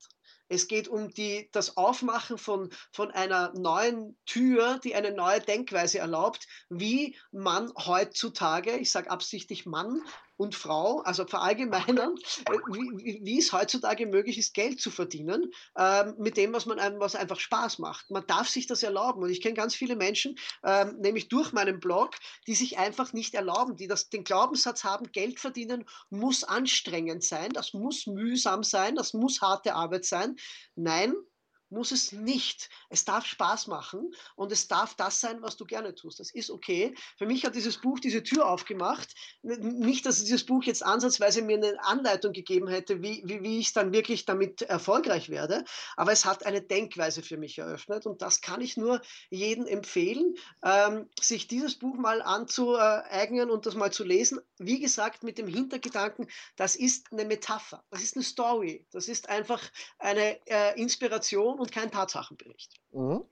Es 0.53 0.69
geht 0.69 0.87
um 0.87 1.09
die, 1.09 1.49
das 1.53 1.79
Aufmachen 1.79 2.37
von, 2.37 2.69
von 2.93 3.11
einer 3.11 3.55
neuen 3.55 4.19
Tür, 4.27 4.79
die 4.85 4.95
eine 4.95 5.11
neue 5.11 5.41
Denkweise 5.41 5.99
erlaubt, 5.99 6.47
wie 6.69 7.17
man 7.31 7.73
heutzutage, 7.87 8.77
ich 8.77 8.91
sage 8.91 9.11
absichtlich 9.11 9.65
Mann, 9.65 10.03
und 10.43 10.57
Frau, 10.57 11.01
also 11.03 11.25
verallgemeinern, 11.25 12.15
äh, 12.51 12.59
wie, 12.73 13.21
wie, 13.23 13.39
es 13.39 13.53
heutzutage 13.53 14.07
möglich 14.07 14.39
ist, 14.39 14.55
Geld 14.55 14.81
zu 14.81 14.91
verdienen 14.91 15.53
ähm, 15.79 16.15
mit 16.19 16.37
dem, 16.37 16.53
was 16.53 16.67
man 16.67 16.81
einem, 16.81 16.99
was 16.99 17.15
einfach 17.15 17.39
Spaß 17.39 17.79
macht. 17.79 18.11
Man 18.11 18.27
darf 18.27 18.49
sich 18.49 18.67
das 18.67 18.83
erlauben. 18.83 19.23
Und 19.23 19.31
ich 19.31 19.41
kenne 19.41 19.55
ganz 19.55 19.75
viele 19.75 19.95
Menschen, 19.95 20.37
ähm, 20.65 20.97
nämlich 20.99 21.29
durch 21.29 21.53
meinen 21.53 21.79
Blog, 21.79 22.17
die 22.47 22.55
sich 22.55 22.79
einfach 22.79 23.13
nicht 23.13 23.35
erlauben, 23.35 23.77
die 23.77 23.87
das, 23.87 24.11
den 24.11 24.25
Glaubenssatz 24.25 24.83
haben, 24.83 25.13
Geld 25.13 25.39
verdienen 25.39 25.85
muss 26.11 26.43
anstrengend 26.43 27.23
sein, 27.23 27.51
das 27.51 27.73
muss 27.73 28.07
mühsam 28.07 28.65
sein, 28.65 28.97
das 28.97 29.15
muss 29.15 29.41
harte 29.41 29.75
Arbeit 29.75 30.05
sein. 30.05 30.37
Nein, 30.75 31.15
muss 31.73 31.91
es 31.91 32.13
nicht. 32.13 32.69
Es 32.89 33.05
darf 33.05 33.27
Spaß 33.27 33.67
machen 33.67 34.15
und 34.37 34.53
es 34.53 34.69
darf 34.69 34.95
das 34.95 35.21
sein, 35.21 35.43
was 35.43 35.57
du 35.57 35.65
gerne 35.65 35.95
tust. 35.95 36.21
Das 36.21 36.31
ist 36.31 36.51
okay. 36.51 36.95
Für 37.17 37.27
mich 37.27 37.45
hat 37.45 37.55
dieses 37.55 37.79
Buch 37.79 37.99
diese 37.99 38.23
Tür 38.23 38.49
aufgemacht. 38.49 39.15
Nicht, 39.43 40.07
dass 40.07 40.23
dieses 40.23 40.47
Buch 40.47 40.63
jetzt 40.65 40.85
ansatzweise 40.85 41.43
mir 41.43 41.57
eine 41.57 41.83
Anleitung 41.85 42.33
gegeben 42.33 42.69
hätte, 42.69 43.03
wie, 43.03 43.23
wie, 43.25 43.43
wie 43.43 43.59
ich 43.59 43.73
dann 43.73 43.93
wirklich 43.93 44.25
damit 44.25 44.63
erfolgreich 44.63 45.31
werde, 45.31 45.65
aber 45.97 46.13
es 46.13 46.25
hat 46.25 46.47
eine 46.47 46.63
Denkweise 46.63 47.23
für 47.23 47.37
mich 47.37 47.59
eröffnet 47.59 48.07
und 48.07 48.23
das 48.23 48.41
kann 48.41 48.61
ich 48.61 48.77
nur 48.77 49.01
jedem 49.31 49.67
empfehlen, 49.67 50.35
ähm, 50.65 51.09
sich 51.19 51.49
dieses 51.49 51.79
Buch 51.79 51.97
mal 51.97 52.23
anzueignen 52.23 53.51
und 53.51 53.67
das 53.67 53.75
mal 53.75 53.93
zu 53.93 54.05
lesen. 54.05 54.41
Wie 54.59 54.81
gesagt, 54.81 55.23
mit 55.23 55.39
dem 55.39 55.47
Hintergedanken, 55.47 56.29
das 56.57 56.77
ist 56.77 57.13
eine 57.13 57.25
Metapher, 57.25 57.83
das 57.91 58.03
ist 58.03 58.17
eine 58.17 58.25
Story, 58.25 58.87
das 58.93 59.09
ist 59.09 59.29
einfach 59.29 59.63
eine 59.99 60.39
äh, 60.47 60.79
Inspiration 60.81 61.59
und 61.63 61.73
kein 61.73 61.91
Tatsachenbericht. 61.91 62.75
Mhm. 62.93 63.25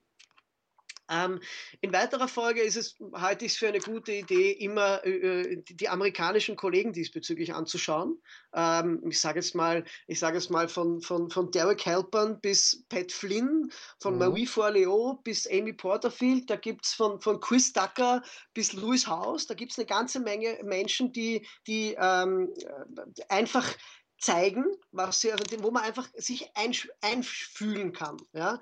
Ähm, 1.11 1.41
in 1.81 1.91
weiterer 1.91 2.29
Folge 2.29 2.61
ist 2.61 2.77
es, 2.77 2.95
halte 3.13 3.43
ich 3.43 3.51
es 3.51 3.57
für 3.57 3.67
eine 3.67 3.79
gute 3.79 4.13
Idee, 4.13 4.51
immer 4.51 5.05
äh, 5.05 5.57
die, 5.57 5.75
die, 5.75 5.89
amerikanischen 5.89 6.55
Kollegen 6.55 6.93
diesbezüglich 6.93 7.53
anzuschauen. 7.53 8.21
Ähm, 8.53 9.03
ich 9.09 9.19
sage 9.19 9.39
jetzt 9.39 9.53
mal, 9.53 9.83
ich 10.07 10.19
sage 10.19 10.37
jetzt 10.37 10.49
mal 10.49 10.69
von, 10.69 11.01
von, 11.01 11.29
von 11.29 11.51
Derek 11.51 11.85
Halpern 11.85 12.39
bis 12.39 12.85
Pat 12.87 13.11
Flynn, 13.11 13.69
von 13.99 14.13
mhm. 14.13 14.19
Marie 14.19 14.47
Forleo 14.47 15.19
bis 15.23 15.45
Amy 15.51 15.73
Porterfield, 15.73 16.49
da 16.49 16.55
gibt 16.55 16.85
es 16.85 16.93
von, 16.93 17.19
von 17.19 17.41
Chris 17.41 17.73
Ducker 17.73 18.23
bis 18.53 18.71
Louis 18.71 19.05
House, 19.05 19.47
da 19.47 19.53
gibt 19.53 19.73
es 19.73 19.77
eine 19.77 19.87
ganze 19.87 20.21
Menge 20.21 20.59
Menschen, 20.63 21.11
die, 21.11 21.45
die 21.67 21.93
ähm, 21.99 22.53
einfach 23.27 23.67
zeigen, 24.21 24.65
was 24.91 25.19
sie, 25.19 25.31
also 25.31 25.43
wo 25.61 25.71
man 25.71 25.83
einfach 25.83 26.07
sich 26.15 26.51
einfühlen 27.01 27.91
kann. 27.91 28.17
Ja? 28.33 28.59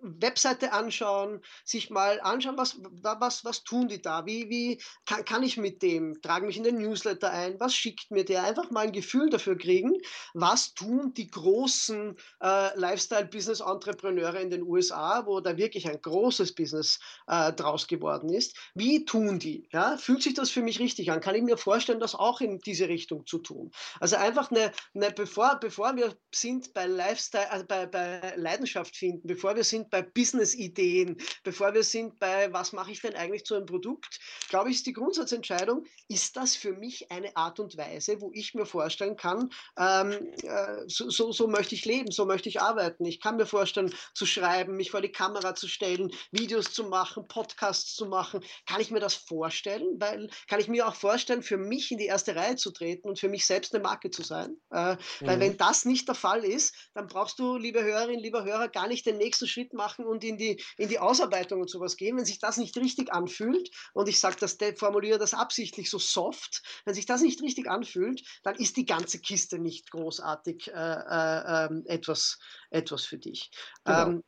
Webseite 0.00 0.72
anschauen, 0.72 1.40
sich 1.64 1.90
mal 1.90 2.20
anschauen, 2.20 2.56
was, 2.56 2.78
was, 3.02 3.44
was 3.44 3.64
tun 3.64 3.88
die 3.88 4.00
da, 4.00 4.26
wie, 4.26 4.48
wie 4.48 4.80
kann, 5.06 5.24
kann 5.24 5.42
ich 5.42 5.56
mit 5.56 5.82
dem, 5.82 6.20
trage 6.22 6.46
mich 6.46 6.56
in 6.56 6.62
den 6.62 6.78
Newsletter 6.78 7.30
ein, 7.30 7.58
was 7.58 7.74
schickt 7.74 8.10
mir 8.10 8.24
der, 8.24 8.44
einfach 8.44 8.70
mal 8.70 8.86
ein 8.86 8.92
Gefühl 8.92 9.30
dafür 9.30 9.58
kriegen, 9.58 9.92
was 10.34 10.74
tun 10.74 11.12
die 11.14 11.28
großen 11.28 12.16
äh, 12.40 12.78
Lifestyle-Business-Entrepreneure 12.78 14.40
in 14.40 14.50
den 14.50 14.62
USA, 14.62 15.26
wo 15.26 15.40
da 15.40 15.56
wirklich 15.56 15.88
ein 15.88 16.00
großes 16.00 16.54
Business 16.54 17.00
äh, 17.26 17.52
draus 17.52 17.86
geworden 17.86 18.28
ist, 18.28 18.56
wie 18.74 19.04
tun 19.04 19.38
die, 19.38 19.68
ja, 19.72 19.96
fühlt 19.96 20.22
sich 20.22 20.34
das 20.34 20.50
für 20.50 20.62
mich 20.62 20.78
richtig 20.78 21.10
an, 21.10 21.20
kann 21.20 21.34
ich 21.34 21.42
mir 21.42 21.56
vorstellen, 21.56 22.00
das 22.00 22.14
auch 22.14 22.40
in 22.40 22.58
diese 22.60 22.88
Richtung 22.88 23.26
zu 23.26 23.38
tun. 23.38 23.70
Also 24.00 24.16
einfach 24.16 24.50
eine, 24.50 24.72
eine 24.94 25.10
bevor, 25.10 25.58
bevor 25.60 25.96
wir 25.96 26.16
sind 26.32 26.72
bei 26.72 26.86
Lifestyle, 26.86 27.50
also 27.50 27.66
bei, 27.66 27.86
bei 27.86 28.34
Leidenschaft 28.36 28.96
finden, 28.96 29.26
bevor 29.26 29.56
wir 29.56 29.64
sind 29.64 29.87
bei 29.90 30.02
Business-Ideen, 30.02 31.16
bevor 31.44 31.74
wir 31.74 31.82
sind 31.82 32.18
bei, 32.18 32.52
was 32.52 32.72
mache 32.72 32.90
ich 32.90 33.00
denn 33.00 33.14
eigentlich 33.14 33.44
zu 33.44 33.54
einem 33.54 33.66
Produkt, 33.66 34.20
glaube 34.48 34.70
ich, 34.70 34.76
ist 34.76 34.86
die 34.86 34.92
Grundsatzentscheidung, 34.92 35.84
ist 36.08 36.36
das 36.36 36.56
für 36.56 36.72
mich 36.72 37.10
eine 37.10 37.36
Art 37.36 37.60
und 37.60 37.76
Weise, 37.76 38.20
wo 38.20 38.30
ich 38.32 38.54
mir 38.54 38.66
vorstellen 38.66 39.16
kann, 39.16 39.50
ähm, 39.78 40.32
äh, 40.42 40.84
so, 40.86 41.10
so, 41.10 41.32
so 41.32 41.46
möchte 41.46 41.74
ich 41.74 41.84
leben, 41.84 42.10
so 42.10 42.26
möchte 42.26 42.48
ich 42.48 42.60
arbeiten. 42.60 43.04
Ich 43.04 43.20
kann 43.20 43.36
mir 43.36 43.46
vorstellen, 43.46 43.94
zu 44.14 44.26
schreiben, 44.26 44.76
mich 44.76 44.90
vor 44.90 45.00
die 45.00 45.12
Kamera 45.12 45.54
zu 45.54 45.68
stellen, 45.68 46.10
Videos 46.30 46.72
zu 46.72 46.84
machen, 46.84 47.26
Podcasts 47.28 47.94
zu 47.94 48.06
machen. 48.06 48.40
Kann 48.66 48.80
ich 48.80 48.90
mir 48.90 49.00
das 49.00 49.14
vorstellen? 49.14 49.96
Weil 49.98 50.30
kann 50.48 50.60
ich 50.60 50.68
mir 50.68 50.86
auch 50.86 50.94
vorstellen, 50.94 51.42
für 51.42 51.56
mich 51.56 51.90
in 51.90 51.98
die 51.98 52.06
erste 52.06 52.34
Reihe 52.34 52.56
zu 52.56 52.70
treten 52.70 53.08
und 53.08 53.18
für 53.18 53.28
mich 53.28 53.46
selbst 53.46 53.74
eine 53.74 53.82
Marke 53.82 54.10
zu 54.10 54.22
sein? 54.22 54.56
Äh, 54.70 54.94
mhm. 54.94 54.98
Weil 55.20 55.40
wenn 55.40 55.56
das 55.56 55.84
nicht 55.84 56.08
der 56.08 56.14
Fall 56.14 56.44
ist, 56.44 56.74
dann 56.94 57.06
brauchst 57.06 57.38
du, 57.38 57.56
liebe 57.56 57.82
Hörerinnen, 57.82 58.22
lieber 58.22 58.44
Hörer, 58.44 58.68
gar 58.68 58.88
nicht 58.88 59.06
den 59.06 59.18
nächsten 59.18 59.46
Schritt 59.46 59.72
machen 59.78 60.04
und 60.04 60.22
in 60.24 60.36
die, 60.36 60.62
in 60.76 60.90
die 60.90 60.98
Ausarbeitung 60.98 61.62
und 61.62 61.70
sowas 61.70 61.96
gehen, 61.96 62.18
wenn 62.18 62.26
sich 62.26 62.38
das 62.38 62.58
nicht 62.58 62.76
richtig 62.76 63.10
anfühlt, 63.12 63.70
und 63.94 64.08
ich 64.08 64.20
sage 64.20 64.36
das, 64.38 64.58
formuliere 64.76 65.18
das 65.18 65.32
absichtlich 65.32 65.88
so 65.88 65.98
soft, 65.98 66.62
wenn 66.84 66.94
sich 66.94 67.06
das 67.06 67.22
nicht 67.22 67.40
richtig 67.40 67.70
anfühlt, 67.70 68.22
dann 68.42 68.56
ist 68.56 68.76
die 68.76 68.84
ganze 68.84 69.20
Kiste 69.20 69.58
nicht 69.58 69.90
großartig 69.90 70.68
äh, 70.68 70.72
äh, 70.72 71.66
ähm, 71.66 71.84
etwas, 71.86 72.38
etwas 72.70 73.06
für 73.06 73.18
dich. 73.18 73.50
Genau. 73.84 74.06
Ähm, 74.06 74.22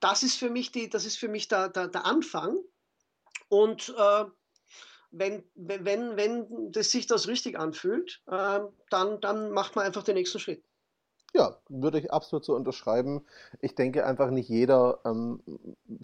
das 0.00 0.22
ist 0.22 0.36
für 0.36 0.50
mich, 0.50 0.72
die, 0.72 0.88
das 0.88 1.04
ist 1.04 1.16
für 1.16 1.28
mich 1.28 1.48
der, 1.48 1.68
der, 1.68 1.88
der 1.88 2.04
Anfang. 2.04 2.58
Und 3.48 3.94
äh, 3.96 4.24
wenn, 5.10 5.44
wenn, 5.54 6.16
wenn 6.16 6.72
das 6.72 6.90
sich 6.90 7.06
das 7.06 7.28
richtig 7.28 7.58
anfühlt, 7.58 8.20
äh, 8.26 8.60
dann, 8.90 9.20
dann 9.20 9.50
macht 9.50 9.76
man 9.76 9.86
einfach 9.86 10.02
den 10.02 10.14
nächsten 10.14 10.40
Schritt. 10.40 10.64
Ja, 11.34 11.56
würde 11.68 11.98
ich 11.98 12.12
absolut 12.12 12.44
so 12.44 12.54
unterschreiben. 12.54 13.22
Ich 13.60 13.74
denke 13.74 14.06
einfach 14.06 14.30
nicht 14.30 14.48
jeder, 14.48 15.00
ähm, 15.04 15.40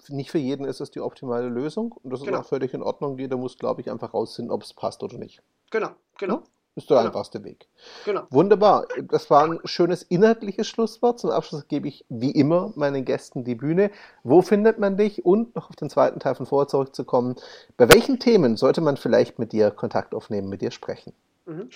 nicht 0.08 0.30
für 0.30 0.38
jeden 0.38 0.64
ist 0.64 0.80
es 0.80 0.90
die 0.90 1.00
optimale 1.00 1.48
Lösung 1.48 1.92
und 1.92 2.10
das 2.10 2.20
ist 2.20 2.26
genau. 2.26 2.40
auch 2.40 2.44
völlig 2.44 2.74
in 2.74 2.82
Ordnung. 2.82 3.16
Jeder 3.18 3.36
muss, 3.36 3.56
glaube 3.56 3.80
ich, 3.80 3.90
einfach 3.90 4.12
rausfinden, 4.12 4.52
ob 4.52 4.62
es 4.62 4.74
passt 4.74 5.02
oder 5.04 5.18
nicht. 5.18 5.40
Genau, 5.70 5.90
genau. 6.18 6.34
Ja? 6.34 6.42
ist 6.76 6.90
der 6.90 6.98
genau. 6.98 7.08
einfachste 7.08 7.44
Weg. 7.44 7.68
Genau. 8.04 8.26
Wunderbar. 8.30 8.86
Das 9.02 9.30
war 9.30 9.44
ein 9.44 9.58
schönes 9.64 10.02
inhaltliches 10.02 10.66
Schlusswort. 10.66 11.18
Zum 11.18 11.30
Abschluss 11.30 11.68
gebe 11.68 11.88
ich 11.88 12.04
wie 12.08 12.30
immer 12.30 12.72
meinen 12.76 13.04
Gästen 13.04 13.44
die 13.44 13.54
Bühne. 13.54 13.90
Wo 14.22 14.42
findet 14.42 14.78
man 14.78 14.96
dich? 14.96 15.24
Und 15.24 15.54
noch 15.54 15.70
auf 15.70 15.76
den 15.76 15.90
zweiten 15.90 16.20
Teil 16.20 16.34
von 16.34 16.46
vorher 16.46 16.68
zurückzukommen. 16.68 17.36
Bei 17.76 17.88
welchen 17.92 18.18
Themen 18.18 18.56
sollte 18.56 18.80
man 18.80 18.96
vielleicht 18.96 19.38
mit 19.38 19.52
dir 19.52 19.70
Kontakt 19.70 20.14
aufnehmen, 20.14 20.48
mit 20.48 20.62
dir 20.62 20.70
sprechen? 20.70 21.12
Mhm. 21.46 21.70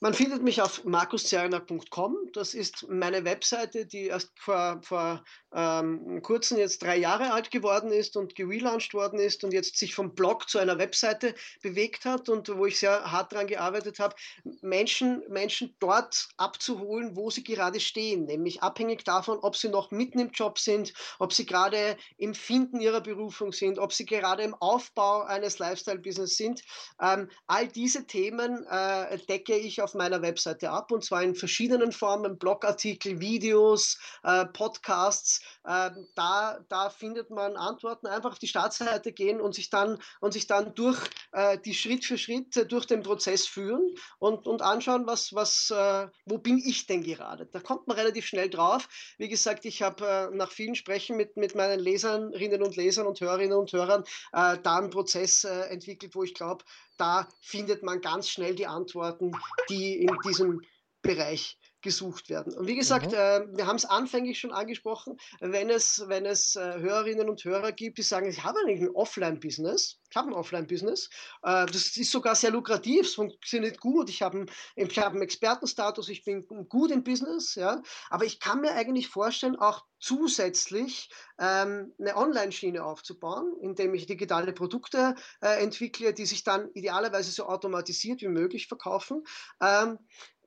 Man 0.00 0.12
findet 0.12 0.42
mich 0.42 0.60
auf 0.60 0.84
markuszerner.com. 0.84 2.16
Das 2.34 2.52
ist 2.52 2.86
meine 2.88 3.24
Webseite, 3.24 3.86
die 3.86 4.08
erst 4.08 4.30
vor, 4.38 4.78
vor 4.82 5.24
ähm, 5.54 6.20
kurzem 6.20 6.58
jetzt 6.58 6.82
drei 6.82 6.98
Jahre 6.98 7.32
alt 7.32 7.50
geworden 7.50 7.90
ist 7.90 8.14
und 8.18 8.34
gelauncht 8.34 8.92
worden 8.92 9.18
ist 9.18 9.42
und 9.42 9.54
jetzt 9.54 9.78
sich 9.78 9.94
vom 9.94 10.14
Blog 10.14 10.50
zu 10.50 10.58
einer 10.58 10.76
Webseite 10.76 11.34
bewegt 11.62 12.04
hat 12.04 12.28
und 12.28 12.54
wo 12.54 12.66
ich 12.66 12.78
sehr 12.78 13.10
hart 13.10 13.32
daran 13.32 13.46
gearbeitet 13.46 13.98
habe, 13.98 14.14
Menschen, 14.60 15.22
Menschen 15.30 15.74
dort 15.78 16.28
abzuholen, 16.36 17.16
wo 17.16 17.30
sie 17.30 17.42
gerade 17.42 17.80
stehen, 17.80 18.26
nämlich 18.26 18.62
abhängig 18.62 19.02
davon, 19.04 19.38
ob 19.38 19.56
sie 19.56 19.70
noch 19.70 19.90
mitten 19.92 20.18
im 20.18 20.30
Job 20.30 20.58
sind, 20.58 20.92
ob 21.18 21.32
sie 21.32 21.46
gerade 21.46 21.96
im 22.18 22.34
Finden 22.34 22.80
ihrer 22.80 23.00
Berufung 23.00 23.50
sind, 23.50 23.78
ob 23.78 23.94
sie 23.94 24.04
gerade 24.04 24.42
im 24.42 24.54
Aufbau 24.54 25.22
eines 25.22 25.58
Lifestyle-Business 25.58 26.36
sind. 26.36 26.62
Ähm, 27.00 27.30
all 27.46 27.66
diese 27.66 28.06
Themen 28.06 28.66
äh, 28.66 29.16
decke 29.26 29.56
ich 29.56 29.80
auf 29.80 29.85
meiner 29.94 30.22
Webseite 30.22 30.70
ab 30.70 30.90
und 30.92 31.04
zwar 31.04 31.22
in 31.22 31.34
verschiedenen 31.34 31.92
Formen, 31.92 32.38
Blogartikel, 32.38 33.20
Videos, 33.20 33.98
äh, 34.22 34.46
Podcasts, 34.46 35.40
ähm, 35.66 36.08
da, 36.14 36.58
da 36.68 36.90
findet 36.90 37.30
man 37.30 37.56
Antworten. 37.56 38.06
Einfach 38.06 38.32
auf 38.32 38.38
die 38.38 38.48
Startseite 38.48 39.12
gehen 39.12 39.40
und 39.40 39.54
sich 39.54 39.70
dann, 39.70 39.98
und 40.20 40.32
sich 40.32 40.46
dann 40.46 40.74
durch 40.74 40.98
äh, 41.32 41.58
die 41.58 41.74
Schritt 41.74 42.04
für 42.04 42.18
Schritt 42.18 42.70
durch 42.70 42.86
den 42.86 43.02
Prozess 43.02 43.46
führen 43.46 43.94
und, 44.18 44.46
und 44.46 44.62
anschauen, 44.62 45.06
was, 45.06 45.34
was, 45.34 45.70
äh, 45.70 46.08
wo 46.24 46.38
bin 46.38 46.58
ich 46.58 46.86
denn 46.86 47.02
gerade. 47.02 47.46
Da 47.46 47.60
kommt 47.60 47.86
man 47.86 47.96
relativ 47.96 48.26
schnell 48.26 48.50
drauf. 48.50 48.88
Wie 49.18 49.28
gesagt, 49.28 49.64
ich 49.64 49.82
habe 49.82 50.06
äh, 50.06 50.36
nach 50.36 50.50
vielen 50.50 50.74
Sprechen 50.74 51.16
mit, 51.16 51.36
mit 51.36 51.54
meinen 51.54 51.80
Leserinnen 51.80 52.62
und 52.62 52.76
Lesern 52.76 53.06
und 53.06 53.20
Hörerinnen 53.20 53.58
und 53.58 53.72
Hörern 53.72 54.04
äh, 54.32 54.58
da 54.62 54.78
einen 54.78 54.90
Prozess 54.90 55.44
äh, 55.44 55.60
entwickelt, 55.68 56.14
wo 56.14 56.22
ich 56.22 56.34
glaube, 56.34 56.64
da 56.96 57.28
findet 57.40 57.82
man 57.82 58.00
ganz 58.00 58.28
schnell 58.28 58.54
die 58.54 58.66
Antworten, 58.66 59.32
die 59.68 60.00
in 60.00 60.16
diesem 60.24 60.62
Bereich 61.02 61.58
gesucht 61.86 62.28
werden. 62.28 62.52
Und 62.52 62.66
wie 62.66 62.74
gesagt, 62.74 63.12
mhm. 63.12 63.14
äh, 63.14 63.56
wir 63.56 63.66
haben 63.68 63.76
es 63.76 63.84
anfänglich 63.84 64.40
schon 64.40 64.52
angesprochen, 64.52 65.16
wenn 65.40 65.70
es, 65.70 66.02
wenn 66.08 66.26
es 66.26 66.56
äh, 66.56 66.80
Hörerinnen 66.80 67.30
und 67.30 67.44
Hörer 67.44 67.70
gibt, 67.70 67.98
die 67.98 68.02
sagen, 68.02 68.28
ich 68.28 68.42
habe 68.42 68.58
eigentlich 68.58 68.80
ein 68.80 68.90
Offline-Business, 68.90 70.00
ich 70.10 70.16
habe 70.16 70.28
ein 70.28 70.34
Offline-Business, 70.34 71.08
äh, 71.44 71.66
das 71.66 71.96
ist 71.96 72.10
sogar 72.10 72.34
sehr 72.34 72.50
lukrativ, 72.50 73.06
es 73.06 73.14
funktioniert 73.14 73.78
gut, 73.80 74.10
ich 74.10 74.20
habe 74.20 74.46
einen, 74.76 74.88
hab 74.96 75.12
einen 75.12 75.22
Expertenstatus, 75.22 76.08
ich 76.08 76.24
bin 76.24 76.44
gut 76.68 76.90
im 76.90 77.04
Business, 77.04 77.54
ja, 77.54 77.80
aber 78.10 78.24
ich 78.24 78.40
kann 78.40 78.60
mir 78.60 78.72
eigentlich 78.72 79.06
vorstellen, 79.06 79.54
auch 79.54 79.84
zusätzlich 80.00 81.08
ähm, 81.38 81.94
eine 82.00 82.16
Online-Schiene 82.16 82.84
aufzubauen, 82.84 83.56
indem 83.60 83.94
ich 83.94 84.06
digitale 84.06 84.52
Produkte 84.52 85.14
äh, 85.40 85.62
entwickle, 85.62 86.12
die 86.12 86.26
sich 86.26 86.42
dann 86.42 86.68
idealerweise 86.74 87.30
so 87.30 87.46
automatisiert 87.46 88.20
wie 88.22 88.28
möglich 88.28 88.66
verkaufen. 88.66 89.22
Ähm, 89.60 89.98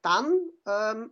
dann 0.02 0.34
ähm, 0.66 1.12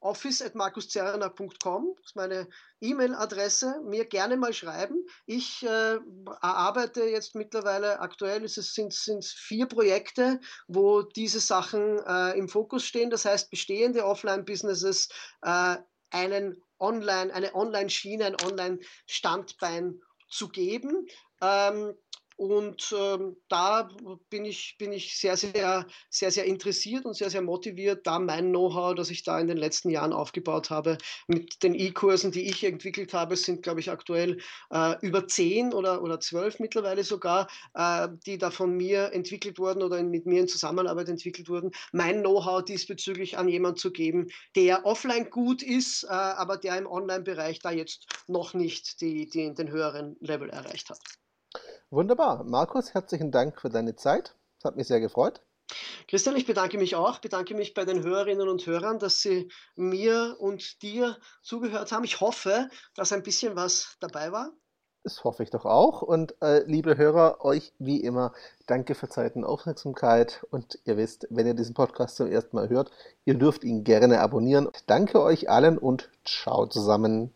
office.markuszerner.com, 0.00 1.96
ist 2.04 2.16
meine 2.16 2.48
E-Mail-Adresse, 2.80 3.80
mir 3.84 4.04
gerne 4.04 4.36
mal 4.36 4.52
schreiben. 4.52 5.04
Ich 5.26 5.64
äh, 5.64 5.98
arbeite 6.40 7.04
jetzt 7.04 7.34
mittlerweile, 7.34 8.00
aktuell 8.00 8.44
ist 8.44 8.58
es, 8.58 8.74
sind 8.74 8.92
es 8.92 9.32
vier 9.32 9.66
Projekte, 9.66 10.40
wo 10.66 11.02
diese 11.02 11.40
Sachen 11.40 11.98
äh, 12.06 12.38
im 12.38 12.48
Fokus 12.48 12.84
stehen. 12.84 13.10
Das 13.10 13.24
heißt, 13.24 13.50
bestehende 13.50 14.04
Offline-Businesses 14.04 15.08
äh, 15.42 15.76
einen 16.10 16.62
Online, 16.78 17.32
eine 17.34 17.54
Online-Schiene, 17.54 18.26
ein 18.26 18.36
Online-Standbein 18.44 20.00
zu 20.30 20.48
geben. 20.48 21.06
Ähm, 21.40 21.94
und 22.38 22.94
ähm, 22.96 23.36
da 23.48 23.88
bin 24.30 24.44
ich, 24.44 24.76
bin 24.78 24.92
ich 24.92 25.18
sehr, 25.18 25.36
sehr, 25.36 25.84
sehr, 26.08 26.30
sehr 26.30 26.44
interessiert 26.44 27.04
und 27.04 27.14
sehr, 27.14 27.30
sehr 27.30 27.42
motiviert, 27.42 28.06
da 28.06 28.20
mein 28.20 28.50
Know-how, 28.50 28.94
das 28.94 29.10
ich 29.10 29.24
da 29.24 29.40
in 29.40 29.48
den 29.48 29.56
letzten 29.56 29.90
Jahren 29.90 30.12
aufgebaut 30.12 30.70
habe, 30.70 30.98
mit 31.26 31.64
den 31.64 31.74
E-Kursen, 31.74 32.30
die 32.30 32.48
ich 32.48 32.62
entwickelt 32.62 33.12
habe, 33.12 33.34
sind, 33.34 33.64
glaube 33.64 33.80
ich, 33.80 33.90
aktuell 33.90 34.38
äh, 34.70 34.94
über 35.04 35.26
zehn 35.26 35.74
oder, 35.74 36.00
oder 36.00 36.20
zwölf 36.20 36.60
mittlerweile 36.60 37.02
sogar, 37.02 37.48
äh, 37.74 38.06
die 38.24 38.38
da 38.38 38.52
von 38.52 38.76
mir 38.76 39.12
entwickelt 39.12 39.58
wurden 39.58 39.82
oder 39.82 40.00
mit 40.04 40.24
mir 40.24 40.42
in 40.42 40.48
Zusammenarbeit 40.48 41.08
entwickelt 41.08 41.48
wurden, 41.48 41.72
mein 41.90 42.20
Know-how 42.20 42.64
diesbezüglich 42.64 43.36
an 43.36 43.48
jemanden 43.48 43.78
zu 43.78 43.90
geben, 43.90 44.28
der 44.54 44.86
offline 44.86 45.28
gut 45.30 45.60
ist, 45.60 46.04
äh, 46.04 46.12
aber 46.12 46.56
der 46.56 46.78
im 46.78 46.86
Online-Bereich 46.86 47.58
da 47.58 47.72
jetzt 47.72 48.06
noch 48.28 48.54
nicht 48.54 49.00
die, 49.00 49.28
die, 49.28 49.52
den 49.54 49.72
höheren 49.72 50.16
Level 50.20 50.50
erreicht 50.50 50.90
hat. 50.90 51.00
Wunderbar. 51.90 52.44
Markus, 52.44 52.92
herzlichen 52.92 53.30
Dank 53.30 53.60
für 53.60 53.70
deine 53.70 53.96
Zeit. 53.96 54.34
Es 54.58 54.64
hat 54.64 54.76
mich 54.76 54.86
sehr 54.86 55.00
gefreut. 55.00 55.40
Christian, 56.06 56.36
ich 56.36 56.46
bedanke 56.46 56.78
mich 56.78 56.96
auch, 56.96 57.18
bedanke 57.18 57.54
mich 57.54 57.74
bei 57.74 57.84
den 57.84 58.02
Hörerinnen 58.02 58.48
und 58.48 58.66
Hörern, 58.66 58.98
dass 58.98 59.20
sie 59.20 59.50
mir 59.76 60.36
und 60.38 60.82
dir 60.82 61.16
zugehört 61.42 61.92
haben. 61.92 62.04
Ich 62.04 62.20
hoffe, 62.20 62.68
dass 62.94 63.12
ein 63.12 63.22
bisschen 63.22 63.56
was 63.56 63.96
dabei 64.00 64.32
war. 64.32 64.52
Das 65.04 65.24
hoffe 65.24 65.42
ich 65.42 65.50
doch 65.50 65.64
auch. 65.64 66.02
Und 66.02 66.34
äh, 66.42 66.64
liebe 66.64 66.96
Hörer, 66.96 67.42
euch 67.44 67.72
wie 67.78 68.02
immer 68.02 68.32
danke 68.66 68.94
für 68.94 69.08
Zeit 69.08 69.36
und 69.36 69.44
Aufmerksamkeit. 69.44 70.44
Und 70.50 70.78
ihr 70.84 70.96
wisst, 70.96 71.26
wenn 71.30 71.46
ihr 71.46 71.54
diesen 71.54 71.74
Podcast 71.74 72.16
zum 72.16 72.26
ersten 72.26 72.56
Mal 72.56 72.68
hört, 72.68 72.90
ihr 73.24 73.34
dürft 73.34 73.64
ihn 73.64 73.84
gerne 73.84 74.20
abonnieren. 74.20 74.68
Danke 74.86 75.22
euch 75.22 75.48
allen 75.48 75.78
und 75.78 76.10
ciao 76.24 76.66
zusammen. 76.66 77.32